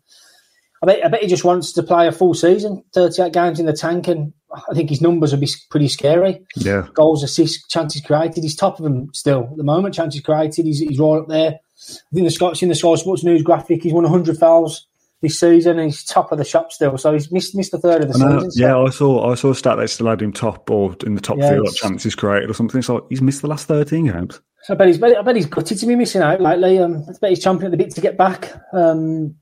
I 0.82 0.88
bet, 0.88 1.06
I 1.06 1.10
bet 1.10 1.22
he 1.22 1.28
just 1.28 1.44
wants 1.44 1.74
to 1.74 1.84
play 1.84 2.08
a 2.08 2.12
full 2.12 2.34
season, 2.34 2.84
thirty-eight 2.94 3.34
games 3.34 3.60
in 3.60 3.66
the 3.68 3.74
tank, 3.74 4.08
and 4.08 4.34
I 4.52 4.74
think 4.74 4.90
his 4.90 5.02
numbers 5.02 5.32
would 5.32 5.42
be 5.42 5.50
pretty 5.70 5.88
scary. 5.88 6.44
Yeah, 6.56 6.88
goals, 6.94 7.24
assists, 7.24 7.68
chances 7.68 8.02
created. 8.02 8.44
He's 8.44 8.56
top 8.56 8.80
of 8.80 8.84
them 8.84 9.10
still 9.14 9.48
at 9.52 9.58
the 9.58 9.64
moment. 9.64 9.94
Chances 9.94 10.22
created. 10.22 10.66
He's, 10.66 10.80
he's 10.80 11.00
right 11.00 11.20
up 11.20 11.28
there. 11.28 11.52
I 11.52 12.16
think 12.16 12.26
the 12.26 12.32
Scots 12.32 12.62
in 12.62 12.70
the 12.70 12.76
Sky 12.76 12.96
Sports 12.96 13.24
News 13.24 13.42
graphic, 13.42 13.84
he's 13.84 13.94
won 13.94 14.04
100 14.04 14.38
fouls 14.38 14.89
this 15.22 15.40
season. 15.40 15.80
he's 15.80 16.04
top 16.04 16.32
of 16.32 16.38
the 16.38 16.46
shop 16.46 16.72
still, 16.72 16.98
so 16.98 17.14
he's 17.14 17.32
missed 17.32 17.56
missed 17.56 17.74
a 17.74 17.78
third 17.78 18.04
of 18.04 18.14
the 18.14 18.20
I 18.26 18.32
season. 18.36 18.52
So. 18.52 18.60
Yeah, 18.62 18.78
I 18.80 18.90
saw 18.90 19.32
I 19.32 19.36
saw 19.36 19.52
a 19.52 19.56
stat 19.56 19.78
that 19.78 19.90
still 19.90 20.08
had 20.08 20.22
him 20.22 20.32
top 20.34 20.70
or 20.70 20.96
in 21.06 21.16
the 21.16 21.22
top 21.22 21.38
yeah, 21.38 21.50
three 21.50 21.60
like 21.60 21.76
chances 21.76 22.16
created 22.16 22.50
or 22.50 22.54
something. 22.54 22.82
So 22.82 23.06
he's 23.10 23.22
missed 23.22 23.42
the 23.42 23.48
last 23.48 23.68
thirteen 23.68 24.06
games. 24.12 24.40
I 24.70 24.76
bet 24.76 24.88
he's 24.88 25.02
I 25.02 25.22
bet 25.22 25.36
he's 25.36 25.46
gutted 25.46 25.80
to 25.80 25.86
be 25.86 25.96
missing 25.96 26.22
out 26.22 26.42
lately. 26.42 26.80
Um, 26.80 27.06
I 27.10 27.14
bet 27.20 27.30
he's 27.32 27.44
chomping 27.44 27.66
at 27.66 27.72
the 27.72 27.78
bit 27.78 27.92
to 27.96 28.02
get 28.02 28.18
back. 28.18 28.54
Um, 28.74 29.36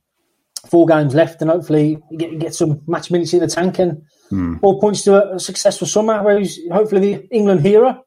four 0.70 0.86
games 0.86 1.14
left, 1.16 1.42
and 1.42 1.52
hopefully 1.52 2.02
get 2.18 2.38
get 2.40 2.56
some 2.56 2.82
match 2.88 3.12
minutes 3.12 3.34
in 3.34 3.40
the 3.40 3.48
tank, 3.48 3.80
and 3.80 4.04
Hmm. 4.30 4.58
all 4.62 4.78
points 4.82 5.04
to 5.04 5.14
a, 5.14 5.36
a 5.36 5.40
successful 5.40 5.88
summer 5.88 6.22
where 6.22 6.38
he's 6.38 6.60
hopefully 6.70 7.14
the 7.14 7.28
England 7.34 7.62
hero. 7.62 8.04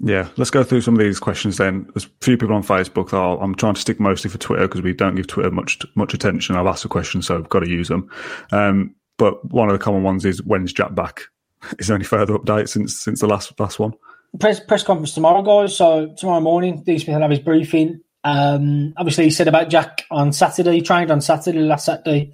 Yeah, 0.00 0.28
let's 0.36 0.50
go 0.50 0.64
through 0.64 0.80
some 0.80 0.94
of 0.94 1.00
these 1.00 1.20
questions 1.20 1.56
then. 1.56 1.88
There's 1.94 2.06
a 2.06 2.10
few 2.20 2.36
people 2.36 2.54
on 2.54 2.62
Facebook. 2.62 3.12
I'll, 3.12 3.40
I'm 3.40 3.54
trying 3.54 3.74
to 3.74 3.80
stick 3.80 4.00
mostly 4.00 4.28
for 4.28 4.38
Twitter 4.38 4.66
because 4.66 4.82
we 4.82 4.92
don't 4.92 5.14
give 5.14 5.26
Twitter 5.26 5.50
much 5.50 5.78
much 5.94 6.14
attention. 6.14 6.56
I've 6.56 6.66
asked 6.66 6.84
a 6.84 6.88
question, 6.88 7.22
so 7.22 7.36
I've 7.36 7.48
got 7.48 7.60
to 7.60 7.70
use 7.70 7.88
them. 7.88 8.10
Um, 8.52 8.94
but 9.16 9.44
one 9.52 9.68
of 9.68 9.72
the 9.72 9.82
common 9.82 10.02
ones 10.02 10.24
is 10.24 10.42
when's 10.42 10.72
Jack 10.72 10.94
back? 10.94 11.22
Is 11.78 11.86
there 11.86 11.94
any 11.94 12.04
further 12.04 12.36
update 12.36 12.68
since 12.68 12.98
since 12.98 13.20
the 13.20 13.26
last 13.26 13.58
last 13.58 13.78
one? 13.78 13.94
press 14.40 14.60
press 14.60 14.82
conference 14.82 15.12
tomorrow, 15.12 15.42
guys. 15.42 15.76
So 15.76 16.14
tomorrow 16.16 16.40
morning, 16.40 16.82
Dean 16.82 16.98
Smith 16.98 17.14
will 17.14 17.22
have 17.22 17.30
his 17.30 17.40
briefing. 17.40 18.00
Um, 18.22 18.94
obviously, 18.96 19.24
he 19.24 19.30
said 19.30 19.48
about 19.48 19.68
Jack 19.68 20.04
on 20.10 20.32
Saturday. 20.32 20.72
He 20.72 20.82
trained 20.82 21.10
on 21.10 21.20
Saturday, 21.20 21.58
last 21.58 21.86
Saturday. 21.86 22.32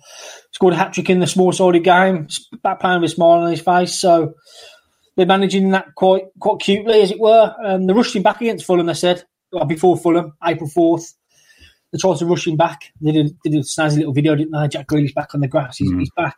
Scored 0.52 0.74
a 0.74 0.76
hat 0.76 0.92
trick 0.92 1.10
in 1.10 1.20
the 1.20 1.26
small 1.26 1.52
sided 1.52 1.84
game. 1.84 2.28
Back 2.62 2.80
playing 2.80 3.00
with 3.00 3.10
a 3.10 3.14
smile 3.14 3.42
on 3.42 3.50
his 3.50 3.60
face. 3.60 3.98
So 3.98 4.34
they're 5.20 5.26
managing 5.26 5.72
that 5.72 5.94
quite 5.94 6.22
quite 6.38 6.60
cutely, 6.60 7.02
as 7.02 7.10
it 7.10 7.20
were. 7.20 7.54
Um, 7.62 7.86
they're 7.86 7.94
rushing 7.94 8.22
back 8.22 8.40
against 8.40 8.64
Fulham. 8.64 8.86
They 8.86 8.94
said 8.94 9.24
well, 9.52 9.66
before 9.66 9.98
Fulham, 9.98 10.32
April 10.42 10.66
fourth. 10.66 11.14
They 11.92 11.98
tried 11.98 12.16
to 12.18 12.26
rush 12.26 12.46
him 12.46 12.56
back. 12.56 12.92
They 13.02 13.12
did, 13.12 13.36
they 13.44 13.50
did 13.50 13.58
a 13.58 13.64
snazzy 13.64 13.98
little 13.98 14.14
video, 14.14 14.34
didn't 14.34 14.52
they? 14.52 14.68
Jack 14.68 14.86
Grealish 14.86 15.12
back 15.12 15.34
on 15.34 15.40
the 15.40 15.48
grass. 15.48 15.76
He's, 15.76 15.90
he's 15.90 16.10
back, 16.16 16.36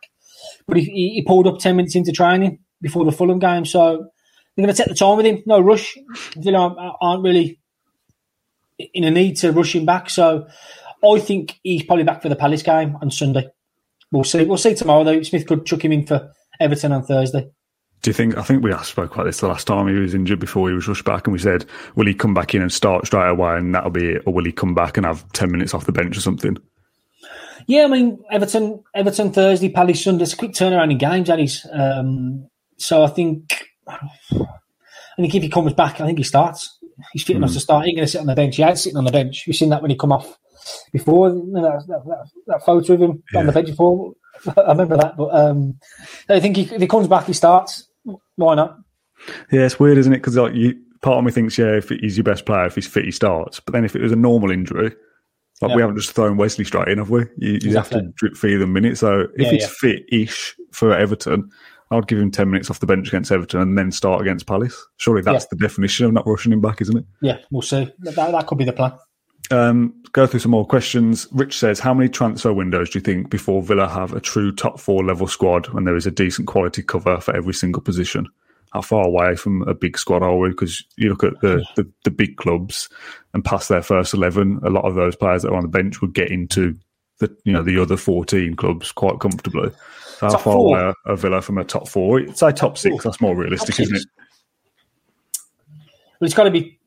but 0.67 0.77
he, 0.77 0.83
he, 0.83 1.09
he 1.13 1.23
pulled 1.23 1.47
up 1.47 1.59
ten 1.59 1.77
minutes 1.77 1.95
into 1.95 2.11
training 2.11 2.59
before 2.81 3.05
the 3.05 3.11
Fulham 3.11 3.39
game. 3.39 3.63
So 3.63 4.07
they're 4.55 4.65
going 4.65 4.75
to 4.75 4.77
take 4.77 4.89
the 4.89 4.95
time 4.95 5.15
with 5.15 5.25
him. 5.25 5.43
No 5.45 5.61
rush. 5.61 5.95
You 6.35 6.51
know, 6.51 6.75
aren't 6.99 7.23
really 7.23 7.59
in 8.93 9.05
a 9.05 9.11
need 9.11 9.37
to 9.37 9.51
rush 9.53 9.73
him 9.73 9.85
back. 9.85 10.09
So 10.09 10.47
I 11.07 11.19
think 11.19 11.59
he's 11.63 11.83
probably 11.83 12.03
back 12.03 12.21
for 12.21 12.29
the 12.29 12.35
Palace 12.35 12.63
game 12.63 12.97
on 13.01 13.11
Sunday. 13.11 13.47
We'll 14.11 14.23
see. 14.23 14.43
We'll 14.43 14.57
see 14.57 14.75
tomorrow 14.75 15.03
though. 15.03 15.21
Smith 15.21 15.47
could 15.47 15.65
chuck 15.65 15.85
him 15.85 15.91
in 15.91 16.05
for 16.05 16.31
Everton 16.59 16.91
on 16.91 17.03
Thursday. 17.03 17.47
Do 18.03 18.09
you 18.09 18.13
think? 18.13 18.37
I 18.37 18.43
think 18.43 18.61
we 18.61 18.73
spoke 18.83 19.13
about 19.13 19.23
this 19.23 19.39
the 19.39 19.47
last 19.47 19.65
time 19.65 19.87
he 19.87 19.93
was 19.93 20.13
injured 20.13 20.39
before 20.39 20.67
he 20.67 20.75
was 20.75 20.89
rushed 20.89 21.05
back, 21.05 21.25
and 21.25 21.31
we 21.31 21.39
said, 21.39 21.65
will 21.95 22.05
he 22.05 22.13
come 22.13 22.33
back 22.33 22.53
in 22.53 22.61
and 22.61 22.71
start 22.71 23.07
straight 23.07 23.29
away, 23.29 23.55
and 23.55 23.73
that'll 23.73 23.91
be 23.91 24.11
it, 24.11 24.23
or 24.25 24.33
will 24.33 24.43
he 24.43 24.51
come 24.51 24.75
back 24.75 24.97
and 24.97 25.05
have 25.05 25.25
ten 25.31 25.49
minutes 25.49 25.73
off 25.73 25.85
the 25.85 25.93
bench 25.93 26.17
or 26.17 26.21
something? 26.21 26.57
Yeah, 27.65 27.85
I 27.85 27.87
mean 27.87 28.21
Everton, 28.29 28.83
Everton 28.93 29.31
Thursday, 29.31 29.69
Palace 29.69 30.03
Sunday. 30.03 30.23
It's 30.23 30.33
a 30.33 30.37
quick 30.37 30.51
turnaround 30.51 30.91
in 30.91 30.97
games, 30.97 31.29
is. 31.29 31.65
Um, 31.71 32.49
so 32.75 33.03
I 33.03 33.07
think, 33.07 33.63
I 33.87 33.97
think 35.15 35.33
if 35.33 35.43
he 35.43 35.49
comes 35.49 35.71
back, 35.71 36.01
I 36.01 36.05
think 36.05 36.17
he 36.17 36.25
starts. 36.25 36.77
He's 37.13 37.23
fit 37.23 37.37
enough 37.37 37.53
to 37.53 37.59
start. 37.61 37.85
He's 37.85 37.95
going 37.95 38.05
to 38.05 38.11
sit 38.11 38.19
on 38.19 38.27
the 38.27 38.35
bench. 38.35 38.57
He 38.57 38.63
had 38.63 38.77
sitting 38.77 38.97
on 38.97 39.05
the 39.05 39.11
bench. 39.11 39.45
You've 39.47 39.55
seen 39.55 39.69
that 39.69 39.81
when 39.81 39.91
he 39.91 39.97
come 39.97 40.11
off 40.11 40.37
before. 40.91 41.29
That, 41.29 41.83
that, 41.87 42.29
that, 42.47 42.65
photo 42.65 42.93
of 42.93 43.01
him 43.01 43.23
on 43.33 43.45
the 43.45 43.53
bench 43.53 43.69
before. 43.69 44.13
I 44.57 44.71
remember 44.71 44.97
that. 44.97 45.15
But 45.15 45.33
um, 45.33 45.79
I 46.27 46.41
think 46.41 46.57
he, 46.57 46.63
if 46.63 46.81
he 46.81 46.87
comes 46.87 47.07
back, 47.07 47.25
he 47.25 47.33
starts. 47.33 47.87
Why 48.35 48.55
not? 48.55 48.77
Yeah, 49.51 49.61
it's 49.65 49.79
weird, 49.79 49.97
isn't 49.97 50.13
it? 50.13 50.17
Because 50.17 50.35
like 50.37 50.53
you, 50.53 50.75
part 51.01 51.17
of 51.19 51.23
me 51.23 51.31
thinks, 51.31 51.57
yeah, 51.57 51.75
if 51.77 51.89
he's 51.89 52.17
your 52.17 52.23
best 52.23 52.45
player, 52.45 52.65
if 52.65 52.75
he's 52.75 52.87
fit, 52.87 53.05
he 53.05 53.11
starts. 53.11 53.59
But 53.59 53.73
then 53.73 53.85
if 53.85 53.95
it 53.95 54.01
was 54.01 54.11
a 54.11 54.15
normal 54.17 54.51
injury, 54.51 54.93
like 55.61 55.69
Yeah. 55.69 55.75
we 55.75 55.81
haven't 55.81 55.97
just 55.97 56.11
thrown 56.11 56.37
Wesley 56.37 56.65
straight 56.65 56.87
in, 56.89 56.97
have 56.97 57.09
we? 57.09 57.21
You, 57.37 57.59
you 57.61 57.75
have 57.75 57.89
to 57.89 57.97
Exactly. 57.99 58.13
drip 58.15 58.35
feed 58.37 58.57
them 58.57 58.73
minutes. 58.73 58.99
So 58.99 59.21
if 59.21 59.29
Yeah, 59.37 59.51
he's 59.51 59.61
yeah. 59.61 59.67
fit-ish 59.79 60.55
for 60.71 60.93
Everton, 60.93 61.49
I'd 61.91 62.07
give 62.07 62.17
him 62.19 62.31
ten 62.31 62.49
minutes 62.49 62.71
off 62.71 62.79
the 62.79 62.87
bench 62.87 63.07
against 63.07 63.31
Everton 63.31 63.61
and 63.61 63.77
then 63.77 63.91
start 63.91 64.19
against 64.21 64.47
Palace. 64.47 64.83
Surely 64.97 65.21
that's 65.21 65.45
the 65.45 65.55
definition 65.55 66.05
of 66.07 66.11
not 66.13 66.25
rushing 66.27 66.51
him 66.51 66.59
back, 66.61 66.81
isn't 66.81 66.97
it? 66.97 67.05
Yeah, 67.21 67.37
we'll 67.51 67.61
see. 67.61 67.91
That, 67.99 68.15
that 68.15 68.47
could 68.47 68.57
be 68.57 68.65
the 68.65 68.73
plan. 68.73 68.93
Um, 69.53 69.93
go 70.13 70.25
through 70.25 70.39
some 70.39 70.51
more 70.51 70.65
questions. 70.65 71.27
Rich 71.31 71.57
says, 71.57 71.79
how 71.79 71.93
many 71.93 72.09
transfer 72.09 72.51
windows 72.53 72.89
do 72.89 72.99
you 72.99 73.03
think 73.03 73.29
before 73.29 73.61
Villa 73.61 73.87
have 73.87 74.13
a 74.13 74.19
true 74.19 74.51
top 74.51 74.79
four 74.79 75.03
level 75.03 75.27
squad 75.27 75.67
when 75.69 75.83
there 75.83 75.95
is 75.95 76.07
a 76.07 76.11
decent 76.11 76.47
quality 76.47 76.81
cover 76.81 77.19
for 77.19 77.35
every 77.35 77.53
single 77.53 77.81
position? 77.81 78.27
How 78.71 78.81
far 78.81 79.05
away 79.05 79.35
from 79.35 79.61
a 79.63 79.75
big 79.75 79.97
squad 79.99 80.23
are 80.23 80.35
we? 80.35 80.49
Because 80.49 80.83
you 80.97 81.09
look 81.09 81.23
at 81.23 81.39
the, 81.41 81.63
the, 81.75 81.87
the 82.03 82.09
big 82.11 82.37
clubs 82.37 82.89
and 83.33 83.45
past 83.45 83.69
their 83.69 83.83
first 83.83 84.15
11, 84.15 84.61
a 84.63 84.69
lot 84.71 84.85
of 84.85 84.95
those 84.95 85.15
players 85.15 85.43
that 85.43 85.49
are 85.49 85.55
on 85.55 85.61
the 85.61 85.67
bench 85.67 86.01
would 86.01 86.15
get 86.15 86.31
into 86.31 86.75
the, 87.19 87.35
you 87.43 87.53
know, 87.53 87.61
the 87.61 87.79
other 87.79 87.95
14 87.97 88.55
clubs 88.55 88.91
quite 88.91 89.19
comfortably. 89.19 89.69
So 90.17 90.27
how 90.27 90.37
far 90.37 90.53
four? 90.55 90.77
away 90.79 90.93
are- 91.05 91.15
Villa 91.15 91.41
from 91.41 91.59
a 91.59 91.63
top 91.63 91.87
four? 91.87 92.19
I'd 92.19 92.35
say 92.37 92.51
top 92.51 92.77
six. 92.77 93.03
That's 93.03 93.21
more 93.21 93.35
realistic, 93.35 93.79
isn't 93.79 93.95
it? 93.95 94.05
But 96.19 96.25
it's 96.25 96.33
got 96.33 96.45
to 96.45 96.51
be. 96.51 96.79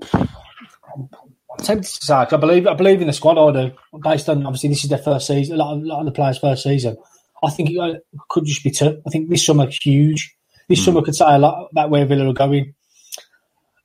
I'm 1.58 1.64
tempted 1.64 2.00
to 2.00 2.06
say, 2.06 2.14
I 2.14 2.36
believe 2.36 2.66
I 2.66 2.74
believe 2.74 3.00
in 3.00 3.06
the 3.06 3.12
squad. 3.12 3.38
I 3.38 3.68
do, 3.68 3.76
based 4.02 4.28
on 4.28 4.44
obviously 4.44 4.68
this 4.68 4.84
is 4.84 4.90
their 4.90 4.98
first 4.98 5.26
season. 5.26 5.54
A 5.54 5.58
lot 5.58 5.76
of, 5.76 5.82
a 5.82 5.86
lot 5.86 6.00
of 6.00 6.06
the 6.06 6.12
players' 6.12 6.38
first 6.38 6.62
season. 6.62 6.96
I 7.42 7.50
think 7.50 7.70
it 7.70 7.78
uh, 7.78 7.94
could 8.28 8.44
just 8.44 8.62
be 8.64 8.70
two. 8.70 9.00
I 9.06 9.10
think 9.10 9.28
this 9.28 9.44
summer 9.44 9.66
huge. 9.70 10.34
This 10.68 10.84
summer 10.84 11.02
could 11.02 11.14
say 11.14 11.24
a 11.26 11.38
lot 11.38 11.68
about 11.70 11.90
where 11.90 12.04
Villa 12.04 12.28
are 12.28 12.32
going. 12.32 12.74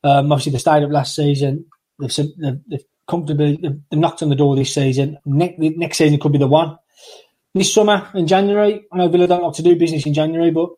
Um, 0.04 0.32
obviously, 0.32 0.54
they 0.54 0.58
stayed 0.58 0.84
up 0.84 0.92
last 0.92 1.16
season. 1.16 1.66
They've, 2.00 2.16
they've, 2.16 2.60
they've 2.68 2.84
comfortably 3.08 3.60
they've, 3.62 3.80
they've 3.90 4.00
knocked 4.00 4.24
on 4.24 4.30
the 4.30 4.36
door 4.36 4.56
this 4.56 4.74
season. 4.74 5.20
Ne- 5.26 5.56
the 5.60 5.70
next 5.78 5.98
season 5.98 6.20
could 6.20 6.32
be 6.32 6.40
the 6.40 6.48
one. 6.48 6.78
This 7.54 7.74
summer 7.74 8.10
in 8.16 8.28
January, 8.28 8.86
I 8.92 8.98
know 8.98 9.10
Villa 9.10 9.28
don't 9.28 9.44
like 9.44 9.56
to 9.56 9.62
do 9.62 9.76
business 9.76 10.06
in 10.06 10.14
January, 10.14 10.52
but 10.52 10.70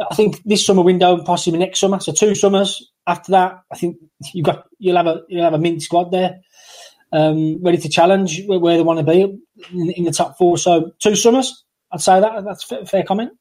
I 0.00 0.14
think 0.14 0.42
this 0.44 0.64
summer 0.64 0.82
window 0.82 1.14
and 1.14 1.24
possibly 1.24 1.58
next 1.58 1.80
summer. 1.80 1.98
So 1.98 2.12
two 2.12 2.34
summers 2.34 2.90
after 3.08 3.32
that, 3.32 3.62
I 3.72 3.76
think 3.76 3.96
you 4.34 4.42
got 4.42 4.66
you'll 4.78 4.98
have 4.98 5.06
a 5.06 5.22
you'll 5.28 5.42
have 5.42 5.54
a 5.54 5.58
mint 5.58 5.82
squad 5.82 6.12
there, 6.12 6.40
um, 7.10 7.62
ready 7.64 7.78
to 7.78 7.88
challenge 7.88 8.44
where, 8.46 8.58
where 8.58 8.76
they 8.76 8.82
want 8.82 8.98
to 8.98 9.04
be 9.04 9.22
in, 9.72 9.90
in 9.90 10.04
the 10.04 10.12
top 10.12 10.36
four. 10.36 10.58
So 10.58 10.92
two 11.00 11.16
summers, 11.16 11.64
I'd 11.90 12.02
say 12.02 12.20
that 12.20 12.44
that's 12.44 12.64
a 12.64 12.66
fair, 12.66 12.86
fair 12.86 13.02
comment. 13.02 13.32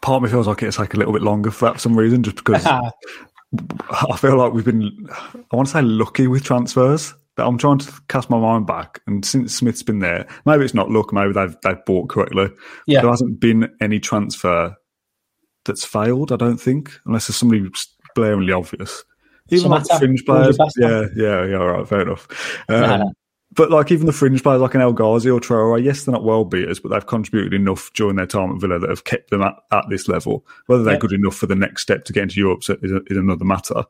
Part 0.00 0.16
of 0.16 0.22
me 0.22 0.28
feels 0.28 0.48
like 0.48 0.62
it's 0.62 0.78
like 0.78 0.94
a 0.94 0.96
little 0.96 1.12
bit 1.12 1.22
longer 1.22 1.50
for 1.50 1.66
that 1.66 1.74
for 1.74 1.80
some 1.80 1.96
reason, 1.96 2.24
just 2.24 2.36
because 2.36 2.66
I 2.66 4.16
feel 4.16 4.36
like 4.36 4.52
we've 4.52 4.64
been, 4.64 5.08
I 5.10 5.56
want 5.56 5.68
to 5.68 5.72
say 5.72 5.82
lucky 5.82 6.26
with 6.26 6.42
transfers. 6.42 7.14
But 7.34 7.48
I'm 7.48 7.56
trying 7.56 7.78
to 7.78 7.90
cast 8.08 8.28
my 8.28 8.38
mind 8.38 8.66
back, 8.66 9.00
and 9.06 9.24
since 9.24 9.54
Smith's 9.54 9.82
been 9.82 10.00
there, 10.00 10.26
maybe 10.44 10.64
it's 10.64 10.74
not 10.74 10.90
luck. 10.90 11.14
Maybe 11.14 11.32
they've 11.32 11.56
they've 11.62 11.82
bought 11.86 12.10
correctly. 12.10 12.50
Yeah. 12.86 13.00
There 13.00 13.10
hasn't 13.10 13.40
been 13.40 13.74
any 13.80 14.00
transfer 14.00 14.76
that's 15.64 15.84
failed. 15.84 16.32
I 16.32 16.36
don't 16.36 16.58
think, 16.60 16.92
unless 17.06 17.28
there's 17.28 17.36
somebody 17.36 17.68
blaringly 18.14 18.56
obvious. 18.56 19.04
Even 19.50 19.70
like 19.70 19.84
the 19.84 19.98
fringe 19.98 20.24
players, 20.24 20.56
yeah, 20.76 21.06
yeah, 21.14 21.44
yeah. 21.44 21.56
All 21.56 21.68
right, 21.68 21.88
fair 21.88 22.02
enough. 22.02 22.28
Um. 22.68 23.12
But 23.54 23.70
like 23.70 23.90
even 23.92 24.06
the 24.06 24.14
fringe 24.14 24.42
players 24.42 24.62
like 24.62 24.74
an 24.74 24.80
El 24.80 24.94
Ghazi 24.94 25.28
or 25.28 25.38
Traore, 25.38 25.82
yes, 25.84 26.04
they're 26.04 26.12
not 26.14 26.24
world 26.24 26.50
beaters, 26.50 26.80
but 26.80 26.88
they've 26.88 27.06
contributed 27.06 27.52
enough 27.52 27.92
during 27.92 28.16
their 28.16 28.26
time 28.26 28.50
at 28.50 28.60
Villa 28.62 28.78
that 28.78 28.88
have 28.88 29.04
kept 29.04 29.28
them 29.28 29.42
at, 29.42 29.54
at 29.72 29.84
this 29.90 30.08
level. 30.08 30.46
Whether 30.68 30.84
they're 30.84 30.94
Yeah. 30.94 31.00
good 31.00 31.12
enough 31.12 31.36
for 31.36 31.46
the 31.46 31.54
next 31.54 31.82
step 31.82 32.04
to 32.06 32.14
get 32.14 32.22
into 32.22 32.40
Europe 32.40 32.60
is, 32.62 32.70
is, 32.82 32.92
is 33.08 33.16
another 33.18 33.44
matter. 33.44 33.84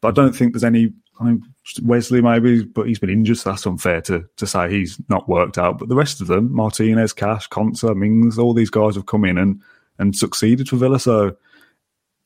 But 0.00 0.08
I 0.08 0.10
don't 0.10 0.34
think 0.34 0.52
there's 0.52 0.64
any. 0.64 0.92
I 1.20 1.24
mean, 1.26 1.44
Wesley 1.84 2.22
maybe, 2.22 2.64
but 2.64 2.88
he's 2.88 2.98
been 2.98 3.08
injured, 3.08 3.38
so 3.38 3.50
that's 3.50 3.64
unfair 3.66 4.00
to 4.00 4.24
to 4.36 4.46
say 4.48 4.68
he's 4.68 4.98
not 5.08 5.28
worked 5.28 5.58
out. 5.58 5.78
But 5.78 5.90
the 5.90 5.94
rest 5.94 6.20
of 6.20 6.26
them, 6.26 6.52
Martinez, 6.52 7.12
Cash, 7.12 7.48
Konsa, 7.50 7.94
Mings, 7.94 8.36
all 8.36 8.52
these 8.52 8.70
guys 8.70 8.96
have 8.96 9.06
come 9.06 9.24
in 9.24 9.38
and 9.38 9.62
and 10.00 10.16
succeeded 10.16 10.68
for 10.68 10.74
Villa. 10.74 10.98
So 10.98 11.36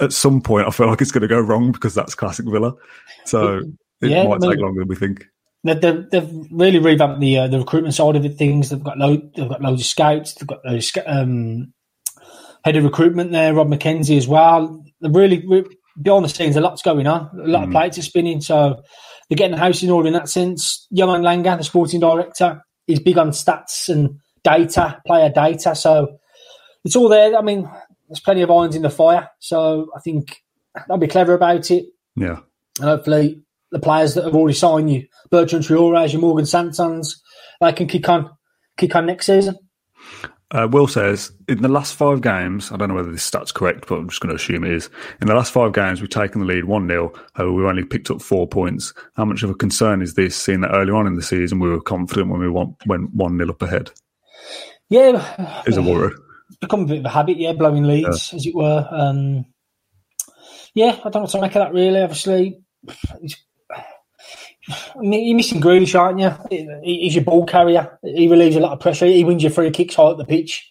at 0.01 0.13
some 0.13 0.41
point, 0.41 0.67
I 0.67 0.71
feel 0.71 0.87
like 0.87 1.01
it's 1.01 1.11
going 1.11 1.23
to 1.23 1.29
go 1.29 1.41
wrong 1.41 1.73
because 1.73 1.95
that's 1.95 2.15
classic 2.15 2.47
Villa. 2.47 2.75
So 3.25 3.59
it 4.01 4.11
Yeah, 4.11 4.25
might 4.25 4.37
I 4.37 4.39
mean- 4.39 4.51
take 4.53 4.61
longer 4.61 4.81
than 4.81 4.89
we 4.89 4.97
think. 4.97 5.25
They've, 5.65 6.09
they've, 6.11 6.31
really 6.53 6.79
revamped 6.79 7.21
the 7.21 7.39
uh, 7.39 7.49
the 7.49 7.59
recruitment 7.59 7.93
side 7.95 8.15
of 8.15 8.25
it. 8.25 8.39
Things 8.39 8.71
they've 8.71 8.83
got 8.83 8.97
load, 8.97 9.35
they've 9.35 9.49
got 9.49 9.61
loads 9.61 9.83
of 9.83 9.87
scouts. 9.87 10.35
They've 10.35 10.47
got 10.47 10.61
those 10.65 10.93
um, 11.05 11.73
head 12.65 12.77
of 12.77 12.85
recruitment 12.85 13.33
there, 13.33 13.53
Rob 13.53 13.69
McKenzie 13.69 14.17
as 14.17 14.29
well. 14.29 14.83
They're 15.01 15.11
really, 15.11 15.45
re 15.47 15.65
behind 16.01 16.25
the 16.25 16.29
scenes. 16.29 16.57
A 16.57 16.61
lot's 16.61 16.81
going 16.83 17.09
on. 17.09 17.29
A 17.43 17.49
lot 17.49 17.65
of 17.65 17.71
plates 17.71 17.99
are 17.99 18.03
spinning. 18.03 18.41
So 18.41 18.83
they're 19.29 19.37
getting 19.37 19.57
the 19.57 19.63
house 19.63 19.83
in 19.83 19.91
order 19.91 20.07
in 20.07 20.15
that 20.15 20.29
sense. 20.29 20.87
Johan 20.91 21.23
Lange, 21.23 21.43
the 21.43 21.65
sporting 21.65 22.01
director, 22.01 22.63
is 22.87 23.01
big 23.01 23.19
on 23.19 23.31
stats 23.31 23.89
and 23.89 24.21
data, 24.45 25.01
player 25.07 25.29
data. 25.29 25.75
So 25.75 26.19
it's 26.85 26.97
all 26.97 27.09
there. 27.09 27.37
I 27.37 27.43
mean, 27.43 27.69
there's 28.09 28.21
plenty 28.21 28.43
of 28.43 28.51
irons 28.51 28.75
in 28.75 28.83
the 28.83 28.91
fire. 28.91 29.31
So 29.39 29.91
I 29.97 30.01
think 30.01 30.43
they'll 30.87 30.99
be 30.99 31.07
clever 31.07 31.35
about 31.35 31.71
it. 31.71 31.87
Yeah. 32.17 32.41
And 32.81 32.89
hopefully 32.89 33.43
the 33.71 33.79
players 33.79 34.15
that 34.15 34.25
have 34.25 34.35
already 34.35 34.55
signed 34.55 34.91
you, 34.91 35.07
Bertrand 35.31 35.65
Traore, 35.65 36.11
your 36.11 36.21
Morgan 36.21 36.47
Sansons, 36.47 37.17
they 37.61 37.73
can 37.73 37.87
kick 37.87 38.09
on, 38.09 38.31
kick 38.77 38.95
on 38.97 39.07
next 39.07 39.27
season. 39.27 39.57
Uh, 40.51 40.67
Will 40.71 40.87
says, 40.87 41.31
in 41.47 41.61
the 41.61 41.69
last 41.69 41.95
five 41.95 42.23
games, 42.23 42.73
I 42.73 42.79
don't 42.79 42.89
know 42.89 42.95
whether 42.95 43.13
this 43.13 43.23
stat's 43.23 43.53
correct, 43.53 43.87
but 43.87 43.97
I'm 43.97 44.09
just 44.09 44.23
going 44.23 44.31
to 44.31 44.37
assume 44.37 44.65
it 44.65 44.73
is. 44.73 44.89
In 45.21 45.27
the 45.27 45.35
last 45.35 45.53
five 45.53 45.75
games, 45.75 46.01
we've 46.01 46.09
taken 46.09 46.41
the 46.41 46.47
lead 46.47 46.65
1 46.65 46.89
0. 46.89 47.13
However, 47.35 47.53
we've 47.53 47.67
only 47.67 47.85
picked 47.85 48.11
up 48.11 48.23
four 48.23 48.47
points. 48.47 48.95
How 49.15 49.27
much 49.27 49.43
of 49.43 49.51
a 49.51 49.55
concern 49.55 50.01
is 50.01 50.15
this, 50.15 50.35
seeing 50.35 50.63
that 50.63 50.75
earlier 50.75 50.95
on 50.95 51.07
in 51.07 51.17
the 51.17 51.23
season 51.23 51.59
we 51.59 51.69
were 51.69 51.83
confident 51.83 52.31
when 52.31 52.41
we 52.41 52.49
went 52.49 53.13
1 53.15 53.39
0 53.39 53.51
up 53.51 53.61
ahead? 53.61 53.91
Yeah, 54.89 55.63
Is 55.67 55.77
a 55.77 55.83
worry. 55.83 56.15
Become 56.61 56.83
a 56.83 56.87
bit 56.87 56.99
of 56.99 57.05
a 57.05 57.11
habit, 57.11 57.39
yeah, 57.39 57.53
blowing 57.53 57.85
leads, 57.85 58.33
as 58.35 58.47
it 58.47 58.55
were. 58.55 58.87
Um, 58.91 59.47
yeah, 60.75 60.99
I 61.05 61.11
don't 61.11 61.15
know 61.15 61.21
what 61.23 61.31
to 61.31 61.41
make 61.41 61.55
of 61.57 61.65
that, 61.65 61.73
really. 61.73 62.01
Obviously, 62.01 62.61
you're 65.01 65.37
missing 65.37 65.61
Grealish, 65.61 65.99
aren't 65.99 66.21
you? 66.21 66.33
He's 66.83 67.15
your 67.15 67.25
ball 67.25 67.47
carrier. 67.47 67.99
He 68.03 68.29
relieves 68.29 68.57
a 68.57 68.61
lot 68.61 68.73
of 68.73 68.81
pressure. 68.81 69.07
He 69.07 69.25
wins 69.25 69.43
your 69.43 69.53
free 69.53 69.71
kicks 69.71 69.95
high 69.95 70.11
at 70.11 70.19
the 70.19 70.25
pitch, 70.25 70.71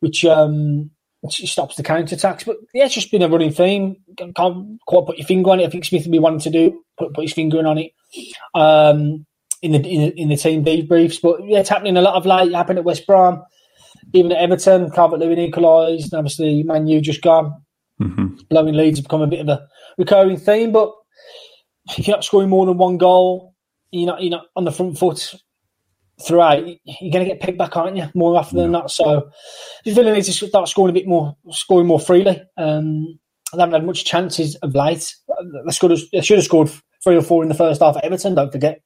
which 0.00 0.24
um, 0.24 0.90
stops 1.28 1.76
the 1.76 1.82
counter 1.82 2.14
attacks. 2.14 2.44
But 2.44 2.56
yeah, 2.74 2.84
it's 2.84 2.94
just 2.94 3.10
been 3.10 3.22
a 3.22 3.28
running 3.28 3.52
theme. 3.52 3.96
Can't 4.16 4.80
quite 4.86 5.06
put 5.06 5.18
your 5.18 5.26
finger 5.26 5.50
on 5.50 5.60
it. 5.60 5.66
I 5.66 5.70
think 5.70 5.84
Smith 5.84 6.04
will 6.04 6.12
be 6.12 6.18
wanting 6.18 6.40
to 6.40 6.50
do 6.50 6.82
put, 6.98 7.14
put 7.14 7.22
his 7.22 7.32
finger 7.32 7.66
on 7.66 7.78
it 7.78 7.92
um, 8.54 9.26
in 9.62 9.72
the 9.72 9.78
in 9.78 10.00
the, 10.00 10.20
in 10.20 10.28
the 10.28 10.36
team 10.36 10.64
debriefs. 10.64 11.20
But 11.20 11.46
yeah, 11.46 11.60
it's 11.60 11.68
happening 11.68 11.96
a 11.96 12.02
lot 12.02 12.14
of 12.14 12.26
late. 12.26 12.48
It 12.48 12.54
happened 12.54 12.78
at 12.78 12.84
West 12.84 13.06
Brom, 13.06 13.42
even 14.12 14.32
at 14.32 14.38
Everton. 14.38 14.90
Calvert 14.90 15.20
Lewin 15.20 15.38
equalised. 15.38 16.14
Obviously, 16.14 16.62
Man 16.62 16.86
U 16.86 17.00
just 17.00 17.22
gone. 17.22 17.62
Mm-hmm. 18.00 18.34
Blowing 18.50 18.74
leads 18.74 18.98
have 18.98 19.04
become 19.04 19.22
a 19.22 19.26
bit 19.26 19.40
of 19.40 19.48
a 19.48 19.66
recurring 19.98 20.36
theme, 20.36 20.72
but 20.72 20.92
if 21.96 22.06
you're 22.06 22.16
not 22.16 22.24
scoring 22.24 22.48
more 22.48 22.66
than 22.66 22.78
one 22.78 22.98
goal, 22.98 23.54
you're 23.90 24.06
not, 24.06 24.22
you're 24.22 24.30
not 24.30 24.46
on 24.56 24.64
the 24.64 24.72
front 24.72 24.98
foot 24.98 25.34
throughout, 26.26 26.66
you're 26.66 27.12
going 27.12 27.24
to 27.24 27.30
get 27.30 27.40
picked 27.40 27.58
back, 27.58 27.76
aren't 27.76 27.96
you? 27.96 28.08
More 28.14 28.36
often 28.36 28.58
yeah. 28.58 28.64
than 28.64 28.72
not. 28.72 28.90
So, 28.90 29.30
you 29.84 29.94
really 29.94 30.12
need 30.12 30.24
to 30.24 30.32
start 30.32 30.68
scoring 30.68 30.90
a 30.90 30.98
bit 30.98 31.06
more, 31.06 31.36
scoring 31.50 31.86
more 31.86 32.00
freely. 32.00 32.42
Um, 32.56 33.18
they 33.52 33.58
haven't 33.58 33.74
had 33.74 33.84
much 33.86 34.04
chances 34.04 34.54
of 34.56 34.74
late. 34.74 35.14
They, 35.66 35.72
scored, 35.72 35.98
they 36.12 36.20
should 36.22 36.38
have 36.38 36.44
scored 36.44 36.70
three 37.04 37.16
or 37.16 37.22
four 37.22 37.42
in 37.42 37.48
the 37.48 37.54
first 37.54 37.82
half 37.82 37.96
at 37.96 38.04
Everton, 38.04 38.34
don't 38.34 38.52
forget. 38.52 38.80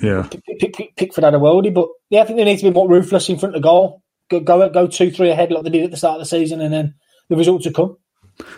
Yeah. 0.00 0.28
Pick, 0.60 0.74
pick, 0.74 0.96
Pickford 0.96 1.24
had 1.24 1.34
a 1.34 1.38
worldie, 1.38 1.74
but 1.74 1.88
yeah, 2.10 2.20
I 2.20 2.24
think 2.24 2.38
they 2.38 2.44
need 2.44 2.58
to 2.58 2.64
be 2.64 2.70
more 2.70 2.88
ruthless 2.88 3.28
in 3.28 3.38
front 3.38 3.56
of 3.56 3.62
goal. 3.62 4.02
Go, 4.28 4.40
go, 4.40 4.68
go 4.68 4.86
two, 4.86 5.10
three 5.10 5.30
ahead 5.30 5.50
like 5.50 5.64
they 5.64 5.70
did 5.70 5.84
at 5.84 5.90
the 5.90 5.96
start 5.96 6.16
of 6.16 6.20
the 6.20 6.26
season, 6.26 6.60
and 6.60 6.72
then 6.72 6.94
the 7.28 7.36
results 7.36 7.64
will 7.66 7.72
come. 7.72 7.96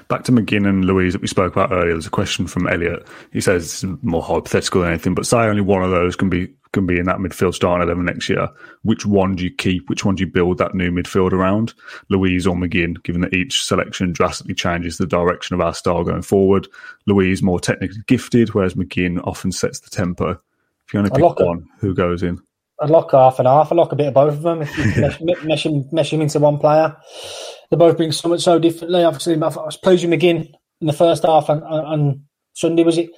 Back 0.08 0.24
to 0.24 0.32
McGinn 0.32 0.68
and 0.68 0.84
Luiz 0.84 1.14
that 1.14 1.22
we 1.22 1.28
spoke 1.28 1.52
about 1.54 1.72
earlier. 1.72 1.92
There's 1.92 2.06
a 2.06 2.10
question 2.10 2.46
from 2.46 2.68
Elliot. 2.68 3.06
He 3.32 3.40
says 3.40 3.64
it's 3.64 3.84
more 4.02 4.22
hypothetical 4.22 4.82
than 4.82 4.90
anything, 4.90 5.14
but 5.14 5.26
say 5.26 5.38
only 5.38 5.62
one 5.62 5.82
of 5.82 5.90
those 5.90 6.16
can 6.16 6.28
be 6.28 6.52
can 6.72 6.86
be 6.86 6.98
in 6.98 7.06
that 7.06 7.16
midfield 7.16 7.54
starting 7.54 7.82
eleven 7.82 8.04
next 8.04 8.28
year. 8.28 8.48
Which 8.82 9.06
one 9.06 9.36
do 9.36 9.44
you 9.44 9.50
keep? 9.50 9.88
Which 9.88 10.04
one 10.04 10.16
do 10.16 10.24
you 10.24 10.30
build 10.30 10.58
that 10.58 10.74
new 10.74 10.90
midfield 10.90 11.32
around? 11.32 11.72
Luiz 12.10 12.46
or 12.46 12.54
McGinn? 12.54 13.02
Given 13.02 13.22
that 13.22 13.34
each 13.34 13.64
selection 13.64 14.12
drastically 14.12 14.54
changes 14.54 14.98
the 14.98 15.06
direction 15.06 15.54
of 15.54 15.62
our 15.62 15.74
style 15.74 16.04
going 16.04 16.22
forward. 16.22 16.68
Luiz 17.06 17.42
more 17.42 17.58
technically 17.58 18.02
gifted, 18.06 18.52
whereas 18.54 18.74
McGinn 18.74 19.26
often 19.26 19.50
sets 19.50 19.80
the 19.80 19.90
tempo. 19.90 20.32
If 20.86 20.92
you 20.92 20.98
only 20.98 21.10
pick 21.10 21.38
one, 21.38 21.68
who 21.78 21.94
goes 21.94 22.22
in? 22.22 22.40
I'd 22.80 22.90
lock 22.90 23.12
half 23.12 23.38
and 23.38 23.46
half. 23.46 23.70
I'd 23.70 23.76
lock 23.76 23.92
a 23.92 23.96
bit 23.96 24.08
of 24.08 24.14
both 24.14 24.34
of 24.34 24.42
them 24.42 24.62
if 24.62 24.76
you 24.78 24.84
mesh, 25.26 25.42
mesh, 25.44 25.62
them, 25.64 25.84
mesh 25.92 26.10
them 26.10 26.22
into 26.22 26.38
one 26.38 26.58
player 26.58 26.96
they 27.70 27.76
both 27.76 27.96
bring 27.96 28.12
so 28.12 28.28
much 28.28 28.40
so 28.40 28.58
differently. 28.58 29.04
Obviously, 29.04 29.34
I 29.34 29.38
was 29.38 29.76
pleased 29.76 30.04
with 30.04 30.18
McGinn 30.18 30.52
in 30.80 30.86
the 30.86 30.92
first 30.92 31.22
half 31.24 31.48
and 31.48 31.62
on 31.62 32.24
Sunday. 32.52 32.82
Was 32.82 32.98
it 32.98 33.10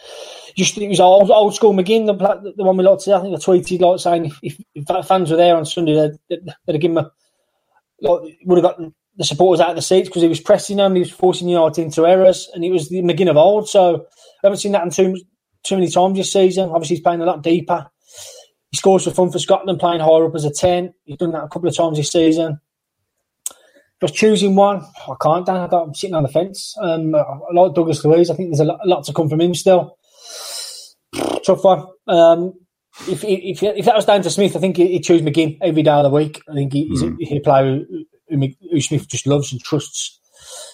just 0.57 0.77
it 0.77 0.88
was 0.88 1.01
old 1.01 1.31
old 1.31 1.55
school 1.55 1.72
McGinn, 1.72 2.07
the, 2.07 2.53
the 2.57 2.64
one 2.64 2.77
we 2.77 2.85
to. 2.85 2.90
I 2.90 3.20
think 3.20 3.35
I 3.35 3.38
tweeted 3.38 3.81
like 3.81 4.01
saying 4.01 4.27
if, 4.27 4.38
if, 4.42 4.61
if 4.75 5.07
fans 5.07 5.31
were 5.31 5.37
there 5.37 5.57
on 5.57 5.64
Sunday, 5.64 5.94
they'd, 5.94 6.18
they'd, 6.29 6.55
they'd 6.66 6.72
have 6.75 6.81
given 6.81 6.98
him 6.98 7.05
a 7.05 7.11
like, 8.07 8.38
would 8.44 8.62
have 8.62 8.77
got 8.77 8.92
the 9.16 9.25
supporters 9.25 9.61
out 9.61 9.70
of 9.70 9.77
the 9.77 9.83
seats 9.83 10.09
because 10.09 10.22
he 10.22 10.29
was 10.29 10.40
pressing 10.40 10.79
them, 10.79 10.94
he 10.94 11.01
was 11.01 11.11
forcing 11.11 11.46
the 11.46 11.53
United 11.53 11.83
into 11.83 12.07
errors, 12.07 12.51
and 12.53 12.64
it 12.64 12.70
was 12.70 12.88
the 12.88 13.01
McGinn 13.03 13.31
of 13.31 13.37
old. 13.37 13.68
So 13.68 14.07
I 14.42 14.46
haven't 14.46 14.59
seen 14.59 14.72
that 14.72 14.85
in 14.85 14.90
too 14.90 15.16
too 15.64 15.77
many 15.77 15.88
times 15.88 16.18
this 16.18 16.33
season. 16.33 16.70
Obviously, 16.70 16.96
he's 16.96 17.03
playing 17.03 17.22
a 17.22 17.27
lot 17.27 17.42
deeper. 17.42 17.90
He 18.73 18.79
scores 18.79 19.05
for 19.05 19.11
fun 19.11 19.31
for 19.31 19.39
Scotland, 19.39 19.79
playing 19.79 20.01
higher 20.01 20.27
up 20.27 20.35
as 20.35 20.45
a 20.45 20.51
ten. 20.51 20.95
He's 21.05 21.19
done 21.19 21.33
that 21.33 21.45
a 21.45 21.49
couple 21.49 21.69
of 21.69 21.77
times 21.77 21.99
this 21.99 22.11
season. 22.11 22.61
Just 24.01 24.15
choosing 24.15 24.57
one, 24.57 24.85
I 25.07 25.15
can't. 25.23 25.47
Dan, 25.47 25.69
I'm 25.71 25.95
sitting 25.95 26.17
on 26.17 26.25
the 26.25 26.29
fence. 26.29 26.75
Um, 26.81 27.15
I 27.15 27.25
like 27.53 27.75
Douglas 27.75 28.05
Luiz. 28.05 28.31
I 28.31 28.35
think 28.35 28.49
there's 28.49 28.61
a 28.61 28.65
lot, 28.65 28.81
a 28.85 28.89
lot 28.89 29.05
to 29.05 29.13
come 29.13 29.29
from 29.29 29.41
him 29.41 29.55
still. 29.55 29.97
Tough 31.47 31.63
one. 31.63 31.87
Um, 32.09 32.55
if, 33.09 33.23
if 33.25 33.63
if 33.63 33.85
that 33.85 33.95
was 33.95 34.07
down 34.07 34.23
to 34.23 34.31
Smith, 34.31 34.57
I 34.57 34.59
think 34.59 34.77
he'd 34.77 35.05
choose 35.05 35.23
McGinn 35.23 35.59
every 35.63 35.83
day 35.83 35.93
of 35.93 36.03
the 36.03 36.11
week. 36.11 36.43
I 36.49 36.55
think 36.55 36.73
he's 36.73 37.03
mm. 37.03 37.17
a, 37.31 37.37
a 37.37 37.41
player 37.41 37.85
who, 38.29 38.49
who, 38.71 38.81
Smith 38.81 39.09
just 39.09 39.27
loves 39.27 39.53
and 39.53 39.63
trusts. 39.63 40.19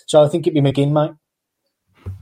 So 0.07 0.25
I 0.25 0.29
think 0.29 0.47
it'd 0.47 0.55
be 0.55 0.69
McGinn, 0.73 0.93
mate. 0.93 1.13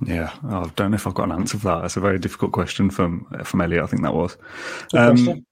Yeah, 0.04 0.32
I 0.48 0.70
don't 0.74 0.90
know 0.90 0.96
if 0.96 1.06
I've 1.06 1.14
got 1.14 1.30
an 1.30 1.32
answer 1.32 1.58
for 1.58 1.68
that. 1.68 1.82
That's 1.82 1.96
a 1.96 2.00
very 2.00 2.18
difficult 2.18 2.52
question 2.52 2.90
from 2.90 3.26
from 3.44 3.60
Elliot. 3.60 3.84
I 3.84 3.86
think 3.86 4.02
that 4.02 4.14
was. 4.14 4.36
Um, 4.92 5.46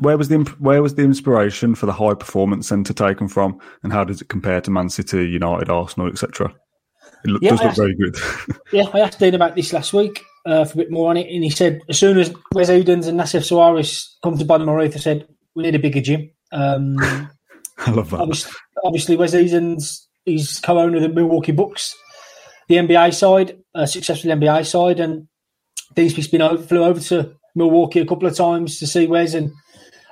where 0.00 0.18
was 0.18 0.28
the 0.28 0.38
where 0.58 0.82
was 0.82 0.94
the 0.94 1.02
inspiration 1.02 1.74
for 1.74 1.86
the 1.86 1.92
high 1.92 2.14
performance 2.14 2.68
centre 2.68 2.92
taken 2.92 3.28
from, 3.28 3.60
and 3.82 3.92
how 3.92 4.04
does 4.04 4.20
it 4.20 4.28
compare 4.28 4.60
to 4.60 4.70
Man 4.70 4.88
City, 4.88 5.28
United, 5.28 5.68
Arsenal, 5.68 6.08
etc.? 6.08 6.54
It 7.24 7.30
look, 7.30 7.42
yeah, 7.42 7.50
does 7.50 7.60
look 7.60 7.68
asked, 7.68 7.78
very 7.78 7.94
good. 7.94 8.16
yeah, 8.72 8.84
I 8.92 9.00
asked 9.00 9.18
Dean 9.18 9.34
about 9.34 9.54
this 9.54 9.72
last 9.72 9.92
week 9.92 10.22
uh, 10.46 10.64
for 10.64 10.74
a 10.74 10.76
bit 10.76 10.90
more 10.90 11.10
on 11.10 11.16
it, 11.16 11.32
and 11.32 11.44
he 11.44 11.50
said 11.50 11.80
as 11.88 11.98
soon 11.98 12.18
as 12.18 12.34
Wes 12.52 12.70
Edens 12.70 13.06
and 13.06 13.18
Nassef 13.18 13.42
Sawiris 13.42 14.06
come 14.22 14.36
to 14.36 14.44
Bodymoor 14.44 14.82
Heath, 14.82 14.94
they 14.94 15.00
said 15.00 15.28
we 15.54 15.62
need 15.62 15.74
a 15.74 15.78
bigger 15.80 16.00
gym. 16.00 16.30
Um, 16.52 16.96
I 17.78 17.90
love 17.90 18.10
that. 18.10 18.20
Obviously, 18.20 18.52
obviously 18.84 19.16
Wes 19.16 19.34
Edens 19.34 20.08
is 20.26 20.60
co-owner 20.60 20.96
of 20.96 21.02
the 21.02 21.08
Milwaukee 21.08 21.52
Bucks, 21.52 21.94
the 22.68 22.76
NBA 22.76 23.14
side, 23.14 23.58
a 23.74 23.86
successful 23.86 24.30
NBA 24.30 24.66
side, 24.66 25.00
and 25.00 25.28
Dean 25.94 26.10
Smith's 26.10 26.28
been 26.28 26.42
over, 26.42 26.62
flew 26.62 26.84
over 26.84 27.00
to 27.00 27.34
Milwaukee 27.54 28.00
a 28.00 28.06
couple 28.06 28.28
of 28.28 28.36
times 28.36 28.78
to 28.78 28.86
see 28.86 29.06
Wes 29.06 29.34
and 29.34 29.52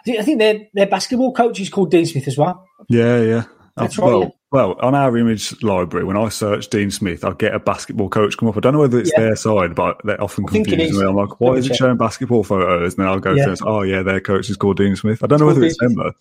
I 0.06 0.22
think 0.22 0.38
their 0.38 0.68
their 0.74 0.86
basketball 0.86 1.32
coach 1.32 1.60
is 1.60 1.68
called 1.68 1.90
Dean 1.90 2.06
Smith 2.06 2.28
as 2.28 2.36
well. 2.36 2.66
Yeah, 2.88 3.20
yeah. 3.20 3.44
Uh, 3.76 3.82
That's 3.84 3.98
well, 3.98 4.20
right, 4.20 4.28
yeah. 4.28 4.34
well, 4.50 4.76
on 4.80 4.94
our 4.94 5.16
image 5.16 5.62
library, 5.62 6.04
when 6.04 6.16
I 6.16 6.28
search 6.28 6.68
Dean 6.68 6.90
Smith, 6.90 7.24
I 7.24 7.32
get 7.32 7.54
a 7.54 7.58
basketball 7.58 8.10
coach 8.10 8.36
come 8.36 8.48
up. 8.48 8.56
I 8.56 8.60
don't 8.60 8.74
know 8.74 8.80
whether 8.80 8.98
it's 8.98 9.10
yeah. 9.12 9.20
their 9.20 9.36
side, 9.36 9.74
but 9.74 10.00
they 10.04 10.14
often 10.16 10.46
confuse 10.46 10.98
me. 10.98 11.06
I'm 11.06 11.16
like, 11.16 11.40
why 11.40 11.54
is 11.54 11.70
it 11.70 11.76
showing 11.76 11.96
basketball 11.96 12.44
photos? 12.44 12.94
And 12.94 13.02
then 13.02 13.08
I'll 13.08 13.18
go 13.18 13.32
yeah. 13.32 13.46
to, 13.46 13.64
oh 13.64 13.82
yeah, 13.82 14.02
their 14.02 14.20
coach 14.20 14.50
is 14.50 14.58
called 14.58 14.76
Dean 14.76 14.94
Smith. 14.94 15.24
I 15.24 15.26
don't 15.26 15.40
know 15.40 15.46
whether 15.46 15.62
it's 15.62 15.78
them 15.78 15.94
though. 15.94 16.12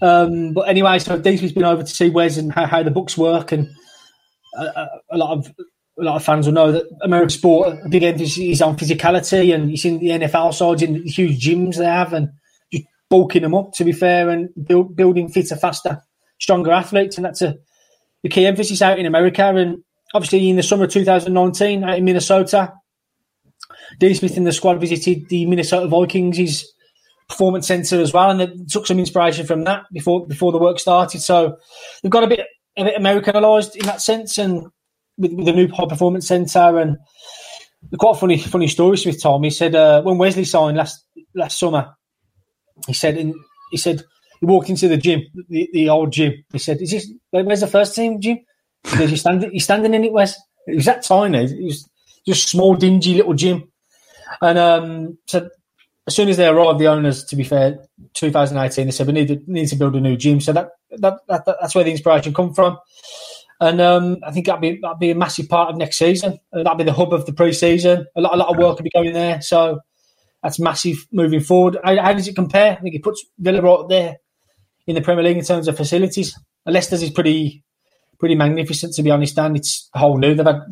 Um, 0.00 0.52
but 0.52 0.68
anyway, 0.68 0.98
so 0.98 1.18
Dean 1.18 1.38
Smith's 1.38 1.54
been 1.54 1.64
over 1.64 1.82
to 1.82 1.88
see 1.88 2.10
Wes 2.10 2.36
and 2.36 2.52
how, 2.52 2.66
how 2.66 2.82
the 2.82 2.90
Bucks 2.90 3.16
work, 3.18 3.52
and 3.52 3.68
a, 4.58 4.88
a, 5.10 5.18
lot 5.18 5.36
of 5.36 5.54
a 5.98 6.02
lot 6.02 6.16
of 6.16 6.24
fans 6.24 6.46
will 6.46 6.54
know 6.54 6.72
that 6.72 6.84
American 7.02 7.30
sport 7.30 7.78
a 7.84 7.88
big 7.88 8.02
emphasis 8.02 8.38
is 8.38 8.62
on 8.62 8.76
physicality, 8.76 9.54
and 9.54 9.70
you 9.70 9.76
see 9.76 9.96
the 9.96 10.08
NFL 10.08 10.54
sides 10.54 10.82
in 10.82 10.94
the 10.94 11.08
huge 11.08 11.40
gyms 11.40 11.76
they 11.76 11.84
have, 11.84 12.12
and 12.12 12.30
bulking 13.08 13.42
them 13.42 13.54
up, 13.54 13.72
to 13.74 13.84
be 13.84 13.92
fair, 13.92 14.28
and 14.28 14.48
build, 14.64 14.96
building 14.96 15.28
fitter, 15.28 15.56
faster, 15.56 16.02
stronger 16.40 16.72
athletes. 16.72 17.16
And 17.16 17.24
that's 17.24 17.42
a, 17.42 17.56
the 18.22 18.28
key 18.28 18.46
emphasis 18.46 18.82
out 18.82 18.98
in 18.98 19.06
America. 19.06 19.44
And 19.44 19.82
obviously, 20.14 20.48
in 20.48 20.56
the 20.56 20.62
summer 20.62 20.84
of 20.84 20.90
2019, 20.90 21.84
out 21.84 21.98
in 21.98 22.04
Minnesota, 22.04 22.72
Dean 23.98 24.14
Smith 24.14 24.36
and 24.36 24.46
the 24.46 24.52
squad 24.52 24.80
visited 24.80 25.28
the 25.28 25.46
Minnesota 25.46 25.88
Vikings' 25.88 26.64
performance 27.28 27.66
center 27.66 28.00
as 28.00 28.12
well, 28.12 28.30
and 28.30 28.40
they 28.40 28.48
took 28.68 28.86
some 28.86 28.98
inspiration 28.98 29.46
from 29.46 29.64
that 29.64 29.84
before 29.92 30.26
before 30.26 30.52
the 30.52 30.58
work 30.58 30.78
started. 30.78 31.20
So 31.20 31.56
they've 32.02 32.10
got 32.10 32.24
a 32.24 32.28
bit 32.28 32.46
a 32.76 32.84
bit 32.84 32.96
Americanized 32.96 33.76
in 33.76 33.86
that 33.86 34.00
sense, 34.00 34.38
and 34.38 34.66
with, 35.18 35.32
with 35.32 35.46
the 35.46 35.52
new 35.52 35.68
high 35.68 35.86
performance 35.86 36.28
center 36.28 36.78
and 36.78 36.96
quite 37.98 38.16
funny 38.16 38.38
funny 38.38 38.68
story 38.68 38.96
Smith 38.98 39.22
told 39.22 39.42
me. 39.42 39.48
He 39.48 39.54
said 39.54 39.74
uh, 39.74 40.02
when 40.02 40.18
Wesley 40.18 40.44
signed 40.44 40.76
last 40.76 41.04
last 41.34 41.58
summer, 41.58 41.94
he 42.86 42.92
said, 42.92 43.32
he 43.70 43.76
said, 43.76 44.02
he 44.40 44.46
walked 44.46 44.70
into 44.70 44.88
the 44.88 44.96
gym, 44.96 45.22
the, 45.48 45.68
the 45.72 45.88
old 45.88 46.12
gym. 46.12 46.44
He 46.52 46.58
said, 46.58 46.80
"Is 46.80 46.90
this 46.90 47.10
where's 47.30 47.60
the 47.60 47.66
first 47.66 47.94
team 47.94 48.20
gym?" 48.20 48.38
He 48.84 48.98
goes, 48.98 49.10
"You 49.10 49.16
standing? 49.16 49.60
Standing 49.60 49.94
in 49.94 50.04
it, 50.04 50.12
Wes?" 50.12 50.36
It 50.66 50.76
was 50.76 50.84
that 50.84 51.02
tiny. 51.02 51.44
It 51.44 51.64
was 51.64 51.88
just 52.26 52.48
small, 52.48 52.74
dingy 52.74 53.14
little 53.14 53.34
gym. 53.34 53.70
And 54.42 54.58
um, 54.58 55.18
so 55.26 55.48
as 56.06 56.14
soon 56.14 56.28
as 56.28 56.36
they 56.36 56.46
arrived, 56.46 56.78
the 56.78 56.88
owners, 56.88 57.24
to 57.24 57.36
be 57.36 57.44
fair, 57.44 57.78
2018, 58.14 58.86
they 58.86 58.90
said 58.90 59.06
we 59.06 59.12
need 59.12 59.28
to 59.28 59.42
need 59.46 59.68
to 59.68 59.76
build 59.76 59.96
a 59.96 60.00
new 60.00 60.16
gym. 60.16 60.40
So 60.40 60.52
that, 60.52 60.70
that, 60.90 61.20
that 61.28 61.44
that's 61.46 61.74
where 61.74 61.84
the 61.84 61.90
inspiration 61.90 62.34
come 62.34 62.52
from. 62.52 62.78
And 63.58 63.80
um, 63.80 64.18
I 64.22 64.32
think 64.32 64.46
that'd 64.46 64.60
be 64.60 64.78
that'd 64.82 64.98
be 64.98 65.10
a 65.10 65.14
massive 65.14 65.48
part 65.48 65.70
of 65.70 65.76
next 65.76 65.96
season. 65.96 66.38
That'd 66.52 66.78
be 66.78 66.84
the 66.84 66.92
hub 66.92 67.14
of 67.14 67.24
the 67.24 67.32
pre-season. 67.32 68.06
A 68.16 68.20
lot 68.20 68.34
a 68.34 68.36
lot 68.36 68.48
of 68.50 68.58
work 68.58 68.76
will 68.76 68.84
be 68.84 68.90
going 68.90 69.14
there. 69.14 69.40
So 69.40 69.80
that's 70.42 70.58
massive 70.58 71.06
moving 71.12 71.40
forward. 71.40 71.78
How, 71.82 72.00
how 72.00 72.12
does 72.12 72.28
it 72.28 72.34
compare? 72.36 72.72
I 72.72 72.80
think 72.80 72.94
it 72.94 73.02
puts 73.02 73.24
Villa 73.38 73.62
right 73.62 73.88
there 73.88 74.16
in 74.86 74.94
the 74.94 75.00
Premier 75.00 75.24
League 75.24 75.38
in 75.38 75.44
terms 75.44 75.68
of 75.68 75.76
facilities. 75.76 76.38
Leicester's 76.64 77.02
is 77.02 77.10
pretty 77.10 77.64
pretty 78.18 78.34
magnificent 78.34 78.94
to 78.94 79.02
be 79.02 79.10
honest, 79.10 79.38
and 79.38 79.56
it's 79.56 79.88
a 79.94 79.98
whole 79.98 80.18
new. 80.18 80.34
They've 80.34 80.46
had 80.46 80.62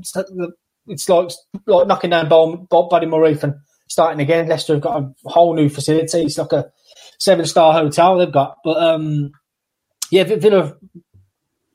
it's 0.87 1.09
like 1.09 1.31
like 1.67 1.87
knocking 1.87 2.11
down 2.11 2.29
Bob, 2.29 2.69
Bodymoor 2.69 3.29
Heath 3.29 3.45
and 3.45 3.55
starting 3.89 4.21
again. 4.21 4.49
Leicester 4.49 4.75
have 4.75 4.83
got 4.83 5.03
a 5.03 5.13
whole 5.25 5.55
new 5.55 5.69
facility. 5.69 6.23
It's 6.23 6.39
like 6.39 6.53
a 6.53 6.71
seven 7.19 7.47
star 7.47 7.73
hotel 7.73 8.19
they've 8.19 8.33
got. 8.33 8.59
But 8.65 8.83
um, 8.83 9.33
yeah, 10.11 10.25
Villa. 10.25 10.77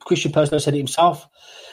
Christian 0.04 0.32
Purslow 0.32 0.58
said 0.58 0.74
it 0.74 0.78
himself. 0.78 1.28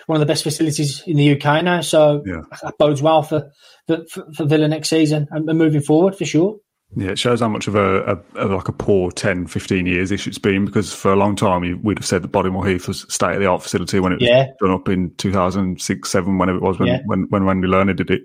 One 0.05 0.17
of 0.17 0.19
the 0.19 0.31
best 0.31 0.43
facilities 0.43 1.01
in 1.07 1.17
the 1.17 1.35
UK 1.35 1.63
now, 1.63 1.81
so 1.81 2.23
yeah. 2.25 2.41
that 2.61 2.77
bodes 2.77 3.01
well 3.01 3.23
for 3.23 3.51
for, 3.87 4.05
for 4.33 4.45
Villa 4.45 4.67
next 4.67 4.89
season 4.89 5.27
and 5.31 5.45
moving 5.45 5.81
forward 5.81 6.15
for 6.15 6.25
sure. 6.25 6.57
Yeah, 6.95 7.09
it 7.09 7.19
shows 7.19 7.41
how 7.41 7.49
much 7.49 7.67
of 7.67 7.75
a, 7.75 8.01
a, 8.35 8.45
a 8.45 8.45
like 8.47 8.69
a 8.69 8.71
poor 8.71 9.11
10, 9.11 9.47
15 9.47 9.85
years 9.85 10.09
ish 10.09 10.25
it's 10.25 10.37
been 10.37 10.63
because 10.63 10.93
for 10.93 11.11
a 11.11 11.17
long 11.17 11.35
time 11.35 11.81
we'd 11.83 11.97
have 11.99 12.05
said 12.05 12.21
that 12.23 12.31
Bodymoor 12.31 12.65
Heath 12.67 12.87
was 12.87 13.05
state 13.13 13.35
of 13.35 13.41
the 13.41 13.45
art 13.45 13.61
facility 13.61 13.99
when 13.99 14.13
it 14.13 14.21
was 14.21 14.29
Yeah. 14.29 14.47
done 14.61 14.71
up 14.71 14.87
in 14.87 15.13
2006, 15.15 16.09
7, 16.09 16.37
whenever 16.37 16.57
it 16.59 16.63
was 16.63 16.79
when, 16.79 16.87
Yeah. 16.87 17.01
when, 17.05 17.23
when 17.29 17.43
Randy 17.43 17.67
Lerner 17.67 17.93
did 17.93 18.09
it. 18.09 18.21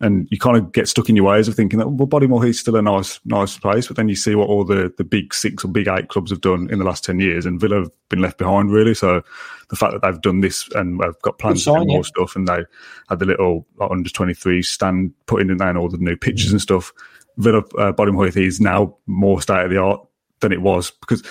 And 0.00 0.28
you 0.30 0.38
kind 0.38 0.56
of 0.56 0.70
get 0.70 0.88
stuck 0.88 1.08
in 1.08 1.16
your 1.16 1.24
ways 1.26 1.48
of 1.48 1.56
thinking 1.56 1.80
that, 1.80 1.88
well, 1.88 2.06
Bodymoor 2.06 2.46
Heath's 2.46 2.60
still 2.60 2.76
a 2.76 2.82
nice, 2.82 3.18
nice 3.24 3.58
place. 3.58 3.88
But 3.88 3.96
then 3.96 4.08
you 4.08 4.14
see 4.16 4.36
what 4.36 4.48
all 4.48 4.64
the, 4.64 4.94
the 4.96 5.04
big 5.04 5.34
six 5.34 5.64
or 5.64 5.68
big 5.68 5.88
eight 5.88 6.08
clubs 6.08 6.30
have 6.30 6.40
done 6.40 6.68
in 6.70 6.78
the 6.78 6.84
last 6.84 7.02
10 7.02 7.18
years 7.18 7.44
and 7.44 7.60
Villa 7.60 7.80
have 7.80 7.90
been 8.10 8.20
left 8.22 8.38
behind 8.38 8.70
really. 8.70 8.94
So 8.94 9.22
the 9.70 9.76
fact 9.76 9.92
that 9.92 10.02
they've 10.02 10.22
done 10.22 10.40
this 10.40 10.68
and 10.76 11.02
have 11.02 11.20
got 11.22 11.38
plans 11.40 11.64
to 11.64 11.72
do 11.72 11.84
more 11.86 12.04
stuff 12.04 12.36
and 12.36 12.46
they 12.46 12.62
had 13.08 13.18
the 13.18 13.26
little 13.26 13.66
like, 13.76 13.90
under 13.90 14.08
23 14.08 14.62
stand 14.62 15.12
putting 15.26 15.50
in 15.50 15.56
there 15.56 15.68
and 15.68 15.78
all 15.78 15.88
the 15.88 15.98
new 15.98 16.16
pitches 16.16 16.52
and 16.52 16.60
stuff. 16.62 16.92
Villa 17.36 17.62
uh, 17.78 17.92
Heath 18.24 18.36
is 18.36 18.60
now 18.60 18.96
more 19.06 19.40
state 19.40 19.64
of 19.64 19.70
the 19.70 19.78
art 19.78 20.00
than 20.40 20.52
it 20.52 20.62
was 20.62 20.90
because 20.90 21.22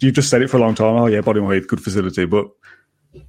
you've 0.00 0.14
just 0.14 0.30
said 0.30 0.42
it 0.42 0.48
for 0.48 0.56
a 0.56 0.60
long 0.60 0.74
time. 0.74 0.96
Oh 0.96 1.06
yeah, 1.06 1.20
Bodymoor 1.20 1.54
Heath, 1.54 1.68
good 1.68 1.82
facility, 1.82 2.24
but 2.24 2.46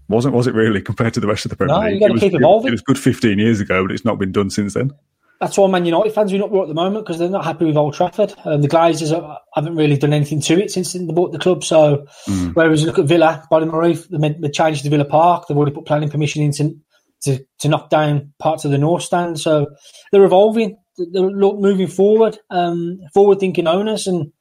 wasn't 0.07 0.35
was 0.35 0.47
it 0.47 0.53
really 0.53 0.81
compared 0.81 1.13
to 1.15 1.19
the 1.19 1.27
rest 1.27 1.45
of 1.45 1.49
the 1.49 1.55
Premier 1.55 1.75
No, 1.75 1.83
you 1.85 1.91
League? 1.91 1.99
gotta 2.01 2.11
it 2.11 2.13
was, 2.13 2.21
keep 2.21 2.33
evolving. 2.35 2.69
It 2.69 2.71
was 2.71 2.81
good 2.81 2.99
15 2.99 3.39
years 3.39 3.59
ago, 3.59 3.83
but 3.83 3.91
it's 3.91 4.05
not 4.05 4.19
been 4.19 4.31
done 4.31 4.49
since 4.49 4.73
then. 4.73 4.91
That's 5.39 5.57
why 5.57 5.67
Man 5.67 5.85
United 5.85 6.13
fans 6.13 6.31
are 6.31 6.37
not 6.37 6.55
at 6.55 6.67
the 6.67 6.75
moment 6.75 7.03
because 7.03 7.17
they're 7.17 7.27
not 7.27 7.43
happy 7.43 7.65
with 7.65 7.75
Old 7.75 7.95
Trafford. 7.95 8.35
Um, 8.45 8.61
the 8.61 8.67
Glazers 8.67 9.11
are, 9.11 9.39
haven't 9.55 9.75
really 9.75 9.97
done 9.97 10.13
anything 10.13 10.39
to 10.41 10.61
it 10.61 10.69
since 10.69 10.93
they 10.93 11.03
bought 11.05 11.31
the 11.31 11.39
club. 11.39 11.63
So, 11.63 12.05
whereas 12.53 12.81
you 12.81 12.87
look 12.87 12.99
at 12.99 13.05
Villa, 13.05 13.43
Bodymoor 13.51 13.87
Heath, 13.87 14.07
they 14.07 14.19
made 14.19 14.39
the 14.39 14.49
change 14.49 14.83
to 14.83 14.89
Villa 14.91 15.03
Park. 15.03 15.47
They've 15.47 15.57
already 15.57 15.73
put 15.73 15.87
planning 15.87 16.11
permission 16.11 16.43
in 16.43 16.51
to, 16.51 16.75
to, 17.23 17.45
to 17.57 17.69
knock 17.69 17.89
down 17.89 18.33
parts 18.37 18.65
of 18.65 18.71
the 18.71 18.77
North 18.77 19.01
Stand. 19.01 19.39
So 19.39 19.65
they're 20.11 20.23
evolving. 20.23 20.77
Look, 21.11 21.59
moving 21.59 21.87
forward, 21.87 22.37
um, 22.49 22.99
forward-thinking 23.13 23.67
owners, 23.67 24.07
and 24.07 24.31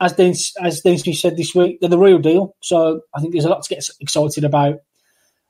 as 0.00 0.14
Dean, 0.14 0.30
as 0.60 0.82
Deansby 0.82 1.14
said 1.14 1.36
this 1.36 1.54
week, 1.54 1.78
they're 1.80 1.90
the 1.90 1.98
real 1.98 2.18
deal. 2.18 2.56
So 2.60 3.00
I 3.14 3.20
think 3.20 3.32
there's 3.32 3.44
a 3.44 3.50
lot 3.50 3.62
to 3.62 3.74
get 3.74 3.86
excited 4.00 4.44
about. 4.44 4.76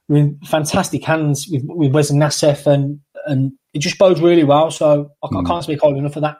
We're 0.09 0.17
in 0.25 0.39
fantastic 0.45 1.05
hands 1.05 1.47
with 1.49 1.63
with 1.65 1.93
Wes 1.93 2.11
and 2.11 2.21
Nassef, 2.21 2.67
and 2.67 3.01
and 3.27 3.53
it 3.73 3.79
just 3.79 3.99
bodes 3.99 4.21
really 4.21 4.45
well. 4.45 4.71
So 4.71 5.13
I, 5.23 5.27
I 5.27 5.43
can't 5.45 5.63
speak 5.65 5.81
highly 5.81 5.99
enough 5.99 6.17
of 6.17 6.23
that. 6.23 6.39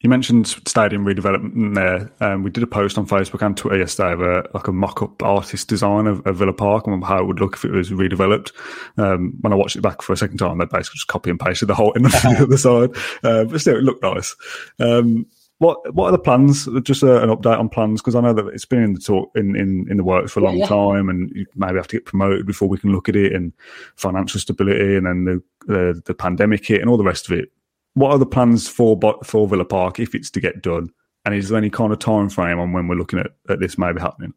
You 0.00 0.10
mentioned 0.10 0.48
stadium 0.48 1.04
redevelopment 1.04 1.74
there. 1.74 2.10
Um, 2.20 2.42
we 2.42 2.50
did 2.50 2.62
a 2.62 2.66
post 2.66 2.98
on 2.98 3.06
Facebook 3.06 3.44
and 3.44 3.56
Twitter 3.56 3.78
yesterday 3.78 4.12
of 4.12 4.20
a, 4.20 4.48
like 4.54 4.68
a 4.68 4.72
mock-up 4.72 5.22
artist 5.22 5.68
design 5.68 6.06
of, 6.06 6.26
of 6.26 6.36
Villa 6.36 6.52
Park 6.52 6.86
and 6.86 7.04
how 7.04 7.18
it 7.18 7.26
would 7.26 7.40
look 7.40 7.54
if 7.54 7.64
it 7.64 7.70
was 7.70 7.90
redeveloped. 7.90 8.52
Um, 8.96 9.34
when 9.40 9.52
I 9.52 9.56
watched 9.56 9.76
it 9.76 9.82
back 9.82 10.02
for 10.02 10.12
a 10.12 10.16
second 10.16 10.38
time, 10.38 10.58
they 10.58 10.64
basically 10.64 10.96
just 10.96 11.06
copy 11.06 11.30
and 11.30 11.38
pasted 11.38 11.68
the 11.68 11.74
whole 11.74 11.92
in 11.96 12.02
the 12.02 12.36
other 12.40 12.56
side. 12.56 12.90
Uh, 13.22 13.44
but 13.44 13.60
still, 13.60 13.76
it 13.76 13.84
looked 13.84 14.02
nice. 14.02 14.34
Um, 14.78 15.26
what 15.62 15.94
what 15.94 16.08
are 16.08 16.12
the 16.12 16.18
plans? 16.18 16.68
Just 16.82 17.04
a, 17.04 17.22
an 17.22 17.30
update 17.30 17.58
on 17.58 17.68
plans 17.68 18.00
because 18.02 18.16
I 18.16 18.20
know 18.20 18.32
that 18.32 18.48
it's 18.48 18.64
been 18.64 18.82
in 18.82 18.94
the 18.94 19.00
talk 19.00 19.30
in, 19.36 19.54
in, 19.54 19.86
in 19.88 19.96
the 19.96 20.02
works 20.02 20.32
for 20.32 20.40
a 20.40 20.42
long 20.42 20.56
yeah. 20.56 20.66
time, 20.66 21.08
and 21.08 21.30
you 21.36 21.46
maybe 21.54 21.76
have 21.76 21.86
to 21.86 21.96
get 21.96 22.04
promoted 22.04 22.46
before 22.46 22.68
we 22.68 22.78
can 22.78 22.90
look 22.90 23.08
at 23.08 23.14
it, 23.14 23.32
and 23.32 23.52
financial 23.94 24.40
stability, 24.40 24.96
and 24.96 25.06
then 25.06 25.24
the 25.24 25.42
the, 25.72 26.02
the 26.04 26.14
pandemic 26.14 26.66
hit, 26.66 26.80
and 26.80 26.90
all 26.90 26.96
the 26.96 27.04
rest 27.04 27.30
of 27.30 27.38
it 27.38 27.52
what 27.94 28.10
are 28.10 28.18
the 28.18 28.26
plans 28.26 28.68
for 28.68 28.98
for 29.24 29.48
Villa 29.48 29.64
Park 29.64 30.00
if 30.00 30.14
it's 30.14 30.30
to 30.30 30.40
get 30.40 30.62
done? 30.62 30.90
And 31.24 31.34
is 31.34 31.48
there 31.48 31.58
any 31.58 31.70
kind 31.70 31.92
of 31.92 31.98
time 31.98 32.28
frame 32.28 32.58
on 32.58 32.72
when 32.72 32.88
we're 32.88 32.96
looking 32.96 33.18
at, 33.20 33.28
at 33.48 33.60
this 33.60 33.78
maybe 33.78 34.00
happening? 34.00 34.34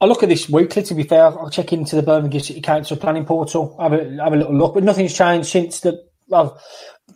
I 0.00 0.06
look 0.06 0.22
at 0.22 0.28
this 0.28 0.48
weekly. 0.48 0.82
To 0.82 0.94
be 0.94 1.04
fair, 1.04 1.24
I'll 1.24 1.50
check 1.50 1.72
into 1.72 1.96
the 1.96 2.02
Birmingham 2.02 2.40
City 2.40 2.60
Council 2.60 2.96
planning 2.96 3.24
portal, 3.24 3.76
have 3.80 3.92
a 3.92 4.22
have 4.22 4.32
a 4.32 4.36
little 4.36 4.56
look. 4.56 4.74
But 4.74 4.84
nothing's 4.84 5.16
changed 5.16 5.48
since 5.48 5.80
the 5.80 6.04
well, 6.28 6.60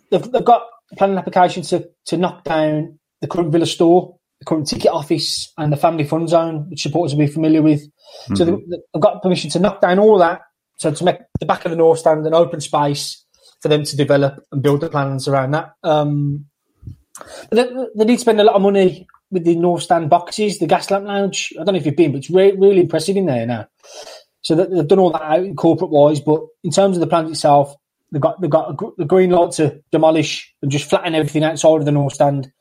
they've, 0.09 0.31
they've 0.31 0.43
got 0.45 0.63
planning 0.97 1.17
application 1.17 1.63
to 1.63 1.87
to 2.05 2.17
knock 2.17 2.43
down 2.43 2.97
the 3.19 3.27
current 3.27 3.51
Villa 3.51 3.67
store, 3.67 4.17
the 4.39 4.45
current 4.45 4.67
ticket 4.67 4.91
office, 4.91 5.51
and 5.57 5.71
the 5.71 5.77
family 5.77 6.05
fun 6.05 6.27
zone, 6.27 6.69
which 6.69 6.81
supporters 6.81 7.13
will 7.13 7.25
be 7.25 7.31
familiar 7.31 7.61
with. 7.61 7.81
So 8.33 8.45
mm-hmm. 8.45 8.69
they, 8.69 8.77
they've 8.93 9.01
got 9.01 9.21
permission 9.21 9.51
to 9.51 9.59
knock 9.59 9.81
down 9.81 9.99
all 9.99 10.17
that, 10.17 10.41
so 10.77 10.91
to 10.91 11.03
make 11.03 11.17
the 11.39 11.45
back 11.45 11.65
of 11.65 11.71
the 11.71 11.77
North 11.77 11.99
Stand 11.99 12.25
an 12.25 12.33
open 12.33 12.61
space 12.61 13.20
for 13.61 13.67
them 13.69 13.83
to 13.83 13.95
develop 13.95 14.43
and 14.51 14.61
build 14.61 14.81
the 14.81 14.89
plans 14.89 15.27
around 15.27 15.51
that. 15.51 15.73
Um, 15.83 16.45
they, 17.51 17.63
they 17.95 18.05
need 18.05 18.15
to 18.15 18.21
spend 18.21 18.41
a 18.41 18.43
lot 18.43 18.55
of 18.55 18.61
money 18.61 19.07
with 19.29 19.45
the 19.45 19.55
North 19.55 19.83
Stand 19.83 20.09
boxes, 20.09 20.59
the 20.59 20.67
gas 20.67 20.89
lamp 20.91 21.05
lounge. 21.05 21.53
I 21.59 21.63
don't 21.63 21.73
know 21.73 21.79
if 21.79 21.85
you've 21.85 21.95
been, 21.95 22.11
but 22.11 22.19
it's 22.19 22.29
re- 22.29 22.55
really 22.57 22.81
impressive 22.81 23.15
in 23.15 23.27
there 23.27 23.45
now. 23.45 23.67
So 24.41 24.55
they've 24.55 24.87
done 24.87 24.99
all 24.99 25.11
that 25.11 25.21
out 25.21 25.55
corporate 25.55 25.91
wise, 25.91 26.19
but 26.19 26.41
in 26.63 26.71
terms 26.71 26.97
of 26.97 27.01
the 27.01 27.07
plans 27.07 27.29
itself, 27.29 27.75
they've 28.11 28.21
got 28.21 28.41
they've 28.41 28.49
got 28.49 28.75
gr- 28.75 28.89
the 28.97 29.05
green 29.05 29.29
light 29.29 29.51
to 29.53 29.79
demolish 29.91 30.53
and 30.61 30.71
just 30.71 30.89
flatten 30.89 31.15
everything 31.15 31.43
outside 31.43 31.77
of 31.77 31.85
the 31.85 31.91
North 31.91 32.13
Stand, 32.13 32.51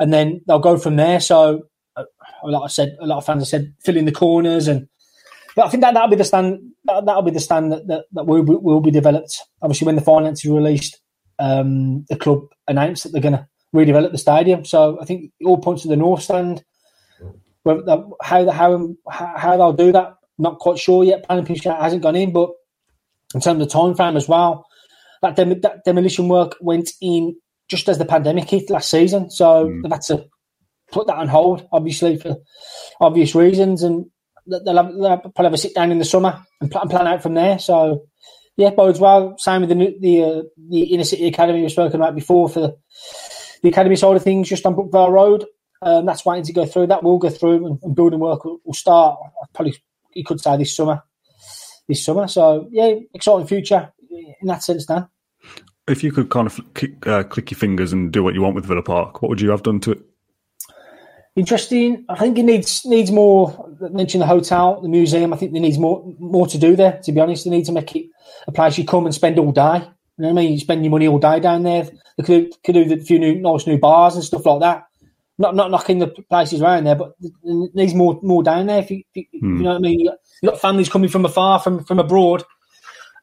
and 0.00 0.12
then 0.12 0.40
they'll 0.46 0.58
go 0.58 0.76
from 0.76 0.96
there. 0.96 1.20
So, 1.20 1.62
uh, 1.96 2.04
like 2.44 2.62
I 2.64 2.66
said, 2.66 2.96
a 3.00 3.06
lot 3.06 3.18
of 3.18 3.24
fans 3.24 3.42
have 3.42 3.48
said 3.48 3.74
fill 3.84 3.96
in 3.96 4.04
the 4.04 4.12
corners 4.12 4.68
and. 4.68 4.88
But 5.54 5.66
I 5.66 5.68
think 5.68 5.82
that 5.82 5.94
that'll 5.94 6.08
be 6.08 6.16
the 6.16 6.24
stand. 6.24 6.60
That, 6.84 7.04
that'll 7.06 7.22
be 7.22 7.30
the 7.30 7.40
stand 7.40 7.72
that 7.72 7.86
that, 7.88 8.04
that 8.12 8.26
will, 8.26 8.42
be, 8.42 8.54
will 8.54 8.80
be 8.80 8.90
developed. 8.90 9.38
Obviously, 9.60 9.86
when 9.86 9.96
the 9.96 10.02
finance 10.02 10.44
is 10.44 10.50
released, 10.50 11.00
um, 11.38 12.04
the 12.08 12.16
club 12.16 12.40
announced 12.68 13.02
that 13.04 13.10
they're 13.12 13.20
going 13.22 13.34
to 13.34 13.46
redevelop 13.74 14.12
the 14.12 14.18
stadium. 14.18 14.64
So 14.64 14.98
I 15.00 15.04
think 15.04 15.30
all 15.44 15.58
points 15.58 15.82
to 15.82 15.88
the 15.88 15.96
north 15.96 16.22
stand. 16.22 16.64
How 17.64 17.74
the 18.44 18.52
how 18.52 18.96
how 19.36 19.56
they'll 19.56 19.72
do 19.72 19.92
that, 19.92 20.14
not 20.38 20.58
quite 20.58 20.78
sure 20.78 21.04
yet. 21.04 21.24
Planning 21.24 21.44
permission 21.46 21.72
hasn't 21.72 22.02
gone 22.02 22.16
in, 22.16 22.32
but 22.32 22.50
in 23.34 23.40
terms 23.40 23.62
of 23.62 23.68
time 23.70 23.94
frame 23.94 24.16
as 24.16 24.28
well, 24.28 24.66
that, 25.22 25.36
dem- 25.36 25.60
that 25.60 25.84
demolition 25.84 26.28
work 26.28 26.56
went 26.60 26.90
in 27.00 27.36
just 27.68 27.88
as 27.88 27.98
the 27.98 28.04
pandemic 28.04 28.50
hit 28.50 28.68
last 28.68 28.90
season. 28.90 29.30
So 29.30 29.66
Mm. 29.66 29.82
they've 29.82 29.92
had 29.92 30.02
to 30.02 30.26
put 30.90 31.06
that 31.06 31.16
on 31.16 31.28
hold, 31.28 31.66
obviously 31.72 32.16
for 32.18 32.36
obvious 33.00 33.34
reasons, 33.34 33.82
and 33.82 34.06
they'll, 34.46 34.76
have, 34.76 34.94
they'll 34.94 35.18
probably 35.18 35.44
have 35.44 35.52
a 35.54 35.58
sit 35.58 35.74
down 35.74 35.92
in 35.92 35.98
the 35.98 36.04
summer 36.04 36.42
and 36.60 36.70
plan, 36.70 36.88
plan 36.88 37.06
out 37.06 37.22
from 37.22 37.34
there. 37.34 37.58
So 37.58 38.06
yeah, 38.56 38.70
bodes 38.70 39.00
well. 39.00 39.36
Same 39.38 39.62
with 39.62 39.70
the 39.70 39.96
the 40.00 40.22
uh, 40.22 40.42
the 40.68 40.82
inner 40.94 41.04
city 41.04 41.26
academy 41.26 41.62
we've 41.62 41.70
spoken 41.70 42.00
about 42.00 42.14
before 42.14 42.48
for 42.48 42.74
the, 43.62 43.68
academy 43.68 43.96
side 43.96 44.16
of 44.16 44.22
things, 44.22 44.48
just 44.48 44.66
on 44.66 44.74
Brookvale 44.74 45.10
Road. 45.10 45.46
Um, 45.80 46.06
that's 46.06 46.24
waiting 46.24 46.44
to 46.44 46.52
go 46.52 46.66
through. 46.66 46.88
That 46.88 47.02
will 47.02 47.18
go 47.18 47.30
through, 47.30 47.66
and, 47.66 47.78
and 47.82 47.94
building 47.94 48.20
work 48.20 48.44
will, 48.44 48.58
will 48.64 48.74
start. 48.74 49.18
Probably 49.54 49.74
you 50.14 50.24
could 50.24 50.40
say 50.40 50.56
this 50.56 50.74
summer. 50.74 51.02
This 51.88 52.04
summer, 52.04 52.28
so 52.28 52.68
yeah, 52.70 52.94
exciting 53.12 53.46
future 53.46 53.92
in 54.10 54.46
that 54.46 54.62
sense. 54.62 54.88
Now, 54.88 55.10
If 55.88 56.04
you 56.04 56.12
could 56.12 56.30
kind 56.30 56.46
of 56.46 56.60
click, 56.74 57.06
uh, 57.06 57.24
click 57.24 57.50
your 57.50 57.58
fingers 57.58 57.92
and 57.92 58.12
do 58.12 58.22
what 58.22 58.34
you 58.34 58.42
want 58.42 58.54
with 58.54 58.66
Villa 58.66 58.82
Park, 58.82 59.20
what 59.20 59.28
would 59.28 59.40
you 59.40 59.50
have 59.50 59.64
done 59.64 59.80
to 59.80 59.92
it? 59.92 60.11
Interesting. 61.36 62.04
I 62.08 62.16
think 62.18 62.38
it 62.38 62.44
needs 62.44 62.84
needs 62.84 63.10
more. 63.10 63.70
Mention 63.80 64.20
the 64.20 64.26
hotel, 64.26 64.80
the 64.80 64.88
museum. 64.88 65.32
I 65.32 65.36
think 65.36 65.52
there 65.52 65.60
needs 65.60 65.78
more 65.78 66.04
more 66.18 66.46
to 66.46 66.58
do 66.58 66.76
there. 66.76 67.00
To 67.04 67.12
be 67.12 67.20
honest, 67.20 67.44
they 67.44 67.50
need 67.50 67.66
to 67.66 67.72
make 67.72 67.94
it 67.96 68.06
a 68.46 68.52
place 68.52 68.78
you 68.78 68.84
come 68.84 69.06
and 69.06 69.14
spend 69.14 69.38
all 69.38 69.52
day. 69.52 69.78
You 70.18 70.24
know 70.24 70.34
what 70.34 70.40
I 70.40 70.44
mean? 70.44 70.52
You 70.52 70.58
spend 70.60 70.84
your 70.84 70.90
money 70.90 71.08
all 71.08 71.18
day 71.18 71.40
down 71.40 71.62
there. 71.62 71.88
They 72.18 72.24
could, 72.24 72.50
could 72.64 72.74
do 72.74 72.92
a 72.92 72.98
few 72.98 73.18
new 73.18 73.40
nice 73.40 73.66
new 73.66 73.78
bars 73.78 74.14
and 74.14 74.24
stuff 74.24 74.46
like 74.46 74.60
that. 74.60 74.84
Not 75.38 75.54
not 75.56 75.70
knocking 75.70 75.98
the 75.98 76.08
places 76.08 76.60
around 76.60 76.84
there, 76.84 76.94
but 76.94 77.14
there 77.20 77.32
needs 77.74 77.94
more 77.94 78.20
more 78.22 78.42
down 78.42 78.66
there. 78.66 78.80
If 78.80 78.90
you, 78.90 79.02
if 79.14 79.26
you, 79.32 79.40
you 79.40 79.48
know 79.62 79.70
what 79.70 79.76
I 79.76 79.80
mean, 79.80 80.00
you 80.00 80.10
got, 80.10 80.18
you 80.42 80.50
got 80.50 80.60
families 80.60 80.88
coming 80.88 81.08
from 81.08 81.24
afar, 81.24 81.58
from 81.58 81.84
from 81.84 81.98
abroad. 81.98 82.44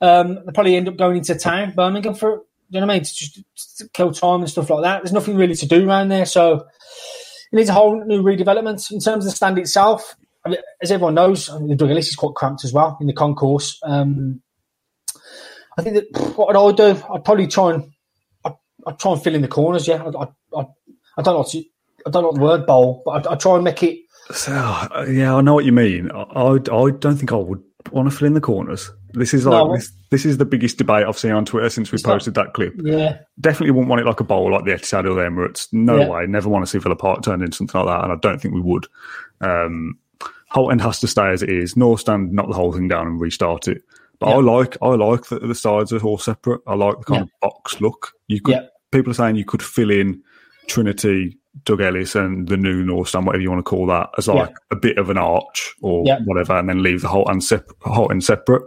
Um, 0.01 0.35
they 0.45 0.51
probably 0.53 0.75
end 0.75 0.87
up 0.87 0.97
going 0.97 1.17
into 1.17 1.35
town, 1.35 1.73
Birmingham, 1.75 2.15
for 2.15 2.41
you 2.69 2.79
know 2.79 2.87
what 2.87 2.93
I 2.93 2.95
mean, 2.95 3.03
to 3.03 3.13
just 3.13 3.43
to 3.77 3.89
kill 3.89 4.11
time 4.11 4.41
and 4.41 4.49
stuff 4.49 4.69
like 4.69 4.83
that. 4.83 5.03
There's 5.03 5.13
nothing 5.13 5.35
really 5.35 5.55
to 5.55 5.67
do 5.67 5.87
around 5.87 6.09
there, 6.09 6.25
so 6.25 6.65
it 7.51 7.55
needs 7.55 7.69
a 7.69 7.73
whole 7.73 8.03
new 8.05 8.21
redevelopment 8.21 8.91
in 8.91 8.99
terms 8.99 9.25
of 9.25 9.31
the 9.31 9.35
stand 9.35 9.57
itself. 9.57 10.15
I 10.45 10.49
mean, 10.49 10.59
as 10.81 10.91
everyone 10.91 11.15
knows, 11.15 11.49
I 11.49 11.59
mean, 11.59 11.69
the 11.69 11.75
Doug 11.75 11.91
Ellis 11.91 12.07
is 12.07 12.15
quite 12.15 12.35
cramped 12.35 12.63
as 12.63 12.71
well 12.71 12.97
in 13.01 13.07
the 13.07 13.13
concourse. 13.13 13.79
Um, 13.83 14.41
I 15.77 15.81
think 15.81 15.95
that 15.95 16.35
what 16.37 16.55
I'd 16.55 16.77
do, 16.77 17.01
I'd 17.11 17.25
probably 17.25 17.47
try 17.47 17.73
and 17.73 17.91
I'd, 18.45 18.53
I'd 18.87 18.99
try 18.99 19.13
and 19.13 19.23
fill 19.23 19.35
in 19.35 19.41
the 19.41 19.47
corners. 19.47 19.87
Yeah, 19.87 20.03
I, 20.03 20.09
I, 20.09 20.27
I, 20.61 20.65
I 21.17 21.21
don't 21.21 21.35
know. 21.35 21.43
To, 21.43 21.63
I 22.05 22.09
don't 22.09 22.23
know 22.23 22.31
the 22.31 22.41
word 22.41 22.65
bowl, 22.65 23.01
but 23.05 23.11
I'd, 23.11 23.27
I'd 23.27 23.39
try 23.39 23.55
and 23.55 23.63
make 23.63 23.83
it. 23.83 23.99
So, 24.31 24.53
uh, 24.53 25.05
yeah, 25.09 25.35
I 25.35 25.41
know 25.41 25.53
what 25.53 25.65
you 25.65 25.71
mean. 25.71 26.11
I, 26.11 26.21
I, 26.21 26.53
I 26.53 26.91
don't 26.91 27.17
think 27.17 27.31
I 27.31 27.35
would 27.35 27.63
want 27.91 28.09
to 28.09 28.15
fill 28.15 28.27
in 28.27 28.33
the 28.33 28.41
corners. 28.41 28.91
This 29.13 29.33
is 29.33 29.45
like 29.45 29.65
No. 29.65 29.75
this, 29.75 29.91
this 30.11 30.25
is 30.25 30.37
the 30.37 30.45
biggest 30.45 30.77
debate 30.77 31.05
I've 31.05 31.17
seen 31.17 31.31
on 31.31 31.45
Twitter 31.45 31.69
since 31.69 31.91
we 31.91 31.95
It's 31.95 32.05
not- 32.05 32.13
posted 32.13 32.33
that 32.35 32.53
clip. 32.53 32.73
Yeah, 32.77 33.19
Definitely 33.39 33.71
wouldn't 33.71 33.89
want 33.89 34.01
it 34.01 34.05
like 34.05 34.19
a 34.19 34.23
bowl 34.23 34.51
like 34.51 34.65
the 34.65 34.71
Etihad 34.71 35.05
or 35.09 35.13
the 35.15 35.21
Emirates. 35.21 35.67
No 35.71 35.97
Yeah. 35.99 36.09
way. 36.09 36.25
Never 36.27 36.49
want 36.49 36.63
to 36.65 36.69
see 36.69 36.77
Villa 36.77 36.95
Park 36.95 37.23
turned 37.23 37.41
into 37.41 37.57
something 37.57 37.79
like 37.81 37.87
that, 37.87 38.03
and 38.03 38.13
I 38.13 38.15
don't 38.21 38.41
think 38.41 38.53
we 38.53 38.61
would. 38.61 38.87
Um, 39.41 39.97
Holte 40.53 40.71
End 40.71 40.81
has 40.81 40.99
to 41.01 41.07
stay 41.07 41.29
as 41.31 41.43
it 41.43 41.49
is. 41.49 41.77
North 41.77 42.01
Stand, 42.01 42.31
knock 42.33 42.47
the 42.47 42.53
whole 42.55 42.71
thing 42.71 42.87
down 42.87 43.07
and 43.07 43.19
restart 43.21 43.67
it. 43.67 43.83
But 44.19 44.27
I 44.31 44.35
like 44.39 44.75
I 44.81 44.89
like 44.95 45.27
that 45.27 45.47
the 45.47 45.55
sides 45.55 45.93
are 45.93 45.99
all 46.03 46.17
separate. 46.17 46.61
I 46.67 46.75
like 46.75 46.97
the 46.99 47.05
kind 47.05 47.21
of 47.23 47.29
box 47.41 47.79
look. 47.79 48.13
You 48.27 48.41
could 48.41 48.55
Yeah. 48.55 48.65
people 48.91 49.11
are 49.11 49.13
saying 49.15 49.35
you 49.37 49.45
could 49.45 49.61
fill 49.63 49.91
in 49.91 50.21
Trinity 50.67 51.37
Doug 51.65 51.81
Ellis 51.81 52.15
and 52.15 52.47
the 52.47 52.57
new 52.57 52.83
North 52.83 53.09
Stand, 53.09 53.25
whatever 53.25 53.41
you 53.41 53.49
want 53.49 53.59
to 53.59 53.69
call 53.69 53.85
that, 53.87 54.09
as 54.17 54.27
like 54.27 54.49
yeah. 54.49 54.55
a 54.71 54.75
bit 54.75 54.97
of 54.97 55.09
an 55.09 55.17
arch 55.17 55.73
or 55.81 56.03
yeah. 56.05 56.19
whatever, 56.25 56.57
and 56.57 56.69
then 56.69 56.83
leave 56.83 57.01
the 57.01 57.07
Holte 57.07 57.29
End, 57.29 57.43
sep- 57.43 57.71
whole 57.81 58.09
separate. 58.21 58.63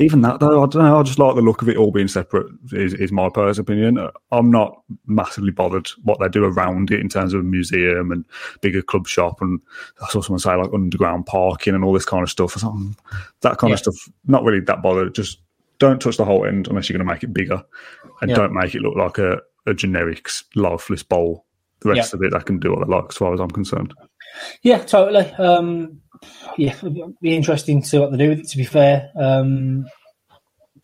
Even 0.00 0.22
that, 0.22 0.40
though, 0.40 0.62
I 0.62 0.66
don't 0.66 0.82
know. 0.82 0.98
I 0.98 1.02
just 1.02 1.18
like 1.18 1.34
the 1.34 1.42
look 1.42 1.62
of 1.62 1.68
it 1.68 1.76
all 1.76 1.90
being 1.90 2.08
separate. 2.08 2.46
Is, 2.72 2.94
is 2.94 3.12
my 3.12 3.28
personal 3.28 3.62
opinion. 3.62 4.10
I'm 4.32 4.50
not 4.50 4.82
massively 5.06 5.50
bothered 5.50 5.88
what 6.02 6.18
they 6.20 6.28
do 6.28 6.44
around 6.44 6.90
it 6.90 7.00
in 7.00 7.08
terms 7.08 7.34
of 7.34 7.40
a 7.40 7.44
museum 7.44 8.10
and 8.10 8.24
bigger 8.60 8.82
club 8.82 9.06
shop, 9.06 9.40
and 9.40 9.60
I 10.02 10.08
saw 10.08 10.20
someone 10.20 10.40
say 10.40 10.54
like 10.54 10.72
underground 10.72 11.26
parking 11.26 11.74
and 11.74 11.84
all 11.84 11.92
this 11.92 12.06
kind 12.06 12.22
of 12.22 12.30
stuff. 12.30 12.52
Thought, 12.54 12.70
hmm, 12.70 12.90
that 13.40 13.58
kind 13.58 13.70
yeah. 13.70 13.74
of 13.74 13.80
stuff, 13.80 14.08
not 14.26 14.44
really 14.44 14.60
that 14.60 14.82
bothered. 14.82 15.14
Just 15.14 15.38
don't 15.78 16.00
touch 16.00 16.16
the 16.16 16.24
Holte 16.24 16.48
End 16.48 16.68
unless 16.68 16.88
you're 16.88 16.98
going 16.98 17.06
to 17.06 17.12
make 17.12 17.22
it 17.22 17.32
bigger, 17.32 17.62
and 18.20 18.34
don't 18.34 18.54
make 18.54 18.74
it 18.74 18.82
look 18.82 18.96
like 18.96 19.18
a, 19.18 19.40
a 19.66 19.74
generic 19.74 20.28
lifeless 20.54 21.02
bowl 21.02 21.44
the 21.84 21.90
rest 21.90 22.12
yeah. 22.12 22.16
of 22.16 22.22
it, 22.22 22.34
I 22.34 22.42
can 22.42 22.58
do 22.58 22.72
what 22.72 22.88
I 22.88 22.90
like 22.90 23.06
as 23.10 23.16
far 23.16 23.32
as 23.32 23.40
I'm 23.40 23.50
concerned. 23.50 23.94
Yeah, 24.62 24.78
totally. 24.78 25.30
Um, 25.34 26.00
yeah, 26.56 26.74
it'd 26.76 27.20
be 27.20 27.36
interesting 27.36 27.82
to 27.82 27.88
see 27.88 27.98
what 27.98 28.10
they 28.10 28.16
do 28.16 28.30
with 28.30 28.40
it. 28.40 28.48
To 28.48 28.56
be 28.56 28.64
fair, 28.64 29.10
um, 29.20 29.86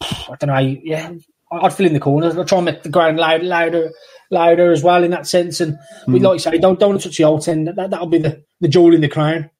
I 0.01 0.36
don't 0.38 0.48
know. 0.48 0.59
Yeah, 0.59 1.12
I'd 1.51 1.72
fill 1.72 1.86
in 1.86 1.94
the 1.94 2.01
corners. 2.01 2.36
I'd 2.36 2.46
try 2.46 2.59
and 2.59 2.66
make 2.66 2.82
the 2.82 2.90
ground 2.90 3.18
loud, 3.18 3.42
louder, 3.42 3.90
louder 4.30 4.70
as 4.70 4.82
well 4.82 5.03
in 5.03 5.11
that 5.11 5.26
sense. 5.26 5.61
And 5.61 5.78
mm. 6.07 6.20
like 6.22 6.34
you 6.34 6.38
say, 6.38 6.59
don't 6.59 6.78
don't 6.78 7.01
touch 7.01 7.16
the 7.16 7.24
old 7.24 7.48
end. 7.48 7.68
That 7.68 7.90
that'll 7.90 8.07
be 8.07 8.18
the 8.18 8.42
the 8.61 8.68
jewel 8.68 8.94
in 8.94 9.01
the 9.01 9.09
crown, 9.09 9.51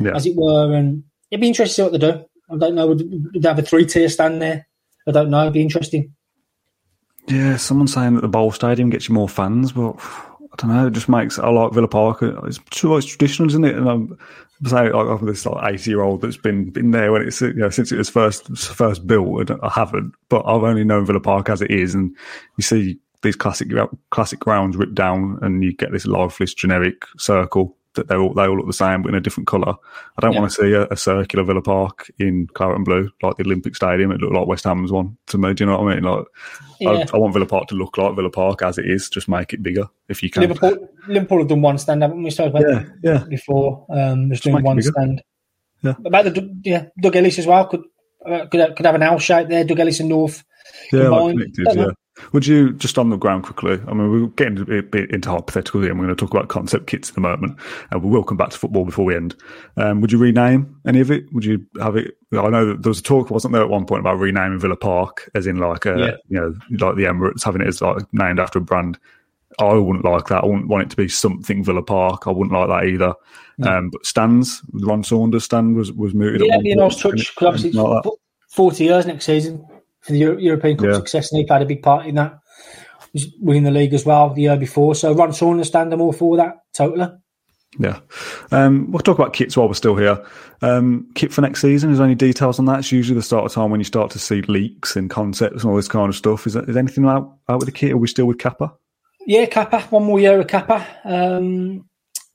yeah. 0.00 0.14
as 0.14 0.26
it 0.26 0.36
were. 0.36 0.74
And 0.74 1.04
it'd 1.30 1.40
be 1.40 1.48
interesting 1.48 1.84
to 1.86 1.90
see 1.90 1.96
what 1.96 2.00
they 2.00 2.12
do. 2.12 2.24
I 2.52 2.56
don't 2.56 2.74
know. 2.74 2.88
Would, 2.88 3.00
would 3.32 3.42
they 3.42 3.48
have 3.48 3.58
a 3.58 3.62
three 3.62 3.86
tier 3.86 4.08
stand 4.08 4.42
there? 4.42 4.66
I 5.06 5.12
don't 5.12 5.30
know. 5.30 5.42
It'd 5.42 5.52
be 5.52 5.62
interesting. 5.62 6.14
Yeah, 7.28 7.56
someone's 7.56 7.92
saying 7.92 8.14
that 8.14 8.22
the 8.22 8.28
Bowl 8.28 8.50
Stadium 8.50 8.90
gets 8.90 9.08
you 9.08 9.14
more 9.14 9.28
fans, 9.28 9.72
but 9.72 9.94
I 9.98 10.29
don't 10.60 10.74
know. 10.74 10.86
It 10.86 10.92
just 10.92 11.08
makes 11.08 11.38
I 11.38 11.48
like 11.48 11.72
Villa 11.72 11.88
Park. 11.88 12.18
It's 12.22 12.58
too 12.70 12.90
much 12.90 13.06
traditional, 13.06 13.48
isn't 13.48 13.64
it? 13.64 13.76
And 13.76 13.88
I'm 13.88 14.18
saying 14.66 14.92
like 14.92 15.06
I'm 15.06 15.26
this 15.26 15.46
like 15.46 15.74
eighty 15.74 15.90
year 15.90 16.02
old 16.02 16.20
that's 16.20 16.36
been 16.36 16.70
been 16.70 16.90
there 16.90 17.12
when 17.12 17.22
it's 17.22 17.40
you 17.40 17.54
know 17.54 17.70
since 17.70 17.92
it 17.92 17.98
was 17.98 18.10
first 18.10 18.48
first 18.56 19.06
built. 19.06 19.50
I 19.50 19.68
haven't, 19.68 20.14
but 20.28 20.42
I've 20.46 20.62
only 20.62 20.84
known 20.84 21.06
Villa 21.06 21.20
Park 21.20 21.48
as 21.48 21.62
it 21.62 21.70
is, 21.70 21.94
and 21.94 22.14
you 22.56 22.62
see 22.62 22.98
these 23.22 23.36
classic 23.36 23.68
classic 24.10 24.38
grounds 24.38 24.76
ripped 24.76 24.94
down, 24.94 25.38
and 25.42 25.64
you 25.64 25.72
get 25.72 25.92
this 25.92 26.06
lifeless 26.06 26.54
generic 26.54 27.04
circle 27.18 27.76
that 27.94 28.08
they 28.08 28.14
all 28.14 28.32
they 28.32 28.46
all 28.46 28.56
look 28.56 28.66
the 28.66 28.72
same 28.72 29.02
but 29.02 29.08
in 29.08 29.14
a 29.14 29.20
different 29.20 29.46
colour. 29.46 29.74
I 30.16 30.20
don't 30.20 30.32
yeah. 30.32 30.40
want 30.40 30.52
to 30.52 30.62
see 30.62 30.72
a, 30.72 30.86
a, 30.88 30.96
circular 30.96 31.44
Villa 31.44 31.62
Park 31.62 32.10
in 32.18 32.46
claret 32.54 32.76
and 32.76 32.84
blue 32.84 33.10
like 33.22 33.36
the 33.36 33.44
Olympic 33.44 33.74
Stadium. 33.74 34.12
It 34.12 34.20
looked 34.20 34.34
like 34.34 34.46
West 34.46 34.64
Ham's 34.64 34.92
one 34.92 35.16
to 35.28 35.38
me. 35.38 35.54
Do 35.54 35.64
you 35.64 35.70
know 35.70 35.78
what 35.78 35.90
I 35.90 35.94
mean? 35.94 36.04
Like, 36.04 36.24
yeah. 36.78 36.90
I, 36.90 37.06
I, 37.12 37.18
want 37.18 37.34
Villa 37.34 37.46
Park 37.46 37.68
to 37.68 37.74
look 37.74 37.98
like 37.98 38.14
Villa 38.14 38.30
Park 38.30 38.62
as 38.62 38.78
it 38.78 38.88
is. 38.88 39.08
Just 39.08 39.28
make 39.28 39.52
it 39.52 39.62
bigger 39.62 39.88
if 40.08 40.22
you 40.22 40.30
can. 40.30 40.42
Liverpool, 40.42 40.88
Liverpool 41.08 41.38
have 41.38 41.48
done 41.48 41.62
one 41.62 41.78
stand, 41.78 42.02
haven't 42.02 42.22
we? 42.22 42.30
About 42.30 42.62
yeah, 42.62 42.84
yeah. 43.02 43.24
before. 43.28 43.86
Um, 43.90 44.30
just, 44.30 44.44
just 44.44 44.54
doing 44.54 44.64
one 44.64 44.80
stand. 44.80 45.22
Yeah. 45.82 45.94
About 46.04 46.24
the 46.26 46.60
yeah, 46.62 46.86
Doug 47.00 47.16
Ellis 47.16 47.38
as 47.38 47.46
well 47.46 47.66
could 47.66 47.82
uh, 48.24 48.46
could 48.46 48.76
could 48.76 48.86
have 48.86 48.94
an 48.94 49.02
L 49.02 49.18
shape 49.18 49.48
there. 49.48 49.64
Doug 49.64 49.80
Ellis 49.80 50.00
and 50.00 50.10
North. 50.10 50.44
Yeah, 50.92 51.08
like 51.08 51.32
connected, 51.32 51.66
yeah. 51.74 51.90
Would 52.32 52.46
you 52.46 52.72
just 52.72 52.98
on 52.98 53.10
the 53.10 53.16
ground 53.16 53.44
quickly? 53.44 53.80
I 53.86 53.92
mean, 53.92 54.10
we're 54.10 54.26
getting 54.28 54.60
a 54.60 54.82
bit 54.82 55.10
into 55.10 55.30
hypothetical 55.30 55.80
here, 55.80 55.90
and 55.90 55.98
we're 55.98 56.06
going 56.06 56.16
to 56.16 56.20
talk 56.20 56.32
about 56.32 56.48
concept 56.48 56.86
kits 56.86 57.10
in 57.10 57.16
a 57.16 57.20
moment, 57.20 57.58
and 57.90 58.02
we 58.02 58.10
will 58.10 58.24
come 58.24 58.36
back 58.36 58.50
to 58.50 58.58
football 58.58 58.84
before 58.84 59.04
we 59.04 59.16
end. 59.16 59.34
Um, 59.76 60.00
would 60.00 60.12
you 60.12 60.18
rename 60.18 60.80
any 60.86 61.00
of 61.00 61.10
it? 61.10 61.32
Would 61.32 61.44
you 61.44 61.66
have 61.80 61.96
it? 61.96 62.16
I 62.32 62.48
know 62.48 62.66
that 62.66 62.82
there 62.82 62.90
was 62.90 63.00
a 63.00 63.02
talk, 63.02 63.30
wasn't 63.30 63.52
there, 63.52 63.62
at 63.62 63.68
one 63.68 63.86
point 63.86 64.00
about 64.00 64.18
renaming 64.18 64.60
Villa 64.60 64.76
Park, 64.76 65.30
as 65.34 65.46
in 65.46 65.56
like 65.56 65.86
a, 65.86 65.98
yeah. 65.98 66.16
you 66.28 66.40
know, 66.40 66.54
like 66.86 66.96
the 66.96 67.04
Emirates 67.04 67.44
having 67.44 67.62
it 67.62 67.68
as 67.68 67.80
like 67.80 68.02
named 68.12 68.40
after 68.40 68.58
a 68.58 68.62
brand. 68.62 68.98
I 69.58 69.74
wouldn't 69.74 70.04
like 70.04 70.28
that. 70.28 70.44
I 70.44 70.46
wouldn't 70.46 70.68
want 70.68 70.84
it 70.84 70.90
to 70.90 70.96
be 70.96 71.08
something 71.08 71.64
Villa 71.64 71.82
Park. 71.82 72.26
I 72.26 72.30
wouldn't 72.30 72.52
like 72.52 72.68
that 72.68 72.88
either. 72.88 73.14
Um, 73.68 73.90
but 73.90 74.06
stands, 74.06 74.62
Ron 74.72 75.02
Saunders 75.02 75.44
stand 75.44 75.76
was 75.76 75.92
was 75.92 76.14
mooted. 76.14 76.42
Yeah, 76.46 76.60
you 76.62 76.76
know, 76.76 76.88
touch 76.88 77.32
obviously 77.42 77.72
like 77.72 78.04
forty 78.48 78.84
years 78.84 79.06
next 79.06 79.26
season 79.26 79.66
for 80.00 80.12
the 80.12 80.18
European 80.18 80.76
Cup 80.76 80.86
yeah. 80.86 80.94
success, 80.94 81.32
and 81.32 81.38
he 81.38 81.46
played 81.46 81.62
a 81.62 81.66
big 81.66 81.82
part 81.82 82.06
in 82.06 82.16
that. 82.16 82.38
Winning 83.40 83.64
the 83.64 83.72
league 83.72 83.92
as 83.92 84.06
well 84.06 84.32
the 84.32 84.42
year 84.42 84.56
before. 84.56 84.94
So 84.94 85.12
Ron 85.12 85.32
Saunders 85.32 85.66
stand 85.66 85.90
them 85.90 86.00
all 86.00 86.12
for 86.12 86.36
that 86.36 86.60
totally. 86.72 87.08
Yeah. 87.78 88.00
Um, 88.50 88.90
we'll 88.90 89.00
talk 89.00 89.18
about 89.18 89.32
kits 89.32 89.56
while 89.56 89.68
we're 89.68 89.74
still 89.74 89.96
here. 89.96 90.24
Um, 90.62 91.08
kit 91.14 91.32
for 91.32 91.40
next 91.40 91.60
season, 91.60 91.90
is 91.90 91.98
there 91.98 92.06
any 92.06 92.14
details 92.14 92.58
on 92.58 92.66
that? 92.66 92.80
It's 92.80 92.92
usually 92.92 93.16
the 93.16 93.22
start 93.22 93.44
of 93.44 93.52
time 93.52 93.70
when 93.70 93.80
you 93.80 93.84
start 93.84 94.10
to 94.12 94.18
see 94.18 94.42
leaks 94.42 94.96
and 94.96 95.08
concepts 95.08 95.62
and 95.62 95.70
all 95.70 95.76
this 95.76 95.88
kind 95.88 96.08
of 96.08 96.16
stuff. 96.16 96.46
Is, 96.46 96.54
there, 96.54 96.68
is 96.68 96.76
anything 96.76 97.04
out, 97.06 97.36
out 97.48 97.58
with 97.58 97.66
the 97.66 97.72
kit? 97.72 97.92
Are 97.92 97.96
we 97.96 98.08
still 98.08 98.26
with 98.26 98.38
Kappa? 98.38 98.72
Yeah, 99.26 99.46
Kappa. 99.46 99.80
One 99.90 100.04
more 100.04 100.20
year 100.20 100.40
of 100.40 100.48
Kappa. 100.48 100.86
Um, 101.04 101.88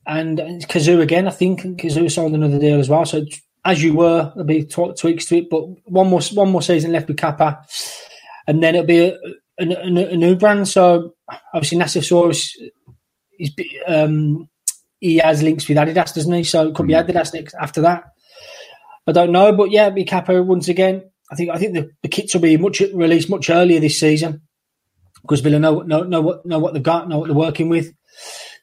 and 0.06 0.38
Cazoo 0.68 1.00
again, 1.00 1.26
I 1.26 1.32
think. 1.32 1.60
Cazoo 1.60 2.10
signed 2.10 2.34
another 2.34 2.58
deal 2.58 2.78
as 2.78 2.88
well. 2.88 3.04
So 3.04 3.24
as 3.66 3.82
you 3.82 3.94
were. 3.94 4.32
There'll 4.34 4.46
be 4.46 4.64
tweaks 4.64 5.26
to 5.26 5.36
it, 5.36 5.50
but 5.50 5.64
one 5.84 6.08
more 6.08 6.20
one 6.32 6.50
more 6.50 6.62
season 6.62 6.92
left 6.92 7.08
with 7.08 7.18
Kappa, 7.18 7.66
and 8.46 8.62
then 8.62 8.76
it'll 8.76 8.86
be 8.86 9.00
a, 9.00 9.18
a, 9.58 9.64
a 9.64 10.16
new 10.16 10.36
brand. 10.36 10.68
So 10.68 11.14
obviously 11.52 11.78
Nassef 11.78 12.04
Sawiris 12.04 12.52
is 13.38 13.52
um, 13.86 14.48
he 15.00 15.18
has 15.18 15.42
links 15.42 15.68
with 15.68 15.76
Adidas, 15.76 16.14
doesn't 16.14 16.32
he? 16.32 16.44
So 16.44 16.68
it 16.68 16.74
could 16.74 16.86
be 16.86 16.94
mm. 16.94 17.06
Adidas 17.06 17.34
next 17.34 17.54
after 17.54 17.82
that. 17.82 18.04
I 19.06 19.12
don't 19.12 19.32
know, 19.32 19.52
but 19.52 19.70
yeah, 19.70 19.90
be 19.90 20.04
Kappa 20.04 20.42
once 20.42 20.68
again. 20.68 21.02
I 21.30 21.34
think 21.34 21.50
I 21.50 21.58
think 21.58 21.74
the, 21.74 21.90
the 22.02 22.08
kits 22.08 22.34
will 22.34 22.40
be 22.40 22.56
much 22.56 22.80
released 22.80 23.28
much 23.28 23.50
earlier 23.50 23.80
this 23.80 23.98
season 23.98 24.42
because 25.22 25.40
Villa 25.40 25.58
know 25.58 25.80
know 25.80 26.04
know 26.04 26.20
what 26.20 26.46
know 26.46 26.58
what 26.58 26.72
they've 26.72 26.82
got, 26.82 27.08
know 27.08 27.18
what 27.18 27.26
they're 27.26 27.34
working 27.34 27.68
with. 27.68 27.92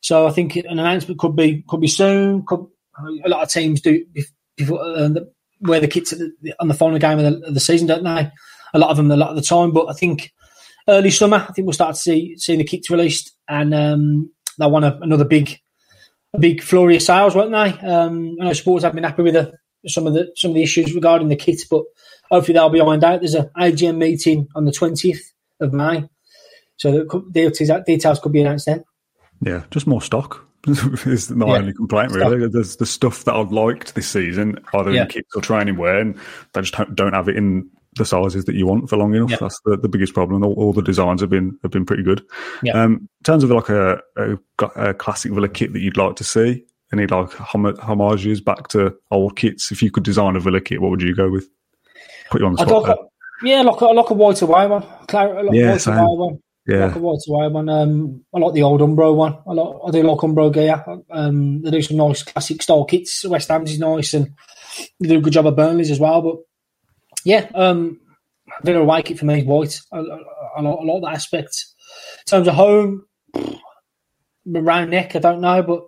So 0.01 0.27
I 0.27 0.31
think 0.31 0.55
an 0.55 0.79
announcement 0.79 1.19
could 1.19 1.35
be 1.35 1.63
could 1.67 1.81
be 1.81 1.87
soon. 1.87 2.45
Could, 2.45 2.65
a 3.25 3.29
lot 3.29 3.43
of 3.43 3.49
teams 3.49 3.81
do 3.81 4.05
before 4.55 4.79
uh, 4.81 5.09
the, 5.09 5.31
wear 5.61 5.79
the 5.79 5.87
kits 5.87 6.11
the, 6.11 6.53
on 6.59 6.67
the 6.67 6.73
final 6.73 6.99
game 6.99 7.19
of 7.19 7.25
the, 7.25 7.47
of 7.47 7.53
the, 7.53 7.59
season, 7.59 7.87
don't 7.87 8.03
they? 8.03 8.31
A 8.73 8.79
lot 8.79 8.89
of 8.89 8.97
them, 8.97 9.11
a 9.11 9.17
lot 9.17 9.29
of 9.29 9.35
the 9.35 9.41
time. 9.41 9.71
But 9.71 9.89
I 9.89 9.93
think 9.93 10.31
early 10.87 11.11
summer, 11.11 11.37
I 11.37 11.51
think 11.53 11.65
we'll 11.65 11.73
start 11.73 11.95
to 11.95 12.01
see 12.01 12.37
seeing 12.37 12.59
the 12.59 12.65
kits 12.65 12.89
released, 12.89 13.31
and 13.47 13.73
um, 13.73 14.31
they 14.59 14.67
want 14.67 14.85
a, 14.85 14.97
another 15.01 15.25
big, 15.25 15.57
a 16.33 16.39
big 16.39 16.61
flurry 16.61 16.95
of 16.95 17.01
sales, 17.01 17.35
won't 17.35 17.51
they? 17.51 17.87
Um, 17.87 18.37
I 18.39 18.45
know 18.45 18.53
sports 18.53 18.83
have 18.83 18.93
been 18.93 19.03
happy 19.03 19.23
with 19.23 19.33
the, 19.33 19.53
some 19.87 20.07
of 20.07 20.13
the 20.13 20.31
some 20.35 20.51
of 20.51 20.55
the 20.55 20.63
issues 20.63 20.93
regarding 20.93 21.29
the 21.29 21.35
kits, 21.35 21.65
but 21.65 21.83
hopefully 22.29 22.53
they'll 22.53 22.69
be 22.69 22.81
ironed 22.81 23.03
out. 23.03 23.21
There's 23.21 23.35
an 23.35 23.49
AGM 23.57 23.97
meeting 23.97 24.47
on 24.55 24.65
the 24.65 24.71
twentieth 24.71 25.33
of 25.59 25.73
May, 25.73 26.07
so 26.77 26.91
the 26.91 27.83
details 27.85 28.19
could 28.19 28.31
be 28.31 28.41
announced 28.41 28.65
then. 28.65 28.83
Yeah, 29.41 29.63
just 29.71 29.87
more 29.87 30.01
stock. 30.01 30.47
is 31.05 31.29
my 31.29 31.45
yeah. 31.45 31.53
only 31.55 31.73
complaint 31.73 32.11
really. 32.13 32.47
There's 32.47 32.77
the 32.77 32.85
stuff 32.85 33.25
that 33.25 33.35
I've 33.35 33.51
liked 33.51 33.95
this 33.95 34.07
season, 34.07 34.57
either 34.73 34.91
yeah. 34.91 35.03
in 35.03 35.07
kits 35.09 35.35
or 35.35 35.41
training 35.41 35.77
wear, 35.77 35.99
and 35.99 36.17
they 36.53 36.61
just 36.61 36.95
don't 36.95 37.13
have 37.13 37.27
it 37.27 37.35
in 37.35 37.69
the 37.95 38.05
sizes 38.05 38.45
that 38.45 38.55
you 38.55 38.65
want 38.65 38.89
for 38.89 38.97
long 38.97 39.13
enough. 39.13 39.31
Yeah. 39.31 39.37
That's 39.41 39.59
the, 39.65 39.77
the 39.77 39.89
biggest 39.89 40.13
problem. 40.13 40.43
All, 40.43 40.53
all, 40.53 40.73
the 40.73 40.81
designs 40.81 41.21
have 41.21 41.29
been 41.29 41.57
have 41.63 41.71
been 41.71 41.85
pretty 41.85 42.03
good. 42.03 42.23
Yeah. 42.63 42.81
Um, 42.81 42.93
in 42.93 43.23
terms 43.23 43.43
of 43.43 43.51
like 43.51 43.69
a, 43.69 43.99
a, 44.17 44.37
a, 44.75 44.93
classic 44.93 45.31
Villa 45.33 45.49
kit 45.49 45.73
that 45.73 45.81
you'd 45.81 45.97
like 45.97 46.15
to 46.15 46.23
see, 46.23 46.63
any 46.93 47.07
like 47.07 47.31
hom- 47.33 47.77
homages 47.77 48.39
back 48.39 48.69
to 48.69 48.95
old 49.11 49.35
kits. 49.35 49.71
If 49.71 49.83
you 49.83 49.91
could 49.91 50.03
design 50.03 50.35
a 50.35 50.39
Villa 50.39 50.61
kit, 50.61 50.81
what 50.81 50.91
would 50.91 51.01
you 51.01 51.15
go 51.15 51.29
with? 51.29 51.47
Put 52.29 52.41
you 52.41 52.47
on 52.47 52.53
the 52.53 52.65
spot. 52.65 52.83
Like 52.83 52.97
a, 52.97 53.01
yeah, 53.43 53.61
like 53.61 53.81
a, 53.81 53.85
like 53.85 54.09
a 54.09 54.13
white 54.13 54.41
away 54.41 54.67
one. 54.67 54.81
Like 54.81 55.11
yeah, 55.51 55.71
white 55.73 55.87
away 55.87 56.05
one. 56.05 56.42
Yeah, 56.65 56.85
like 56.85 56.95
a 56.95 56.99
white 56.99 57.19
away 57.27 57.47
one. 57.49 57.67
Um, 57.67 58.23
I 58.33 58.39
like 58.39 58.53
the 58.53 58.63
old 58.63 58.79
Umbro 58.79 59.13
one. 59.13 59.37
I 59.45 59.51
like 59.51 59.75
I 59.85 59.91
do 59.91 60.03
like 60.03 60.19
Umbro 60.19 60.53
gear. 60.53 60.83
Um, 61.11 61.61
they 61.61 61.71
do 61.71 61.81
some 61.81 61.97
nice 61.97 62.23
classic 62.23 62.61
style 62.61 62.85
kits. 62.85 63.25
West 63.25 63.49
Ham's 63.49 63.71
is 63.71 63.79
nice, 63.79 64.13
and 64.13 64.33
they 64.99 65.09
do 65.09 65.17
a 65.17 65.21
good 65.21 65.33
job 65.33 65.45
of 65.45 65.57
Burnley's 65.57 65.91
as 65.91 65.99
well. 65.99 66.21
But 66.21 66.37
yeah, 67.25 67.49
um, 67.53 67.99
Villa 68.63 68.79
away 68.79 69.01
kit 69.01 69.19
for 69.19 69.25
me, 69.25 69.39
is 69.39 69.45
white. 69.45 69.77
I, 69.91 69.97
I, 69.97 70.01
I, 70.57 70.61
like, 70.61 70.79
I 70.79 70.83
like 70.83 71.01
that 71.03 71.15
aspect. 71.15 71.65
In 72.19 72.25
terms 72.29 72.47
of 72.47 72.55
home, 72.55 73.05
round 74.45 74.91
neck, 74.91 75.17
I 75.17 75.19
don't 75.19 75.41
know, 75.41 75.63
but 75.63 75.83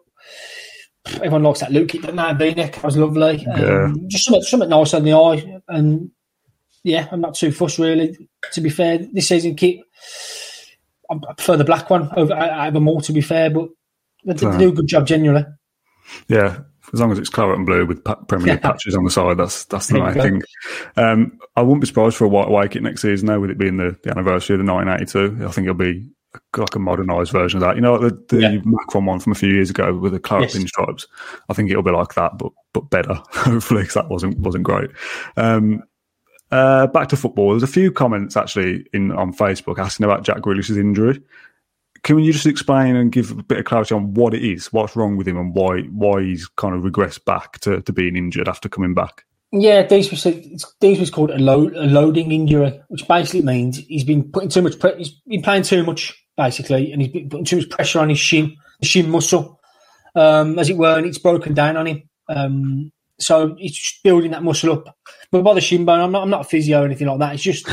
everyone 1.15 1.43
likes 1.43 1.61
that 1.61 1.71
look. 1.71 1.93
That 1.93 2.15
man 2.15 2.37
V 2.37 2.53
neck 2.53 2.83
was 2.83 2.97
lovely. 2.97 3.47
Um, 3.47 3.61
yeah. 3.61 3.93
Just 4.07 4.25
something, 4.25 4.41
something 4.41 4.69
nice 4.69 4.93
on 4.93 5.05
the 5.05 5.13
eye, 5.13 5.61
and 5.69 6.11
yeah, 6.83 7.07
I'm 7.09 7.21
not 7.21 7.35
too 7.35 7.53
fussed 7.53 7.79
really. 7.79 8.17
To 8.51 8.59
be 8.59 8.69
fair, 8.69 8.99
this 9.13 9.29
season 9.29 9.55
kit 9.55 9.79
I 11.09 11.33
prefer 11.33 11.57
the 11.57 11.63
black 11.63 11.89
one 11.89 12.09
over 12.15 12.33
out 12.33 12.67
of 12.67 12.73
them 12.73 12.87
all, 12.87 13.01
to 13.01 13.13
be 13.13 13.21
fair, 13.21 13.49
but 13.49 13.69
they, 14.25 14.33
they 14.33 14.57
do 14.57 14.69
a 14.69 14.73
good 14.73 14.87
job 14.87 15.07
generally. 15.07 15.45
Yeah, 16.27 16.59
as 16.93 16.99
long 16.99 17.11
as 17.11 17.19
it's 17.19 17.29
claret 17.29 17.57
and 17.57 17.65
blue 17.65 17.85
with 17.85 18.03
Premier 18.27 18.53
League 18.53 18.61
patches 18.61 18.95
on 18.95 19.03
the 19.03 19.11
side, 19.11 19.37
that's 19.37 19.65
that's 19.65 19.87
the 19.87 19.99
main 19.99 20.13
thing. 20.13 20.41
Um, 20.97 21.39
I 21.55 21.61
wouldn't 21.61 21.81
be 21.81 21.87
surprised 21.87 22.15
for 22.15 22.25
a 22.25 22.29
white 22.29 22.49
white 22.49 22.71
kit 22.71 22.83
next 22.83 23.01
season, 23.01 23.27
though, 23.27 23.39
with 23.39 23.49
it 23.49 23.57
being 23.57 23.77
the, 23.77 23.97
the 24.03 24.11
anniversary 24.11 24.55
of 24.55 24.65
the 24.65 24.71
1982. 24.71 25.47
I 25.47 25.51
think 25.51 25.65
it'll 25.65 25.75
be 25.75 26.07
like 26.57 26.75
a 26.75 26.79
modernised 26.79 27.31
version 27.31 27.57
of 27.57 27.67
that. 27.67 27.75
You 27.75 27.81
know, 27.81 27.97
the, 27.97 28.25
the 28.29 28.41
yeah. 28.41 28.57
Macron 28.63 29.05
one 29.05 29.19
from 29.19 29.31
a 29.31 29.35
few 29.35 29.49
years 29.49 29.69
ago 29.69 29.95
with 29.95 30.13
the 30.13 30.19
claret 30.19 30.53
yes. 30.53 30.57
pinstripes. 30.57 31.07
I 31.49 31.53
think 31.53 31.69
it'll 31.69 31.83
be 31.83 31.91
like 31.91 32.13
that, 32.15 32.37
but 32.37 32.51
but 32.73 32.89
better, 32.89 33.15
hopefully, 33.31 33.81
because 33.81 33.95
that 33.95 34.09
wasn't 34.09 34.37
wasn't 34.39 34.63
great. 34.63 34.91
Um, 35.37 35.83
uh, 36.55 36.87
back 36.87 37.09
to 37.09 37.17
football. 37.17 37.51
There's 37.51 37.63
a 37.63 37.67
few 37.67 37.91
comments 37.91 38.37
actually 38.37 38.85
in 38.93 39.11
on 39.11 39.33
Facebook 39.33 39.77
asking 39.77 40.05
about 40.05 40.23
Jack 40.23 40.37
Grealish's 40.37 40.77
injury. 40.77 41.21
can 42.03 42.19
you 42.19 42.31
just 42.31 42.45
explain 42.45 42.95
and 42.95 43.11
give 43.11 43.31
a 43.31 43.43
bit 43.43 43.57
of 43.57 43.65
clarity 43.65 43.95
on 43.95 44.13
what 44.13 44.33
it 44.33 44.43
is, 44.43 44.71
what's 44.71 44.95
wrong 44.95 45.17
with 45.17 45.27
him, 45.27 45.37
and 45.37 45.53
why 45.53 45.81
why 45.81 46.21
he's 46.21 46.47
kind 46.47 46.75
of 46.75 46.83
regressed 46.83 47.25
back 47.25 47.59
to, 47.59 47.81
to 47.81 47.91
being 47.91 48.15
injured 48.15 48.47
after 48.47 48.69
coming 48.69 48.93
back? 48.93 49.25
Yeah, 49.51 49.83
these 49.83 50.11
was 50.11 50.23
these 50.81 50.99
was 50.99 51.09
called 51.09 51.31
a, 51.31 51.37
load, 51.37 51.75
a 51.75 51.83
loading 51.83 52.31
injury, 52.31 52.79
which 52.89 53.07
basically 53.07 53.41
means 53.41 53.77
he's 53.77 54.03
been 54.03 54.31
putting 54.31 54.49
too 54.49 54.61
much. 54.61 54.79
Pre- 54.79 54.97
he's 54.97 55.11
been 55.27 55.41
playing 55.41 55.63
too 55.63 55.83
much 55.83 56.13
basically, 56.37 56.91
and 56.91 57.01
he's 57.01 57.11
been 57.11 57.29
putting 57.29 57.45
too 57.45 57.57
much 57.57 57.69
pressure 57.69 57.99
on 57.99 58.09
his 58.09 58.19
shin, 58.19 58.55
shin 58.81 59.09
muscle, 59.09 59.59
um, 60.15 60.59
as 60.59 60.69
it 60.69 60.77
were, 60.77 60.97
and 60.97 61.05
it's 61.05 61.17
broken 61.17 61.53
down 61.53 61.77
on 61.77 61.87
him. 61.87 62.03
Um, 62.27 62.91
so 63.19 63.55
just 63.59 64.03
building 64.03 64.31
that 64.31 64.43
muscle 64.43 64.71
up. 64.71 64.97
But 65.31 65.43
by 65.43 65.53
the 65.53 65.61
shin 65.61 65.85
bone, 65.85 66.01
I'm 66.01 66.11
not 66.11 66.23
I'm 66.23 66.29
not 66.29 66.41
a 66.41 66.49
physio 66.49 66.81
or 66.81 66.85
anything 66.85 67.07
like 67.07 67.19
that. 67.19 67.33
It's 67.33 67.43
just 67.43 67.67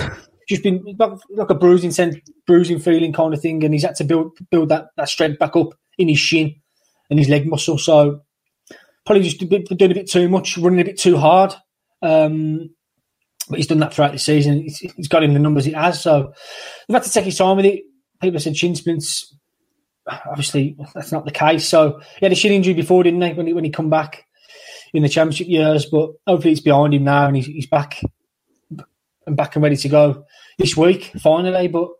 just 0.48 0.62
been 0.62 0.84
like, 0.98 1.50
a 1.50 1.54
bruising 1.54 1.92
bruising 2.46 2.78
feeling 2.78 3.12
kind 3.12 3.34
of 3.34 3.40
thing, 3.40 3.64
and 3.64 3.74
he's 3.74 3.84
had 3.84 3.94
to 3.96 4.04
build 4.04 4.36
build 4.50 4.68
that, 4.68 4.88
that 4.96 5.08
strength 5.08 5.38
back 5.38 5.56
up 5.56 5.68
in 5.98 6.08
his 6.08 6.18
shin 6.18 6.54
and 7.10 7.18
his 7.18 7.28
leg 7.28 7.46
muscle. 7.46 7.78
So 7.78 8.22
probably 9.04 9.24
just 9.24 9.42
a 9.42 9.46
bit, 9.46 9.68
doing 9.68 9.90
a 9.90 9.94
bit 9.94 10.10
too 10.10 10.28
much, 10.28 10.56
running 10.58 10.80
a 10.80 10.84
bit 10.84 10.98
too 10.98 11.16
hard. 11.16 11.54
Um, 12.00 12.70
but 13.48 13.58
he's 13.58 13.66
done 13.66 13.80
that 13.80 13.92
throughout 13.92 14.12
the 14.12 14.18
season. 14.18 14.62
He's, 14.62 14.78
he's 14.78 15.08
got 15.08 15.24
him 15.24 15.34
the 15.34 15.40
numbers 15.40 15.64
he 15.64 15.72
has. 15.72 16.00
So 16.00 16.32
we've 16.88 16.94
had 16.94 17.02
to 17.02 17.10
take 17.10 17.24
his 17.24 17.36
time 17.36 17.56
with 17.56 17.66
it. 17.66 17.82
People 18.20 18.40
said 18.40 18.56
shin 18.56 18.74
splints. 18.76 19.36
Obviously, 20.08 20.76
that's 20.94 21.12
not 21.12 21.24
the 21.24 21.30
case. 21.30 21.68
So 21.68 22.00
he 22.18 22.24
had 22.26 22.32
a 22.32 22.36
shin 22.36 22.52
injury 22.52 22.74
before, 22.74 23.02
didn't 23.02 23.22
he? 23.22 23.32
When 23.34 23.46
he 23.46 23.52
when 23.52 23.64
he 23.64 23.70
come 23.70 23.90
back 23.90 24.24
in 24.92 25.02
the 25.02 25.08
championship 25.08 25.48
years, 25.48 25.86
but 25.86 26.10
hopefully 26.26 26.52
it's 26.52 26.60
behind 26.60 26.94
him 26.94 27.04
now 27.04 27.26
and 27.26 27.36
he's, 27.36 27.46
he's 27.46 27.66
back 27.66 28.00
and 29.26 29.36
back 29.36 29.56
and 29.56 29.62
ready 29.62 29.76
to 29.76 29.88
go 29.88 30.24
this 30.58 30.76
week 30.76 31.12
finally. 31.20 31.68
But 31.68 31.90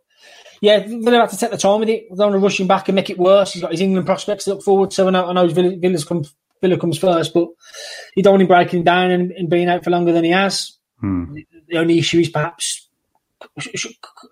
yeah, 0.61 0.79
they'll 0.79 1.11
have 1.11 1.31
to 1.31 1.37
take 1.37 1.51
the 1.51 1.57
time 1.57 1.79
with 1.79 1.89
it. 1.89 2.05
They 2.09 2.15
don't 2.15 2.31
want 2.31 2.33
to 2.33 2.39
rush 2.39 2.59
him 2.59 2.67
back 2.67 2.87
and 2.87 2.95
make 2.95 3.09
it 3.09 3.17
worse. 3.17 3.53
He's 3.53 3.61
got 3.61 3.71
his 3.71 3.81
England 3.81 4.05
prospects 4.05 4.45
to 4.45 4.51
look 4.51 4.63
forward 4.63 4.91
to. 4.91 5.07
I 5.07 5.09
know, 5.09 5.27
I 5.27 5.33
know 5.33 5.47
Villa, 5.47 5.75
Villa's 5.77 6.05
come, 6.05 6.23
Villa 6.61 6.77
comes 6.77 6.97
first, 6.97 7.33
but 7.33 7.49
you 8.15 8.23
don't 8.23 8.33
want 8.33 8.43
him 8.43 8.47
breaking 8.47 8.83
down 8.83 9.11
and, 9.11 9.31
and 9.31 9.49
being 9.49 9.67
out 9.67 9.83
for 9.83 9.89
longer 9.89 10.13
than 10.13 10.23
he 10.23 10.31
has. 10.31 10.77
Hmm. 10.99 11.35
The 11.67 11.77
only 11.77 11.99
issue 11.99 12.19
is 12.19 12.29
perhaps 12.29 12.87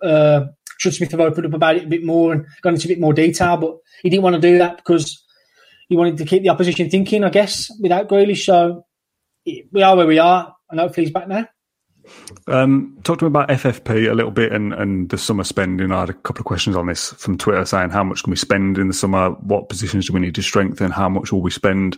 uh, 0.02 0.44
should 0.78 0.94
Smith 0.94 1.10
have 1.10 1.20
opened 1.20 1.46
up 1.46 1.54
about 1.54 1.76
it 1.76 1.84
a 1.84 1.88
bit 1.88 2.04
more 2.04 2.32
and 2.32 2.46
gone 2.62 2.74
into 2.74 2.88
a 2.88 2.94
bit 2.94 3.00
more 3.00 3.12
detail, 3.12 3.56
but 3.56 3.76
he 4.02 4.10
didn't 4.10 4.22
want 4.22 4.34
to 4.34 4.40
do 4.40 4.58
that 4.58 4.78
because 4.78 5.22
he 5.88 5.96
wanted 5.96 6.18
to 6.18 6.24
keep 6.24 6.42
the 6.42 6.48
opposition 6.48 6.90
thinking, 6.90 7.24
I 7.24 7.30
guess, 7.30 7.70
without 7.80 8.08
Grealish. 8.08 8.44
So 8.44 8.84
we 9.44 9.82
are 9.82 9.96
where 9.96 10.06
we 10.06 10.18
are, 10.18 10.54
and 10.70 10.80
hopefully 10.80 11.06
he's 11.06 11.12
back 11.12 11.28
now. 11.28 11.48
Um, 12.48 12.98
talk 13.04 13.18
to 13.18 13.24
me 13.24 13.28
about 13.28 13.48
FFP 13.48 14.10
a 14.10 14.14
little 14.14 14.32
bit 14.32 14.52
and, 14.52 14.72
and 14.72 15.08
the 15.10 15.18
summer 15.18 15.44
spending. 15.44 15.92
I 15.92 16.00
had 16.00 16.10
a 16.10 16.14
couple 16.14 16.40
of 16.40 16.46
questions 16.46 16.74
on 16.74 16.86
this 16.86 17.12
from 17.12 17.38
Twitter 17.38 17.64
saying 17.64 17.90
how 17.90 18.02
much 18.02 18.24
can 18.24 18.30
we 18.30 18.36
spend 18.36 18.78
in 18.78 18.88
the 18.88 18.94
summer? 18.94 19.30
What 19.30 19.68
positions 19.68 20.06
do 20.06 20.12
we 20.12 20.20
need 20.20 20.34
to 20.34 20.42
strengthen? 20.42 20.90
How 20.90 21.08
much 21.08 21.32
will 21.32 21.42
we 21.42 21.50
spend? 21.50 21.96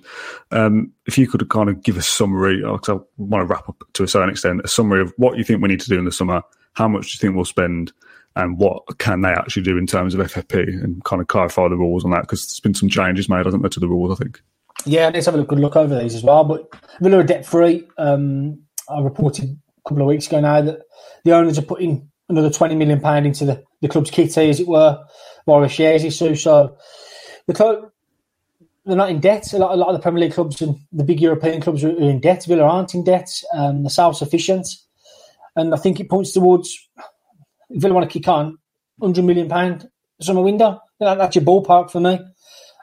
Um, 0.51 0.93
if 1.07 1.17
you 1.17 1.27
could 1.27 1.49
kind 1.49 1.71
of 1.71 1.83
give 1.83 1.97
a 1.97 2.03
summary, 2.03 2.61
because 2.61 3.01
I 3.01 3.05
want 3.17 3.43
to 3.43 3.47
wrap 3.47 3.69
up 3.69 3.83
to 3.95 4.03
a 4.03 4.09
certain 4.09 4.29
extent, 4.29 4.61
a 4.65 4.69
summary 4.69 5.01
of 5.01 5.15
what 5.17 5.39
you 5.39 5.45
think 5.45 5.63
we 5.63 5.69
need 5.69 5.81
to 5.81 5.89
do 5.89 5.99
in 5.99 6.05
the 6.05 6.13
summer, 6.13 6.43
how 6.75 6.89
much 6.89 7.11
do 7.11 7.15
you 7.15 7.19
think 7.21 7.37
we'll 7.37 7.45
spend, 7.45 7.93
and 8.37 8.59
what 8.59 8.83
can 8.99 9.21
they 9.21 9.31
actually 9.31 9.63
do 9.63 9.79
in 9.79 9.87
terms 9.87 10.15
of 10.15 10.21
FFP 10.21 10.83
and 10.83 11.03
kind 11.05 11.23
of 11.23 11.29
clarify 11.29 11.69
the 11.69 11.77
rules 11.77 12.05
on 12.05 12.11
that? 12.11 12.23
Because 12.23 12.47
there's 12.47 12.61
been 12.61 12.75
some 12.75 12.89
changes 12.89 13.29
made, 13.29 13.45
hasn't 13.45 13.63
there, 13.63 13.71
to 13.71 13.81
the 13.81 13.89
rules, 13.89 14.19
I 14.19 14.23
think. 14.23 14.41
Yeah, 14.85 15.11
let's 15.13 15.27
have 15.27 15.35
a 15.37 15.45
good 15.45 15.61
look 15.61 15.77
over 15.77 15.99
these 15.99 16.15
as 16.15 16.25
well. 16.25 16.45
But 16.45 16.69
Villa 17.01 17.19
are 17.19 17.25
debt 17.25 17.47
free. 17.47 17.89
Um, 17.97 18.63
I 18.89 19.01
reported 19.01 19.45
a 19.45 19.89
couple 19.89 20.03
of 20.03 20.09
weeks 20.09 20.27
ago 20.27 20.41
now 20.41 20.61
that 20.61 20.83
the 21.25 21.33
owners 21.33 21.59
are 21.59 21.63
putting 21.63 22.11
another 22.29 22.51
twenty 22.51 22.75
million 22.75 23.01
pound 23.01 23.27
into 23.27 23.45
the, 23.45 23.63
the 23.81 23.89
club's 23.89 24.11
kitty, 24.11 24.51
as 24.51 24.61
it 24.61 24.67
were, 24.67 25.03
via 25.47 25.69
shares 25.69 26.05
issue. 26.05 26.35
So 26.35 26.77
the 27.47 27.55
club 27.55 27.91
they're 28.85 28.97
not 28.97 29.11
in 29.11 29.21
debt. 29.21 29.53
A 29.53 29.59
lot, 29.59 29.73
a 29.73 29.77
lot 29.77 29.89
of 29.89 29.95
the 29.95 30.03
Premier 30.03 30.25
League 30.25 30.35
clubs 30.35 30.61
and 30.61 30.77
the 30.93 31.05
big 31.05 31.21
European 31.21 31.61
clubs 31.61 31.83
are, 31.85 31.91
in 31.91 32.21
debt. 32.21 32.45
Villa 32.47 32.65
aren't 32.65 32.95
in 32.95 33.05
debt. 33.05 33.31
Um, 33.55 33.83
they're 33.83 33.91
self 33.91 34.17
sufficient, 34.17 34.69
and 35.57 35.73
I 35.73 35.79
think 35.79 36.01
it 36.01 36.11
points 36.11 36.33
towards 36.33 36.77
Villa 37.71 37.95
want 37.95 38.11
to 38.11 38.19
kick 38.19 38.29
on 38.29 38.59
hundred 39.01 39.25
million 39.25 39.49
pound 39.49 39.89
summer 40.21 40.43
window. 40.43 40.81
That's 41.01 41.37
your 41.37 41.45
ballpark 41.45 41.91
for 41.91 42.01
me. 42.01 42.19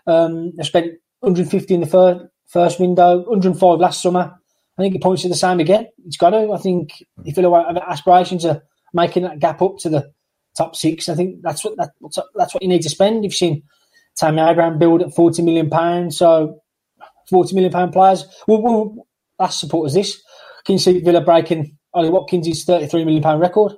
Um, 0.08 0.54
they 0.58 0.64
spent 0.64 0.94
150 1.22 1.74
in 1.74 1.82
the 1.82 1.88
first, 1.88 2.26
first 2.48 2.80
window, 2.80 3.20
105 3.20 3.80
last 3.80 4.02
summer. 4.02 4.34
I 4.78 4.82
think 4.82 4.96
it 4.96 5.04
points 5.04 5.22
to 5.24 5.30
the 5.30 5.36
same 5.36 5.60
again. 5.60 5.88
It's 6.06 6.18
got 6.18 6.32
to. 6.32 6.52
I 6.52 6.58
think 6.58 7.04
if 7.26 7.38
you 7.38 7.54
have 7.54 7.78
aspirations 7.78 8.46
of 8.46 8.62
making 8.94 9.24
that 9.24 9.40
gap 9.40 9.62
up 9.62 9.78
to 9.80 9.90
the 9.90 10.12
top 10.58 10.76
six, 10.76 11.10
I 11.10 11.16
think 11.16 11.42
that's 11.44 11.64
what 11.64 11.78
that, 11.78 11.92
that's 12.36 12.54
what 12.54 12.64
you 12.64 12.70
need 12.70 12.82
to 12.82 12.90
spend. 12.90 13.24
You've 13.24 13.34
seen 13.34 13.64
Tammy 14.18 14.42
Abraham 14.42 14.80
build 14.80 15.02
at 15.02 15.14
forty 15.14 15.42
million 15.44 15.70
pounds, 15.70 16.18
so 16.18 16.62
forty 17.30 17.54
million 17.54 17.72
pound 17.72 17.94
players. 17.94 18.26
Well, 18.48 18.62
well, 18.62 19.50
support 19.50 19.88
as 19.88 19.94
this. 19.94 20.22
Can 20.66 20.74
you 20.74 20.80
see 20.80 21.00
Villa 21.02 21.22
breaking 21.22 21.78
Ollie 21.94 22.10
Watkins' 22.10 22.64
thirty 22.64 22.88
three 22.88 23.06
million 23.06 23.22
pound 23.22 23.42
record? 23.42 23.74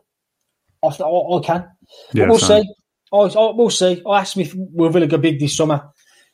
I, 0.83 0.87
I, 0.87 1.37
I 1.37 1.41
can. 1.41 1.69
Yeah, 2.13 2.27
we'll 2.27 2.39
see. 2.39 2.63
I, 3.13 3.17
I, 3.17 3.51
we'll 3.55 3.69
see. 3.69 4.01
I 4.05 4.19
asked 4.19 4.35
him 4.35 4.43
if 4.43 4.53
will 4.55 4.89
Villa 4.89 5.07
go 5.07 5.17
big 5.17 5.39
this 5.39 5.55
summer. 5.55 5.89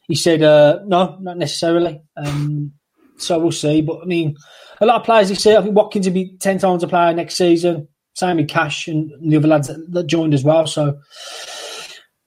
He 0.07 0.15
said, 0.15 0.41
uh, 0.41 0.79
"No, 0.85 1.17
not 1.19 1.37
necessarily." 1.37 2.01
Um, 2.17 2.73
so 3.17 3.39
we'll 3.39 3.51
see. 3.51 3.81
But 3.81 3.99
I 4.01 4.05
mean, 4.05 4.35
a 4.81 4.85
lot 4.85 4.97
of 4.97 5.05
players 5.05 5.29
this 5.29 5.45
year. 5.45 5.59
I 5.59 5.61
think 5.61 5.75
Watkins 5.75 6.07
will 6.07 6.13
be 6.13 6.35
ten 6.37 6.57
times 6.57 6.83
a 6.83 6.87
player 6.87 7.13
next 7.13 7.35
season. 7.35 7.87
Same 8.15 8.37
with 8.37 8.49
Cash 8.49 8.87
and 8.87 9.11
the 9.21 9.37
other 9.37 9.47
lads 9.47 9.67
that, 9.67 10.07
joined 10.07 10.33
as 10.33 10.43
well. 10.43 10.67
So 10.67 10.99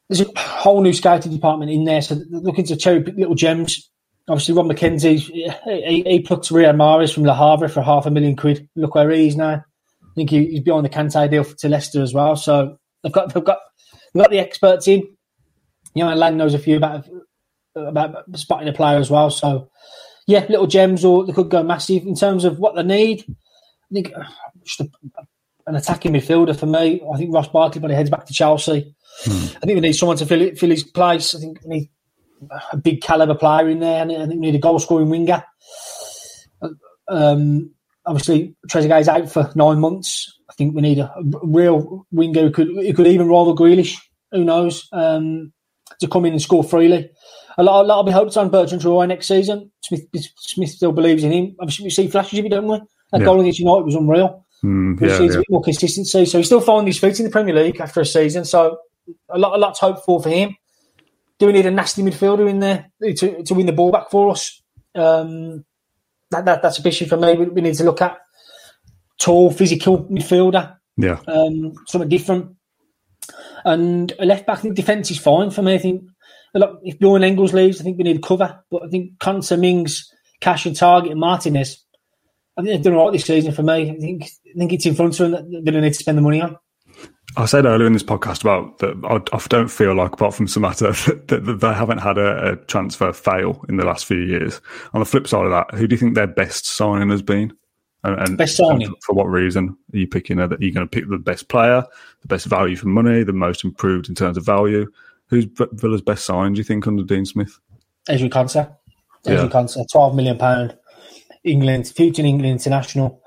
there's 0.09 0.21
a 0.23 0.39
whole 0.39 0.81
new 0.81 0.93
scouting 0.93 1.33
department 1.33 1.71
in 1.71 1.85
there. 1.85 2.01
So 2.01 2.17
looking 2.31 2.65
to 2.67 2.77
cherry 2.77 3.03
pick 3.03 3.17
little 3.17 3.35
gems. 3.35 3.91
Obviously, 4.29 4.55
Rob 4.55 4.67
Mackenzie, 4.67 5.17
he, 5.17 6.03
he 6.07 6.21
plucked 6.21 6.49
Riyad 6.49 6.77
Mahrez 6.77 7.13
from 7.13 7.25
Le 7.25 7.35
Havre 7.35 7.69
for 7.69 7.83
half 7.83 8.07
a 8.07 8.11
million 8.11 8.37
quid. 8.37 8.69
Look 8.77 8.95
where 8.95 9.11
he 9.11 9.27
is 9.27 9.37
now. 9.37 9.65
I 10.13 10.15
think 10.15 10.31
he, 10.31 10.47
he's 10.47 10.61
beyond 10.61 10.85
the 10.85 10.91
Kante 10.91 11.31
deal 11.31 11.45
to 11.45 11.69
Leicester 11.69 12.03
as 12.03 12.13
well. 12.13 12.37
So 12.37 12.79
they've 13.03 13.13
got 13.13 13.33
they've 13.33 13.45
got 13.45 13.59
they've 14.13 14.23
got 14.23 14.31
the 14.31 14.39
experts 14.39 14.87
in. 14.87 15.03
You 15.95 16.05
know, 16.05 16.15
Lange 16.15 16.37
knows 16.37 16.55
a 16.55 16.59
few 16.59 16.77
about 16.77 17.09
about 17.75 18.25
spotting 18.37 18.69
a 18.69 18.73
player 18.73 18.99
as 18.99 19.11
well. 19.11 19.31
So 19.31 19.71
yeah, 20.27 20.45
little 20.49 20.67
gems, 20.67 21.05
or 21.05 21.25
they 21.27 21.33
could 21.33 21.51
go 21.51 21.63
massive 21.63 22.05
in 22.07 22.15
terms 22.15 22.45
of 22.45 22.59
what 22.59 22.75
they 22.75 22.83
need. 22.83 23.25
I 23.29 23.95
think 23.95 24.13
uh, 24.15 24.25
just 24.65 24.81
a, 24.81 24.89
an 25.67 25.77
attacking 25.77 26.13
midfielder 26.13 26.59
for 26.59 26.67
me. 26.67 27.03
I 27.13 27.17
think 27.17 27.35
Ross 27.35 27.49
Barkley 27.49 27.81
when 27.81 27.91
he 27.91 27.97
heads 27.97 28.11
back 28.11 28.27
to 28.27 28.35
Chelsea. 28.35 28.95
Hmm. 29.25 29.57
I 29.57 29.67
think 29.67 29.75
we 29.75 29.81
need 29.81 29.93
someone 29.95 30.17
to 30.19 30.27
fill, 30.27 30.41
it, 30.41 30.59
fill 30.59 30.71
his 30.71 30.85
place. 30.85 31.35
I 31.35 31.39
think 31.39 31.61
we 31.65 31.77
need 31.77 31.91
a 32.73 32.77
big 32.77 33.01
caliber 33.01 33.35
player 33.35 33.69
in 33.69 33.81
there, 33.81 34.03
and 34.03 34.13
I 34.13 34.27
think 34.27 34.41
we 34.41 34.47
need 34.47 34.55
a 34.55 34.59
goal 34.59 34.79
scoring 34.79 35.11
winger. 35.11 35.45
Um, 37.09 37.75
obviously, 38.07 38.55
Trezeguet 38.69 39.01
is 39.01 39.09
out 39.09 39.31
for 39.31 39.51
nine 39.55 39.81
months. 39.81 40.39
I 40.51 40.55
think 40.55 40.75
we 40.75 40.83
need 40.83 40.99
a, 40.99 41.13
a 41.15 41.23
real 41.43 42.07
winger 42.11 42.43
who 42.43 42.51
could 42.51 42.69
who 42.69 42.93
could 42.95 43.07
even 43.07 43.29
rival 43.29 43.57
Grealish. 43.57 43.97
Who 44.33 44.45
knows? 44.45 44.89
Um, 44.93 45.53
to 46.01 46.09
come 46.09 46.25
in 46.25 46.33
and 46.33 46.43
score 46.43 46.65
freely 46.65 47.11
a 47.59 47.63
lot, 47.63 47.85
a 47.85 47.87
lot 47.87 47.97
will 47.97 48.05
be 48.05 48.13
hoped 48.13 48.37
on 48.37 48.51
Bertrand 48.51 48.83
Traore 48.83 49.07
next 49.07 49.27
season. 49.27 49.71
Smith, 49.83 50.07
Smith 50.37 50.71
still 50.71 50.93
believes 50.93 51.25
in 51.25 51.33
him. 51.33 51.57
Obviously, 51.61 51.85
we 51.85 51.91
see 51.91 52.09
flashes 52.09 52.39
of 52.39 52.45
it, 52.45 52.51
don't 52.51 52.67
we? 52.67 52.81
That 53.11 53.21
yeah. 53.21 53.25
goal 53.25 53.41
against 53.41 53.59
United 53.59 53.85
was 53.85 53.95
unreal. 53.95 54.47
Mm, 54.65 55.01
yeah, 55.01 55.19
yeah. 55.19 55.35
a 55.35 55.39
bit 55.39 55.51
more 55.51 55.63
consistency. 55.63 56.25
So 56.25 56.39
he's 56.39 56.47
still 56.47 56.61
finding 56.61 56.87
his 56.87 56.99
feet 56.99 57.19
in 57.19 57.27
the 57.27 57.31
Premier 57.31 57.55
League 57.55 57.81
after 57.81 58.01
a 58.01 58.07
season. 58.07 58.45
So 58.45 58.79
a 59.29 59.39
lot, 59.39 59.55
a 59.55 59.59
lot 59.59 59.75
to 59.75 59.81
hope 59.81 60.05
for 60.05 60.23
for 60.23 60.29
him. 60.29 60.57
Do 61.39 61.47
we 61.47 61.53
need 61.53 61.67
a 61.67 61.71
nasty 61.71 62.03
midfielder 62.03 62.49
in 62.49 62.61
there 62.61 62.91
to, 63.03 63.43
to 63.43 63.55
win 63.55 63.67
the 63.67 63.73
ball 63.73 63.91
back 63.91 64.11
for 64.11 64.31
us? 64.31 64.63
Um, 64.95 65.65
that, 66.33 66.45
that 66.45 66.63
that's 66.63 66.85
a 66.85 66.89
issue 66.89 67.07
for 67.07 67.17
me. 67.17 67.35
We, 67.35 67.47
we, 67.47 67.61
need 67.61 67.75
to 67.77 67.85
look 67.85 68.03
at 68.03 68.19
tall, 69.21 69.51
physical 69.51 70.05
midfielder. 70.05 70.77
Yeah, 70.97 71.21
um, 71.27 71.73
something 71.87 72.09
different. 72.09 72.57
And 73.65 74.13
a 74.19 74.25
left 74.25 74.47
back, 74.47 74.63
defence 74.63 75.11
is 75.11 75.19
fine 75.19 75.51
for 75.51 75.63
me. 75.63 75.75
I 75.75 75.79
think 75.79 76.03
look, 76.55 76.81
if 76.83 76.99
Bjorn 76.99 77.25
Engels 77.25 77.53
leaves, 77.53 77.81
I 77.81 77.85
think 77.85 77.99
we 77.99 78.05
need 78.05 78.23
cover. 78.23 78.63
But 78.71 78.85
I 78.85 78.89
think 78.89 79.19
Konsa, 79.19 79.59
Mings, 79.59 80.11
Cash 80.41 80.67
and 80.67 80.77
Targett 80.77 81.13
and 81.13 81.21
Martinez, 81.21 81.85
I 82.57 82.63
think 82.63 82.75
they've 82.75 82.83
done 82.83 82.95
all 82.95 83.07
right 83.07 83.13
this 83.13 83.25
season 83.25 83.53
for 83.53 83.63
me. 83.63 83.91
I 83.91 83.99
think 83.99 84.25
I 84.25 84.59
think 84.59 84.73
it's 84.73 84.87
in 84.87 84.95
front 84.95 85.19
of 85.21 85.31
them 85.31 85.53
that 85.53 85.65
they 85.65 85.81
need 85.81 85.93
to 85.93 85.95
spend 85.95 86.19
the 86.19 86.23
money 86.23 86.41
on. 86.41 86.57
I 87.37 87.47
said 87.47 87.65
earlier 87.65 87.87
in 87.87 87.93
this 87.93 88.03
podcast 88.03 88.43
about 88.43 88.79
that 88.79 88.97
I, 89.05 89.37
I 89.37 89.41
don't 89.49 89.69
feel 89.69 89.95
like, 89.95 90.13
apart 90.13 90.35
from 90.35 90.47
Samatta, 90.47 91.27
that, 91.29 91.45
that 91.45 91.61
they 91.61 91.75
haven't 91.75 91.99
had 91.99 92.19
a, 92.19 92.53
a, 92.53 92.57
transfer 92.57 93.13
fail 93.13 93.65
in 93.69 93.77
the 93.77 93.85
last 93.85 94.05
few 94.05 94.21
years. 94.21 94.61
On 94.93 95.01
the 95.01 95.07
flip 95.07 95.27
side 95.27 95.47
of 95.47 95.51
that, 95.51 95.77
who 95.77 95.87
do 95.87 95.95
you 95.95 95.99
think 95.99 96.15
their 96.15 96.27
best 96.27 96.67
signing 96.67 97.11
has 97.11 97.23
been? 97.23 97.53
And, 98.05 98.21
and 98.21 98.39
best 98.39 98.57
signing 98.57 98.89
and 98.89 98.97
for 99.03 99.15
what 99.15 99.29
reason 99.29 99.77
are 99.95 99.99
you 99.99 100.09
picking? 100.09 100.41
Are 100.41 100.49
you 100.59 100.73
going 100.73 100.87
to 100.87 100.91
pick 100.91 101.09
the 101.09 101.19
best 101.19 101.49
player, 101.49 101.85
the 102.21 102.29
best 102.29 102.47
value 102.47 102.77
for 102.77 102.89
money, 102.89 103.23
the 103.23 103.33
most 103.33 103.65
improved 103.65 104.09
in 104.09 104.15
terms 104.15 104.37
of 104.37 104.45
value? 104.45 104.91
Who's 105.29 105.47
Villa's 105.73 106.03
best 106.03 106.27
sign, 106.27 106.53
do 106.53 106.59
you 106.59 106.65
think, 106.65 106.87
under 106.87 107.05
Dean 107.05 107.25
Smith? 107.25 107.59
Ezri 108.09 108.29
Konsa. 108.29 108.77
Ezri 109.25 109.45
yeah. 109.45 109.49
Konsa, 109.49 109.87
£12 109.95 110.15
million. 110.15 110.73
England, 111.45 111.89
future 111.89 112.23
England 112.23 112.53
international. 112.53 113.23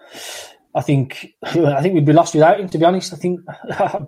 I 0.76 0.82
think 0.82 1.28
I 1.43 1.82
think 1.82 1.95
we'd 1.95 2.05
be 2.05 2.13
lost 2.13 2.34
without 2.34 2.59
him. 2.59 2.67
To 2.69 2.78
be 2.78 2.86
honest, 2.86 3.13
I 3.13 3.15
think 3.15 3.39
I 3.49 3.99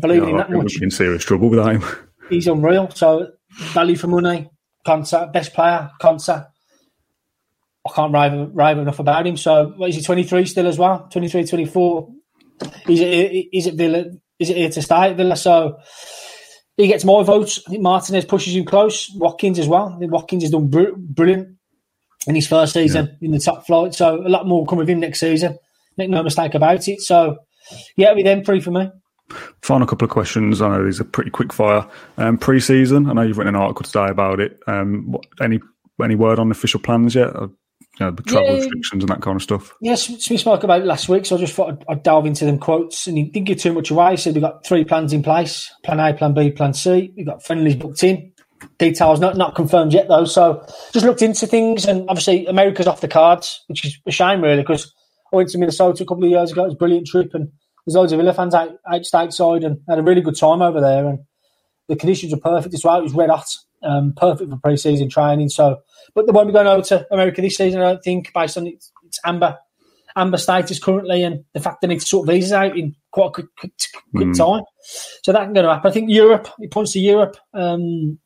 believe 0.00 0.24
yeah, 0.24 0.28
in 0.28 0.36
that 0.36 0.50
much. 0.50 0.82
In 0.82 0.90
serious 0.90 1.24
trouble 1.24 1.48
without 1.48 1.76
him. 1.76 1.84
he's 2.28 2.48
unreal. 2.48 2.90
So 2.90 3.28
value 3.50 3.96
for 3.96 4.08
money, 4.08 4.50
Konsa, 4.86 5.32
best 5.32 5.54
player, 5.54 5.90
Konsa. 6.00 6.48
I 7.86 7.92
can't 7.94 8.12
rave, 8.12 8.50
rave 8.52 8.78
enough 8.78 8.98
about 8.98 9.26
him. 9.26 9.36
So 9.36 9.72
what, 9.76 9.90
is 9.90 9.96
he 9.96 10.02
23 10.02 10.44
still 10.46 10.66
as 10.66 10.76
well? 10.76 11.08
23, 11.12 11.46
24. 11.46 12.08
He's, 12.84 13.46
he's 13.52 13.66
at 13.68 13.74
Villa. 13.74 14.06
Is 14.40 14.50
it 14.50 14.56
here 14.56 14.70
to 14.70 14.82
stay 14.82 15.10
at 15.10 15.16
Villa? 15.16 15.36
So 15.36 15.78
he 16.76 16.88
gets 16.88 17.04
more 17.04 17.22
votes. 17.24 17.60
I 17.66 17.70
think 17.70 17.82
Martinez 17.82 18.24
pushes 18.24 18.56
him 18.56 18.64
close. 18.64 19.10
Watkins 19.14 19.60
as 19.60 19.68
well. 19.68 19.92
I 19.94 19.98
think 20.00 20.10
Watkins 20.10 20.42
has 20.42 20.50
done 20.50 20.68
br- 20.68 20.96
brilliant 20.96 21.56
in 22.26 22.34
his 22.34 22.48
first 22.48 22.72
season 22.72 23.16
yeah. 23.20 23.26
in 23.26 23.32
the 23.32 23.38
top 23.38 23.66
flight. 23.66 23.94
So 23.94 24.26
a 24.26 24.28
lot 24.28 24.48
more 24.48 24.60
will 24.60 24.66
come 24.66 24.78
with 24.78 24.90
him 24.90 24.98
next 24.98 25.20
season. 25.20 25.56
Make 25.96 26.10
no 26.10 26.22
mistake 26.22 26.54
about 26.54 26.88
it. 26.88 27.00
So 27.00 27.36
yeah, 27.96 28.08
it'll 28.08 28.16
be 28.16 28.22
them 28.22 28.44
three 28.44 28.60
for 28.60 28.70
me. 28.70 28.90
Final 29.62 29.86
couple 29.86 30.06
of 30.06 30.10
questions. 30.10 30.62
I 30.62 30.68
know 30.68 30.84
these 30.84 31.00
are 31.00 31.04
pretty 31.04 31.30
quick 31.30 31.52
fire. 31.52 31.86
Um, 32.16 32.38
pre-season. 32.38 33.08
I 33.08 33.12
know 33.12 33.22
you've 33.22 33.38
written 33.38 33.54
an 33.54 33.60
article 33.60 33.84
today 33.84 34.06
about 34.08 34.38
it. 34.38 34.58
Um, 34.66 35.10
what, 35.10 35.26
any 35.40 35.60
any 36.02 36.14
word 36.14 36.38
on 36.38 36.50
official 36.50 36.78
plans 36.80 37.14
yet? 37.14 37.34
Or, 37.34 37.50
you 37.98 38.06
know, 38.06 38.10
the 38.12 38.22
travel 38.22 38.50
yeah, 38.50 38.56
restrictions 38.56 39.02
and 39.02 39.08
that 39.08 39.22
kind 39.22 39.36
of 39.36 39.42
stuff. 39.42 39.72
Yes, 39.80 40.30
we 40.30 40.36
spoke 40.36 40.62
about 40.62 40.82
it 40.82 40.86
last 40.86 41.08
week, 41.08 41.24
so 41.26 41.36
I 41.36 41.38
just 41.40 41.54
thought 41.54 41.70
I'd, 41.70 41.84
I'd 41.88 42.02
delve 42.02 42.26
into 42.26 42.44
them 42.44 42.58
quotes. 42.58 43.06
And 43.06 43.16
he 43.16 43.24
didn't 43.24 43.46
give 43.46 43.58
too 43.58 43.72
much 43.72 43.90
away. 43.90 44.12
He 44.12 44.16
said 44.18 44.34
we've 44.34 44.42
got 44.42 44.64
three 44.64 44.84
plans 44.84 45.12
in 45.12 45.22
place: 45.22 45.72
Plan 45.82 45.98
A, 45.98 46.14
Plan 46.14 46.34
B, 46.34 46.50
Plan 46.52 46.74
C. 46.74 47.12
We've 47.16 47.26
got 47.26 47.42
friendlies 47.42 47.76
booked 47.76 48.04
in. 48.04 48.32
Details 48.78 49.18
not 49.18 49.36
not 49.36 49.54
confirmed 49.54 49.92
yet 49.92 50.08
though. 50.08 50.24
So 50.24 50.64
just 50.92 51.04
looked 51.04 51.22
into 51.22 51.46
things, 51.46 51.84
and 51.84 52.08
obviously 52.08 52.46
America's 52.46 52.86
off 52.86 53.00
the 53.00 53.08
cards, 53.08 53.64
which 53.66 53.84
is 53.84 53.98
a 54.06 54.12
shame 54.12 54.40
really 54.40 54.62
because 54.62 54.94
I 55.32 55.36
went 55.36 55.48
to 55.50 55.58
Minnesota 55.58 56.02
a 56.02 56.06
couple 56.06 56.24
of 56.24 56.30
years 56.30 56.52
ago. 56.52 56.62
It 56.62 56.66
was 56.66 56.74
a 56.74 56.78
brilliant 56.78 57.06
trip, 57.06 57.34
and 57.34 57.50
there's 57.84 57.96
loads 57.96 58.12
of 58.12 58.18
Villa 58.18 58.34
fans 58.34 58.54
out, 58.54 58.70
out 58.90 59.02
stateside 59.02 59.64
and 59.64 59.80
had 59.88 59.98
a 59.98 60.02
really 60.02 60.20
good 60.20 60.36
time 60.36 60.62
over 60.62 60.80
there. 60.80 61.06
And 61.06 61.20
the 61.88 61.96
conditions 61.96 62.32
were 62.32 62.40
perfect 62.40 62.74
as 62.74 62.84
well. 62.84 62.98
It 62.98 63.04
was 63.04 63.14
red 63.14 63.30
hot, 63.30 63.46
um, 63.82 64.12
perfect 64.16 64.50
for 64.50 64.58
pre-season 64.58 65.08
training. 65.08 65.48
So, 65.50 65.78
but 66.14 66.26
they 66.26 66.32
won't 66.32 66.48
be 66.48 66.52
going 66.52 66.66
over 66.66 66.82
to 66.82 67.06
America 67.12 67.40
this 67.40 67.56
season. 67.56 67.80
I 67.80 67.92
don't 67.92 68.02
think, 68.02 68.32
based 68.32 68.56
on 68.56 68.66
its, 68.66 68.92
its 69.04 69.20
amber 69.24 69.56
amber 70.16 70.38
status 70.38 70.78
currently, 70.78 71.22
and 71.22 71.44
the 71.52 71.60
fact 71.60 71.82
they 71.82 71.88
need 71.88 72.00
to 72.00 72.06
sort 72.06 72.26
visas 72.26 72.52
out 72.52 72.76
in 72.76 72.96
quite 73.12 73.28
a 73.28 73.30
quick, 73.32 73.46
quick, 73.58 73.72
quick 74.14 74.28
mm. 74.28 74.36
time. 74.36 74.64
So 75.22 75.32
that 75.32 75.44
can 75.44 75.52
go 75.52 75.62
to 75.62 75.68
happen. 75.68 75.90
I 75.90 75.92
think 75.92 76.10
Europe. 76.10 76.48
It 76.58 76.70
points 76.70 76.92
to 76.92 77.00
Europe. 77.00 77.36
Um, 77.52 78.18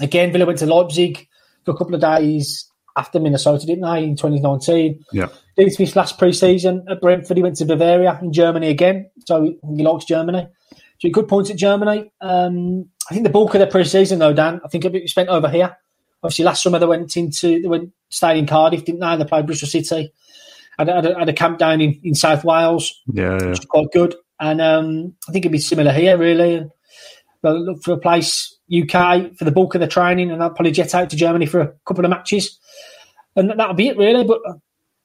again, 0.00 0.32
Villa 0.32 0.46
went 0.46 0.58
to 0.58 0.66
Leipzig 0.66 1.26
for 1.64 1.70
a 1.72 1.76
couple 1.76 1.94
of 1.94 2.00
days 2.00 2.70
after 2.96 3.18
Minnesota, 3.18 3.66
didn't 3.66 3.90
they, 3.90 4.04
in 4.04 4.16
2019? 4.16 5.04
Yeah. 5.12 5.28
Did 5.56 5.76
his 5.76 5.96
last 5.96 6.18
pre-season 6.18 6.86
at 6.88 7.00
Brentford. 7.00 7.36
He 7.36 7.42
went 7.42 7.56
to 7.56 7.66
Bavaria 7.66 8.18
in 8.22 8.32
Germany 8.32 8.68
again, 8.68 9.10
so 9.26 9.42
he 9.42 9.82
likes 9.82 10.06
Germany. 10.06 10.48
So 10.98 11.10
good 11.10 11.28
points 11.28 11.50
at 11.50 11.56
Germany. 11.56 12.10
Um, 12.20 12.88
I 13.10 13.14
think 13.14 13.24
the 13.24 13.32
bulk 13.32 13.54
of 13.54 13.58
their 13.58 13.70
pre-season, 13.70 14.18
though, 14.18 14.32
Dan, 14.32 14.60
I 14.64 14.68
think 14.68 14.84
it 14.84 15.10
spent 15.10 15.28
over 15.28 15.48
here. 15.48 15.76
Obviously, 16.22 16.44
last 16.44 16.62
summer 16.62 16.78
they 16.78 16.86
went 16.86 17.16
into 17.16 17.60
they 17.60 17.68
went 17.68 17.92
stayed 18.08 18.38
in 18.38 18.46
Cardiff, 18.46 18.84
didn't 18.84 19.00
they? 19.00 19.16
They 19.16 19.24
played 19.24 19.46
Bristol 19.46 19.68
City. 19.68 20.12
Had, 20.78 20.88
had, 20.88 21.06
a, 21.06 21.18
had 21.18 21.28
a 21.28 21.34
camp 21.34 21.58
down 21.58 21.80
in, 21.80 22.00
in 22.02 22.14
South 22.14 22.44
Wales, 22.44 23.02
yeah, 23.12 23.38
yeah. 23.38 23.48
which 23.48 23.58
is 23.58 23.64
quite 23.66 23.88
good. 23.92 24.14
And 24.40 24.60
um, 24.60 25.14
I 25.28 25.32
think 25.32 25.44
it'd 25.44 25.52
be 25.52 25.58
similar 25.58 25.92
here, 25.92 26.16
really. 26.16 26.66
They'll 27.42 27.60
look 27.60 27.82
for 27.82 27.92
a 27.92 27.98
place 27.98 28.56
UK 28.72 29.36
for 29.36 29.44
the 29.44 29.50
bulk 29.52 29.74
of 29.74 29.80
the 29.80 29.86
training, 29.86 30.30
and 30.30 30.40
they'll 30.40 30.50
probably 30.50 30.70
jet 30.70 30.94
out 30.94 31.10
to 31.10 31.16
Germany 31.16 31.46
for 31.46 31.60
a 31.60 31.72
couple 31.84 32.04
of 32.04 32.10
matches, 32.10 32.58
and 33.36 33.50
that'll 33.50 33.74
be 33.74 33.88
it, 33.88 33.98
really. 33.98 34.24
But 34.24 34.40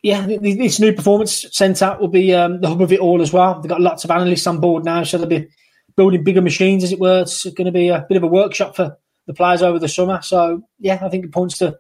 yeah, 0.04 0.26
this 0.26 0.80
new 0.80 0.94
performance 0.94 1.46
centre 1.52 1.98
will 2.00 2.08
be 2.08 2.34
um, 2.34 2.62
the 2.62 2.68
hub 2.68 2.82
of 2.82 2.92
it 2.92 3.00
all 3.00 3.22
as 3.22 3.34
well. 3.34 3.60
They've 3.60 3.70
got 3.70 3.82
lots 3.82 4.04
of 4.04 4.12
analysts 4.12 4.48
on 4.48 4.60
board 4.60 4.86
now, 4.86 5.04
so 5.04 5.18
they'll 5.18 5.28
be 5.28 5.50
building 5.96 6.24
bigger 6.24 6.42
machines, 6.42 6.84
as 6.84 6.92
it 6.92 7.00
were. 7.00 7.22
It's 7.22 7.44
going 7.46 7.66
to 7.66 7.72
be 7.72 7.90
a 7.90 8.06
bit 8.08 8.18
of 8.18 8.24
a 8.24 8.28
workshop 8.28 8.76
for 8.76 8.98
the 9.26 9.34
players 9.34 9.62
over 9.62 9.80
the 9.80 9.88
summer. 9.88 10.22
So 10.22 10.62
yeah, 10.80 11.00
I 11.02 11.10
think 11.10 11.26
it 11.26 11.32
points 11.32 11.58
to 11.60 11.78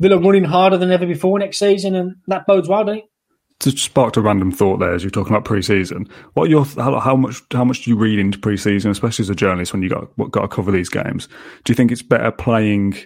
Villa 0.00 0.18
running 0.18 0.44
harder 0.44 0.76
than 0.76 0.90
ever 0.90 1.06
before 1.06 1.38
next 1.38 1.58
season, 1.58 1.94
and 1.94 2.16
that 2.28 2.46
bodes 2.46 2.68
well, 2.68 2.84
doesn't 2.84 3.00
it? 3.00 3.04
Just 3.58 3.78
sparked 3.78 4.18
a 4.18 4.20
random 4.20 4.52
thought 4.52 4.78
there 4.78 4.94
as 4.94 5.02
you're 5.02 5.10
talking 5.10 5.32
about 5.32 5.46
pre-season. 5.46 6.06
What 6.34 6.50
your 6.50 6.66
how, 6.66 7.00
how, 7.00 7.16
much 7.16 7.42
how 7.52 7.64
much 7.64 7.84
do 7.84 7.90
you 7.90 7.96
read 7.96 8.18
into 8.18 8.38
pre-season, 8.38 8.90
especially 8.90 9.22
as 9.22 9.30
a 9.30 9.34
journalist 9.34 9.72
when 9.72 9.82
you 9.82 9.88
got 9.88 10.14
got 10.30 10.42
to 10.42 10.48
cover 10.48 10.70
these 10.70 10.90
games? 10.90 11.26
Do 11.64 11.72
you 11.72 11.74
think 11.74 11.90
it's 11.90 12.02
better 12.02 12.30
playing 12.30 12.96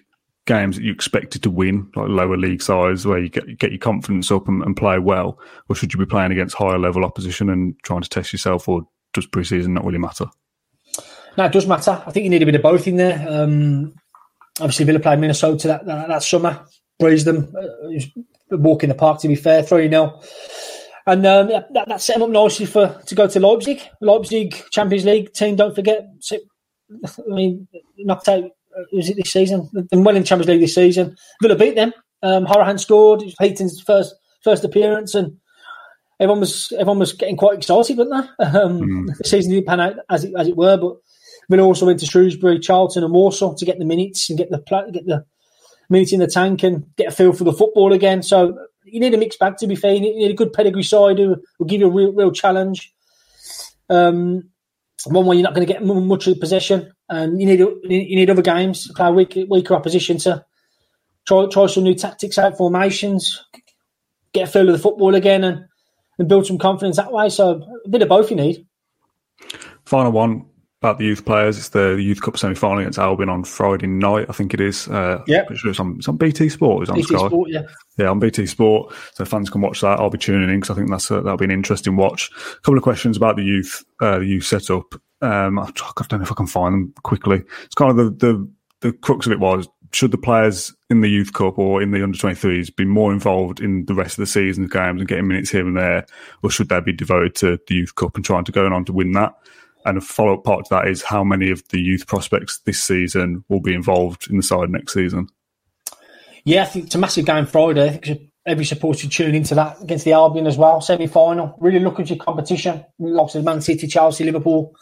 games 0.51 0.74
that 0.74 0.82
you 0.82 0.90
expected 0.92 1.44
to 1.44 1.51
win, 1.51 1.88
like 1.94 2.09
lower 2.09 2.36
league 2.36 2.61
size, 2.61 3.07
where 3.07 3.20
you 3.20 3.28
get 3.28 3.57
get 3.57 3.70
your 3.70 3.78
confidence 3.78 4.32
up 4.32 4.48
and, 4.48 4.64
and, 4.64 4.76
play 4.76 4.98
well, 4.98 5.38
or 5.68 5.76
should 5.76 5.92
you 5.92 5.98
be 5.98 6.07
playing 6.07 6.32
against 6.32 6.57
higher 6.57 6.78
level 6.78 7.05
opposition 7.05 7.48
and 7.48 7.76
trying 7.84 8.03
to 8.03 8.09
test 8.09 8.32
yourself, 8.32 8.68
or 8.68 8.82
does 9.12 9.28
preseason 9.28 9.68
not 9.68 9.84
really 9.84 9.98
matter? 9.98 10.26
No, 11.38 11.44
it 11.44 11.53
does 11.53 11.68
matter. 11.68 12.03
I 12.05 12.11
think 12.11 12.24
you 12.24 12.30
need 12.30 12.42
a 12.42 12.46
bit 12.46 12.57
of 12.57 12.62
both 12.62 12.88
in 12.88 12.96
there. 12.96 13.24
Um, 13.28 13.94
obviously, 14.59 14.86
Villa 14.86 14.98
played 14.98 15.20
Minnesota 15.20 15.68
that, 15.68 15.86
that, 15.86 16.09
that 16.09 16.22
summer, 16.24 16.64
praised 16.98 17.26
them, 17.26 17.55
uh, 17.57 18.57
walk 18.57 18.82
in 18.82 18.88
the 18.88 18.96
park. 18.96 19.20
To 19.20 19.28
be 19.28 19.36
fair, 19.36 19.62
three 19.62 19.88
0 19.88 20.20
and 21.07 21.24
um, 21.24 21.46
that, 21.48 21.72
that 21.72 22.01
set 22.01 22.14
them 22.14 22.24
up 22.24 22.30
nicely 22.30 22.66
for 22.66 23.01
to 23.07 23.14
go 23.14 23.28
to 23.28 23.40
Leipzig. 23.40 23.80
Leipzig 24.01 24.64
Champions 24.70 25.05
League 25.05 25.32
team. 25.32 25.55
Don't 25.55 25.74
forget. 25.76 26.09
I 27.05 27.09
mean, 27.28 27.68
knocked 27.98 28.28
out 28.28 28.51
was 28.93 29.09
it 29.09 29.16
this 29.16 29.33
season? 29.33 29.68
They're 29.73 30.01
well 30.01 30.16
in 30.16 30.25
Champions 30.25 30.49
League 30.49 30.61
this 30.61 30.75
season. 30.75 31.16
Villa 31.43 31.57
beat 31.57 31.75
them. 31.75 31.93
Um, 32.23 32.47
Hourihane 32.47 32.81
scored. 32.81 33.23
It 33.23 33.27
was 33.27 33.37
Heaton's 33.39 33.81
first 33.81 34.14
first 34.43 34.64
appearance, 34.64 35.14
and 35.14 35.37
everyone 36.18 36.41
was 36.41 36.73
everyone 36.73 36.99
was 36.99 37.12
getting 37.12 37.37
quite 37.37 37.59
excited, 37.59 37.97
weren't 37.97 38.11
they? 38.39 38.45
Um, 38.47 38.81
mm. 38.81 39.16
The 39.18 39.25
season 39.25 39.53
didn't 39.53 39.66
pan 39.66 39.81
out 39.81 39.97
as 40.09 40.25
it, 40.25 40.33
as 40.37 40.49
it 40.49 40.57
were, 40.57 40.77
but 40.77 40.97
Villa 41.49 41.62
also 41.62 41.87
went 41.87 42.01
to 42.01 42.07
Shrewsbury, 42.07 42.59
Charlton, 42.59 43.05
and 43.05 43.12
Warsaw 43.12 43.55
to 43.55 43.64
get 43.64 43.79
the 43.79 43.85
minutes 43.85 44.29
and 44.29 44.39
get 44.39 44.51
the 44.51 44.59
get 44.93 45.07
the 45.07 45.25
minutes 45.89 46.12
in 46.12 46.21
the 46.21 46.27
tank 46.27 46.62
and 46.62 46.87
get 46.97 47.09
a 47.09 47.11
feel 47.11 47.33
for 47.33 47.45
the 47.45 47.53
football 47.53 47.93
again. 47.93 48.23
So 48.23 48.57
you 48.85 49.01
need 49.01 49.14
a 49.14 49.18
mixed 49.18 49.39
bag 49.39 49.57
to 49.59 49.66
be 49.66 49.77
fair. 49.77 49.95
You 49.95 50.01
need, 50.01 50.31
a 50.31 50.35
good 50.35 50.53
pedigree 50.53 50.83
side 50.83 51.18
who 51.18 51.37
will 51.59 51.66
give 51.66 51.81
you 51.81 51.89
a 51.89 51.91
real, 51.91 52.12
real 52.12 52.33
challenge. 52.33 52.93
Um, 53.89 54.49
one 55.07 55.26
where 55.26 55.36
you're 55.36 55.44
not 55.44 55.55
going 55.55 55.66
to 55.66 55.72
get 55.72 55.84
much 55.84 56.26
of 56.26 56.40
possession, 56.40 56.92
and 57.09 57.40
you 57.40 57.46
need 57.46 57.59
you 57.59 58.16
need 58.16 58.30
other 58.30 58.42
games, 58.42 58.90
play 58.94 59.11
weak, 59.11 59.38
weaker 59.48 59.74
opposition 59.74 60.18
to 60.18 60.44
try 61.26 61.46
try 61.46 61.66
some 61.66 61.84
new 61.84 61.94
tactics 61.94 62.38
out, 62.38 62.57
formations, 62.57 63.42
get 64.32 64.48
a 64.48 64.51
feel 64.51 64.68
of 64.68 64.72
the 64.72 64.82
football 64.82 65.14
again, 65.14 65.44
and, 65.44 65.64
and 66.18 66.28
build 66.28 66.46
some 66.46 66.59
confidence 66.59 66.96
that 66.96 67.12
way. 67.12 67.28
So 67.28 67.62
a 67.84 67.88
bit 67.88 68.03
of 68.03 68.09
both 68.09 68.30
you 68.30 68.36
need. 68.36 68.66
Final 69.86 70.12
one 70.12 70.49
about 70.81 70.99
the 70.99 71.05
youth 71.05 71.26
players. 71.26 71.59
It's 71.59 71.68
the 71.70 72.01
Youth 72.01 72.22
Cup 72.22 72.39
semi 72.39 72.55
final 72.55 72.78
against 72.78 72.99
Albion 72.99 73.28
on 73.28 73.45
Friday 73.45 73.87
night, 73.87 74.26
I 74.31 74.33
think 74.33 74.55
it 74.55 74.61
is. 74.61 74.89
Uh, 74.89 75.22
yeah. 75.26 75.45
Sure 75.55 75.70
it's, 75.70 75.81
on, 75.81 75.97
it's 75.99 76.09
on 76.09 76.16
BT 76.16 76.49
Sport. 76.49 76.83
It's 76.83 76.91
on 76.91 76.97
BT 76.97 77.14
Sky. 77.14 77.26
Sport, 77.26 77.51
yeah. 77.51 77.62
Yeah, 77.99 78.09
on 78.09 78.18
BT 78.18 78.47
Sport. 78.47 78.95
So 79.12 79.26
fans 79.26 79.51
can 79.51 79.61
watch 79.61 79.83
that. 79.83 80.01
I'll 80.01 80.09
be 80.09 80.16
tuning 80.16 80.49
in 80.49 80.61
because 80.61 80.70
I 80.70 80.78
think 80.78 80.91
that's 80.91 81.11
a, 81.11 81.16
that'll 81.16 81.37
be 81.37 81.45
an 81.45 81.51
interesting 81.51 81.97
watch. 81.97 82.31
A 82.53 82.61
couple 82.61 82.78
of 82.78 82.83
questions 82.83 83.18
about 83.18 83.37
the 83.37 83.45
youth, 83.45 83.85
uh, 84.01 84.20
the 84.20 84.24
youth 84.24 84.45
setup. 84.45 84.95
Um, 85.20 85.59
I 85.59 85.70
don't 85.74 86.12
know 86.12 86.22
if 86.22 86.33
I 86.33 86.35
can 86.35 86.47
find 86.47 86.74
them 86.74 86.95
quickly. 87.03 87.43
It's 87.64 87.74
kind 87.74 87.91
of 87.91 87.97
the, 87.97 88.26
the, 88.26 88.51
the 88.81 88.93
crux 88.95 89.26
of 89.26 89.33
it 89.33 89.41
was 89.41 89.68
should 89.93 90.12
the 90.12 90.18
players 90.18 90.72
in 90.89 91.01
the 91.01 91.11
Youth 91.11 91.33
Cup 91.33 91.59
or 91.59 91.83
in 91.83 91.91
the 91.91 92.03
under 92.03 92.16
23s 92.16 92.74
be 92.74 92.85
more 92.85 93.12
involved 93.12 93.61
in 93.61 93.85
the 93.87 93.95
rest 93.95 94.12
of 94.12 94.22
the 94.22 94.26
season 94.26 94.68
games 94.68 95.01
and 95.01 95.09
getting 95.09 95.26
minutes 95.26 95.51
here 95.51 95.66
and 95.66 95.76
there, 95.76 96.07
or 96.43 96.51
should 96.51 96.68
they 96.68 96.81
be 96.81 96.93
devoted 96.93 97.35
to 97.35 97.59
the 97.66 97.74
Youth 97.74 97.97
Cup 97.97 98.14
and 98.14 98.24
trying 98.24 98.45
to 98.45 98.53
go 98.53 98.66
on 98.66 98.85
to 98.85 98.93
win 98.93 99.12
that? 99.12 99.35
And 99.85 99.99
a 99.99 100.01
follow 100.01 100.35
up 100.35 100.45
part 100.45 100.66
to 100.66 100.74
that 100.74 100.89
is 100.89 101.03
how 101.03 101.24
many 101.24 101.51
of 101.51 101.66
the 101.68 101.81
youth 101.81 102.07
prospects 102.07 102.59
this 102.66 102.83
season 102.83 103.45
will 103.49 103.61
be 103.61 103.74
involved 103.74 104.28
in 104.31 104.37
the 104.37 104.43
side 104.43 104.68
next 104.70 104.93
season? 104.93 105.28
Yeah, 106.45 106.62
I 106.62 106.66
think 106.66 106.87
it's 106.87 106.95
a 106.95 106.99
massive 106.99 107.26
game 107.26 107.47
Friday. 107.47 107.89
I 107.89 107.97
think 107.97 108.31
every 108.47 108.64
supporter 108.64 109.01
should 109.01 109.12
tune 109.12 109.35
into 109.35 109.55
that 109.55 109.81
against 109.83 110.05
the 110.05 110.12
Albion 110.12 110.47
as 110.47 110.59
well. 110.59 110.81
Semi 110.81 111.07
final. 111.07 111.57
Really 111.59 111.78
look 111.78 111.99
at 112.01 112.11
your 112.11 112.18
competition. 112.18 112.85
Lots 112.99 113.35
of 113.35 113.45
Man 113.45 113.61
City, 113.61 113.87
Chelsea, 113.87 114.24
Liverpool 114.24 114.74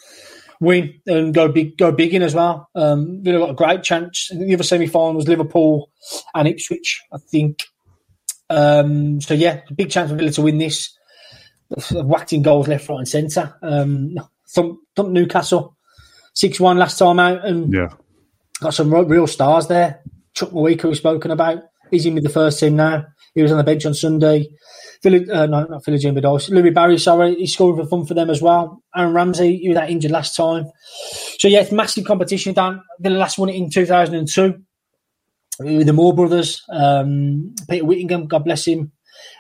win 0.60 1.00
and 1.06 1.32
go 1.32 1.48
big 1.48 1.76
go 1.76 1.92
big 1.92 2.14
in 2.14 2.22
as 2.22 2.34
well. 2.34 2.68
Um, 2.74 3.22
Villa 3.22 3.38
got 3.38 3.50
a 3.50 3.54
great 3.54 3.82
chance. 3.82 4.28
The 4.32 4.54
other 4.54 4.62
semi 4.62 4.86
final 4.86 5.14
was 5.14 5.28
Liverpool 5.28 5.90
and 6.34 6.48
Ipswich, 6.48 7.02
I 7.12 7.18
think. 7.18 7.64
Um, 8.50 9.20
so 9.20 9.34
yeah, 9.34 9.60
big 9.74 9.90
chance 9.90 10.10
for 10.10 10.16
Villa 10.16 10.30
to 10.30 10.42
win 10.42 10.58
this. 10.58 10.96
Whacked 11.92 12.32
in 12.32 12.42
goals 12.42 12.66
left, 12.66 12.88
right, 12.88 12.98
and 12.98 13.08
centre. 13.08 13.54
Um, 13.62 14.16
thump, 14.54 14.78
thump 14.96 15.10
Newcastle 15.10 15.76
six 16.34 16.60
one 16.60 16.78
last 16.78 16.98
time 16.98 17.18
out, 17.18 17.44
and 17.44 17.72
yeah, 17.72 17.88
got 18.60 18.74
some 18.74 18.92
real 18.92 19.26
stars 19.26 19.66
there. 19.66 20.00
Chukwuemeka, 20.36 20.84
we've 20.84 20.96
spoken 20.96 21.30
about, 21.30 21.64
he's 21.90 22.06
in 22.06 22.14
with 22.14 22.22
the 22.22 22.30
first 22.30 22.60
team 22.60 22.76
now. 22.76 23.06
He 23.34 23.42
was 23.42 23.50
on 23.50 23.58
the 23.58 23.64
bench 23.64 23.84
on 23.86 23.94
Sunday. 23.94 24.48
Philly, 25.02 25.28
uh, 25.30 25.46
no, 25.46 25.64
not 25.64 25.84
Philogene-Bidace. 25.84 26.50
Louis 26.50 26.70
Barry, 26.70 26.98
sorry, 26.98 27.34
he 27.34 27.46
scored 27.46 27.76
for 27.76 27.86
fun 27.86 28.06
for 28.06 28.14
them 28.14 28.30
as 28.30 28.42
well. 28.42 28.82
Aaron 28.96 29.14
Ramsey, 29.14 29.58
he 29.58 29.68
was 29.68 29.76
that 29.76 29.90
injured 29.90 30.10
last 30.10 30.36
time. 30.36 30.66
So 31.38 31.48
yeah, 31.48 31.60
it's 31.60 31.72
massive 31.72 32.04
competition. 32.04 32.54
Dan, 32.54 32.80
the 32.98 33.10
last 33.10 33.38
one 33.38 33.48
in 33.48 33.70
2002 33.70 34.54
with 35.60 35.86
the 35.86 35.92
Moore 35.92 36.14
brothers. 36.14 36.62
Um, 36.70 37.54
Peter 37.68 37.84
Whittingham, 37.84 38.26
God 38.26 38.44
bless 38.44 38.64
him, 38.64 38.92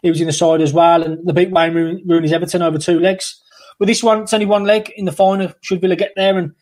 he 0.02 0.10
was 0.10 0.20
in 0.20 0.26
the 0.26 0.32
side 0.32 0.60
as 0.60 0.72
well, 0.72 1.02
and 1.02 1.26
the 1.26 1.32
beat 1.32 1.50
Wayne 1.50 2.02
Rooney's 2.06 2.32
Everton 2.32 2.62
over 2.62 2.78
two 2.78 2.98
legs. 2.98 3.40
With 3.78 3.88
this 3.88 4.02
one, 4.02 4.22
it's 4.22 4.34
only 4.34 4.46
one 4.46 4.64
leg 4.64 4.92
in 4.96 5.04
the 5.04 5.12
final. 5.12 5.52
Should 5.60 5.80
Villa 5.80 5.96
get 5.96 6.12
there 6.16 6.36
and 6.36 6.52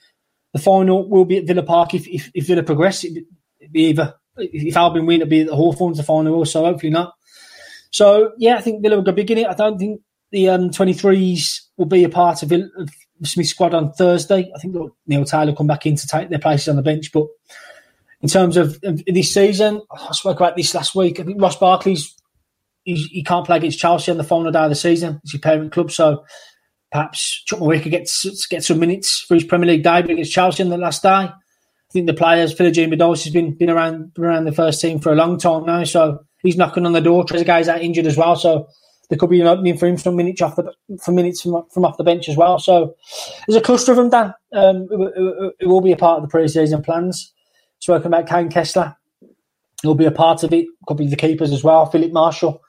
the 0.52 0.58
final 0.58 1.08
will 1.08 1.24
be 1.24 1.38
at 1.38 1.46
Villa 1.46 1.62
Park 1.62 1.94
if, 1.94 2.06
if, 2.08 2.30
if 2.34 2.46
Villa 2.46 2.62
progress. 2.62 3.04
It'd 3.04 3.24
be 3.70 3.86
either 3.86 4.14
if 4.38 4.76
Albion 4.76 5.06
win, 5.06 5.22
it'll 5.22 5.30
be 5.30 5.40
at 5.40 5.46
the 5.46 5.56
Hawthorns 5.56 5.96
the 5.96 6.02
final, 6.02 6.44
so 6.44 6.64
hopefully 6.64 6.90
not. 6.90 7.14
So 7.90 8.32
yeah, 8.38 8.56
I 8.56 8.60
think 8.60 8.82
Villa 8.82 8.96
will 8.96 9.02
go 9.02 9.12
big 9.12 9.30
in 9.30 9.38
it. 9.38 9.46
I 9.46 9.54
don't 9.54 9.78
think 9.78 10.00
the 10.30 10.50
um, 10.50 10.70
23s 10.70 11.60
will 11.76 11.86
be 11.86 12.04
a 12.04 12.08
part 12.08 12.42
of, 12.42 12.50
Villa, 12.50 12.68
of 12.78 12.90
Smith 13.22 13.46
squad 13.46 13.74
on 13.74 13.92
Thursday. 13.92 14.50
I 14.54 14.58
think 14.58 14.76
Neil 15.06 15.24
Taylor 15.24 15.54
come 15.54 15.66
back 15.66 15.86
in 15.86 15.96
to 15.96 16.06
take 16.06 16.28
their 16.28 16.38
places 16.38 16.68
on 16.68 16.76
the 16.76 16.82
bench, 16.82 17.12
but 17.12 17.26
in 18.20 18.28
terms 18.28 18.56
of, 18.56 18.78
of 18.82 19.02
this 19.06 19.32
season, 19.32 19.82
I 19.90 20.12
spoke 20.12 20.40
about 20.40 20.56
this 20.56 20.74
last 20.74 20.94
week. 20.94 21.20
I 21.20 21.24
think 21.24 21.40
Ross 21.40 21.56
Barkley's 21.56 22.14
he 22.84 23.24
can't 23.24 23.44
play 23.44 23.56
against 23.56 23.80
Chelsea 23.80 24.12
on 24.12 24.16
the 24.16 24.22
final 24.22 24.52
day 24.52 24.62
of 24.62 24.68
the 24.68 24.76
season. 24.76 25.20
It's 25.24 25.34
your 25.34 25.40
parent 25.40 25.72
club, 25.72 25.90
so 25.90 26.24
perhaps 26.96 27.44
Chukwuemeka 27.46 27.90
gets 27.90 28.46
get 28.46 28.64
some 28.64 28.78
minutes 28.78 29.20
for 29.20 29.34
his 29.34 29.44
Premier 29.44 29.68
League 29.68 29.82
debut 29.82 30.14
against 30.14 30.32
Chelsea 30.32 30.62
on 30.62 30.70
the 30.70 30.78
last 30.78 31.02
day. 31.02 31.08
I 31.08 31.32
think 31.92 32.06
the 32.06 32.14
players, 32.14 32.54
Philogene-Bidace 32.54 33.24
has 33.24 33.32
been 33.32 33.54
been 33.54 33.68
around 33.68 34.14
been 34.14 34.24
around 34.24 34.44
the 34.44 34.52
first 34.52 34.80
team 34.80 34.98
for 34.98 35.12
a 35.12 35.16
long 35.16 35.38
time 35.38 35.66
now, 35.66 35.84
so 35.84 36.24
he's 36.42 36.56
knocking 36.56 36.86
on 36.86 36.92
the 36.92 37.02
door. 37.02 37.24
Trezeguet's 37.24 37.68
out 37.68 37.82
injured 37.82 38.06
as 38.06 38.16
well, 38.16 38.34
so 38.34 38.66
there 39.10 39.18
could 39.18 39.28
be 39.28 39.42
an 39.42 39.46
opening 39.46 39.76
for 39.76 39.86
him 39.86 39.98
some 39.98 40.16
minutes 40.16 40.40
off 40.40 40.56
the 40.56 40.72
for 41.02 41.12
minutes 41.12 41.42
from, 41.42 41.64
from 41.70 41.84
off 41.84 41.98
the 41.98 42.04
bench 42.04 42.30
as 42.30 42.36
well. 42.36 42.58
So 42.58 42.94
there's 43.46 43.58
a 43.58 43.60
cluster 43.60 43.92
of 43.92 43.98
them, 43.98 44.08
Dan. 44.08 44.34
Um, 44.54 44.88
it, 44.90 45.12
it, 45.16 45.54
it, 45.60 45.66
will 45.66 45.82
be 45.82 45.92
a 45.92 45.96
part 45.96 46.16
of 46.16 46.22
the 46.22 46.30
pre-season 46.30 46.82
plans. 46.82 47.34
Spoken 47.78 48.06
about 48.06 48.26
Kaine 48.26 48.48
Kesler, 48.48 48.96
He'll 49.82 49.94
be 49.94 50.06
a 50.06 50.10
part 50.10 50.42
of 50.44 50.52
it. 50.54 50.66
Could 50.86 50.96
be 50.96 51.08
the 51.08 51.16
keepers 51.16 51.52
as 51.52 51.62
well. 51.62 51.84
Filip 51.84 52.10
Marschall, 52.10 52.60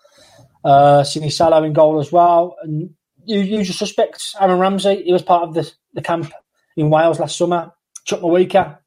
uh, 0.66 1.02
Sinisalo 1.04 1.66
in 1.66 1.72
goal 1.72 2.02
as 2.02 2.12
well, 2.12 2.58
and 2.62 2.90
usual 3.36 3.74
suspects. 3.74 4.36
Aaron 4.40 4.60
Ramsey. 4.60 5.04
He 5.04 5.14
was 5.14 5.22
part 5.22 5.44
of 5.44 5.54
the, 5.54 5.72
the 5.94 6.02
camp 6.02 6.32
in 6.76 6.90
Wales 6.90 7.20
last 7.20 7.38
summer. 7.38 7.72
Chukwuemeka. 8.08 8.78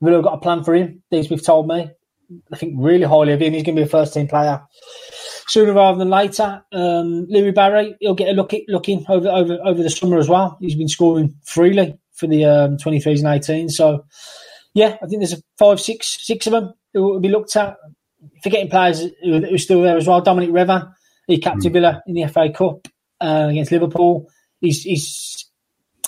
Really 0.00 0.22
got 0.22 0.34
a 0.34 0.38
plan 0.38 0.62
for 0.62 0.74
him. 0.74 1.02
These 1.10 1.30
we've 1.30 1.44
told 1.44 1.66
me. 1.66 1.90
I 2.52 2.56
think 2.56 2.74
really 2.76 3.04
highly 3.04 3.32
of 3.32 3.40
him. 3.40 3.54
He's 3.54 3.64
going 3.64 3.76
to 3.76 3.82
be 3.82 3.86
a 3.86 3.90
first 3.90 4.14
team 4.14 4.28
player 4.28 4.62
sooner 5.48 5.72
rather 5.72 5.98
than 5.98 6.10
later. 6.10 6.62
Um, 6.72 7.26
Louis 7.28 7.50
Barry, 7.50 7.96
he'll 8.00 8.14
get 8.14 8.28
a 8.28 8.32
look 8.32 8.54
at, 8.54 8.62
looking 8.68 9.04
over 9.08 9.28
over 9.28 9.58
over 9.64 9.82
the 9.82 9.90
summer 9.90 10.18
as 10.18 10.28
well. 10.28 10.56
He's 10.60 10.76
been 10.76 10.88
scoring 10.88 11.34
freely 11.44 11.98
for 12.12 12.26
the 12.26 12.44
um, 12.44 12.76
23s 12.76 13.18
and 13.18 13.28
18. 13.28 13.68
So, 13.70 14.04
yeah, 14.74 14.96
I 15.02 15.06
think 15.06 15.20
there's 15.20 15.32
a 15.32 15.42
five, 15.58 15.80
six, 15.80 16.18
six 16.24 16.46
of 16.46 16.52
them 16.52 16.74
who 16.92 17.02
will 17.02 17.20
be 17.20 17.28
looked 17.28 17.56
at. 17.56 17.76
Forgetting 18.42 18.68
players 18.68 19.00
who, 19.22 19.40
who 19.40 19.54
are 19.54 19.58
still 19.58 19.82
there 19.82 19.96
as 19.96 20.06
well. 20.06 20.20
Dominic 20.20 20.50
Revan, 20.50 20.92
he 21.28 21.38
captain 21.38 21.70
mm. 21.70 21.72
Villa 21.72 22.02
in 22.06 22.14
the 22.14 22.26
FA 22.26 22.50
Cup 22.50 22.88
uh, 23.20 23.48
against 23.50 23.72
Liverpool. 23.72 24.28
He's, 24.60 24.82
he's 24.82 25.46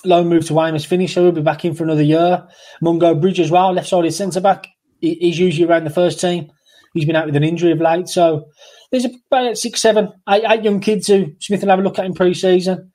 loan 0.04 0.28
move 0.28 0.46
to 0.46 0.54
Weymouth 0.54 0.84
finished, 0.84 1.14
so 1.14 1.22
he'll 1.22 1.32
be 1.32 1.42
back 1.42 1.64
in 1.64 1.74
for 1.74 1.84
another 1.84 2.02
year. 2.02 2.46
Mungo 2.80 3.14
Bridge 3.14 3.40
as 3.40 3.50
well, 3.50 3.72
left 3.72 3.88
sided 3.88 4.12
centre 4.12 4.40
back. 4.40 4.66
He's 5.00 5.38
usually 5.38 5.66
around 5.66 5.84
the 5.84 5.90
first 5.90 6.20
team. 6.20 6.50
He's 6.92 7.04
been 7.04 7.16
out 7.16 7.26
with 7.26 7.36
an 7.36 7.44
injury 7.44 7.72
of 7.72 7.80
late. 7.80 8.08
So 8.08 8.46
there's 8.90 9.06
about 9.06 9.56
six, 9.56 9.80
seven, 9.80 10.12
eight, 10.28 10.44
eight 10.46 10.64
young 10.64 10.80
kids 10.80 11.06
who 11.06 11.32
Smith 11.38 11.62
will 11.62 11.70
have 11.70 11.78
a 11.78 11.82
look 11.82 11.98
at 11.98 12.04
in 12.04 12.14
pre 12.14 12.34
season 12.34 12.90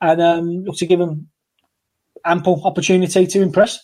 and 0.00 0.20
um, 0.20 0.48
look 0.64 0.76
to 0.76 0.86
give 0.86 0.98
them 0.98 1.28
ample 2.24 2.62
opportunity 2.64 3.26
to 3.26 3.40
impress. 3.40 3.78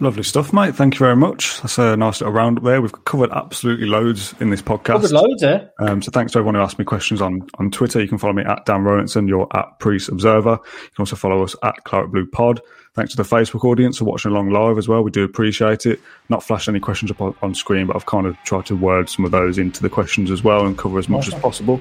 Lovely 0.00 0.22
stuff, 0.22 0.52
mate. 0.52 0.76
Thank 0.76 0.94
you 0.94 0.98
very 1.00 1.16
much. 1.16 1.60
That's 1.60 1.76
a 1.76 1.96
nice 1.96 2.20
little 2.20 2.32
roundup 2.32 2.62
there. 2.62 2.80
We've 2.80 3.04
covered 3.04 3.32
absolutely 3.32 3.86
loads 3.86 4.32
in 4.38 4.50
this 4.50 4.62
podcast. 4.62 4.84
Covered 4.84 5.10
loads, 5.10 5.42
eh? 5.42 5.64
Um, 5.80 6.02
so 6.02 6.12
thanks 6.12 6.32
to 6.32 6.38
everyone 6.38 6.54
who 6.54 6.60
asked 6.60 6.78
me 6.78 6.84
questions 6.84 7.20
on, 7.20 7.48
on 7.58 7.72
Twitter. 7.72 8.00
You 8.00 8.06
can 8.06 8.18
follow 8.18 8.32
me 8.32 8.44
at 8.44 8.64
Dan 8.64 8.84
Rolinson. 8.84 9.26
You're 9.26 9.48
at 9.56 9.80
Priest 9.80 10.08
Observer. 10.08 10.52
You 10.52 10.90
can 10.94 11.02
also 11.02 11.16
follow 11.16 11.42
us 11.42 11.56
at 11.64 11.82
Claret 11.82 12.12
Blue 12.12 12.26
Pod. 12.26 12.60
Thanks 12.94 13.14
to 13.14 13.16
the 13.16 13.28
Facebook 13.28 13.64
audience 13.64 13.98
for 13.98 14.04
watching 14.04 14.30
along 14.30 14.50
live 14.50 14.78
as 14.78 14.86
well. 14.86 15.02
We 15.02 15.10
do 15.10 15.24
appreciate 15.24 15.84
it. 15.84 16.00
Not 16.28 16.44
flashed 16.44 16.68
any 16.68 16.80
questions 16.80 17.10
up 17.10 17.20
on, 17.20 17.34
on 17.42 17.54
screen, 17.54 17.88
but 17.88 17.96
I've 17.96 18.06
kind 18.06 18.26
of 18.26 18.36
tried 18.44 18.66
to 18.66 18.76
word 18.76 19.08
some 19.08 19.24
of 19.24 19.32
those 19.32 19.58
into 19.58 19.82
the 19.82 19.90
questions 19.90 20.30
as 20.30 20.44
well 20.44 20.64
and 20.64 20.78
cover 20.78 20.98
as 20.98 21.08
much 21.08 21.26
as 21.26 21.34
possible. 21.34 21.80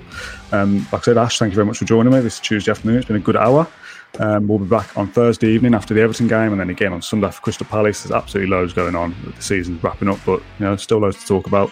Um, 0.51 0.79
like 0.91 0.93
I 0.93 1.01
said, 1.01 1.17
Ash, 1.17 1.37
thank 1.37 1.51
you 1.51 1.55
very 1.55 1.67
much 1.67 1.77
for 1.77 1.85
joining 1.85 2.13
me 2.13 2.19
this 2.19 2.39
Tuesday 2.39 2.71
afternoon. 2.71 2.97
It's 2.97 3.05
been 3.05 3.15
a 3.15 3.19
good 3.19 3.37
hour. 3.37 3.67
Um, 4.19 4.47
we'll 4.47 4.59
be 4.59 4.65
back 4.65 4.97
on 4.97 5.11
Thursday 5.11 5.49
evening 5.49 5.73
after 5.73 5.93
the 5.93 6.01
Everton 6.01 6.27
game, 6.27 6.51
and 6.51 6.59
then 6.59 6.69
again 6.69 6.93
on 6.93 7.01
Sunday 7.01 7.29
for 7.31 7.41
Crystal 7.41 7.65
Palace. 7.67 8.03
There's 8.03 8.11
absolutely 8.11 8.49
loads 8.49 8.73
going 8.73 8.95
on. 8.95 9.15
The 9.35 9.41
season's 9.41 9.83
wrapping 9.83 10.09
up, 10.09 10.19
but 10.25 10.41
you 10.59 10.65
know, 10.65 10.75
still 10.75 10.99
loads 10.99 11.19
to 11.21 11.27
talk 11.27 11.47
about. 11.47 11.71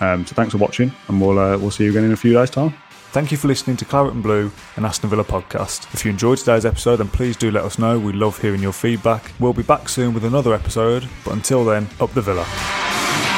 Um, 0.00 0.26
so 0.26 0.34
thanks 0.34 0.52
for 0.52 0.58
watching, 0.58 0.92
and 1.08 1.20
we'll 1.20 1.38
uh, 1.38 1.56
we'll 1.58 1.70
see 1.70 1.84
you 1.84 1.90
again 1.90 2.04
in 2.04 2.12
a 2.12 2.16
few 2.16 2.34
days' 2.34 2.50
time. 2.50 2.74
Thank 3.12 3.30
you 3.30 3.38
for 3.38 3.48
listening 3.48 3.78
to 3.78 3.86
Claret 3.86 4.12
and 4.12 4.22
Blue 4.22 4.52
and 4.76 4.84
Aston 4.84 5.08
Villa 5.08 5.24
podcast. 5.24 5.92
If 5.94 6.04
you 6.04 6.10
enjoyed 6.10 6.36
today's 6.36 6.66
episode, 6.66 6.96
then 6.96 7.08
please 7.08 7.34
do 7.34 7.50
let 7.50 7.64
us 7.64 7.78
know. 7.78 7.98
We 7.98 8.12
love 8.12 8.38
hearing 8.38 8.60
your 8.60 8.74
feedback. 8.74 9.32
We'll 9.40 9.54
be 9.54 9.62
back 9.62 9.88
soon 9.88 10.12
with 10.12 10.24
another 10.24 10.52
episode, 10.52 11.08
but 11.24 11.32
until 11.32 11.64
then, 11.64 11.88
up 11.98 12.12
the 12.12 12.20
Villa. 12.20 13.35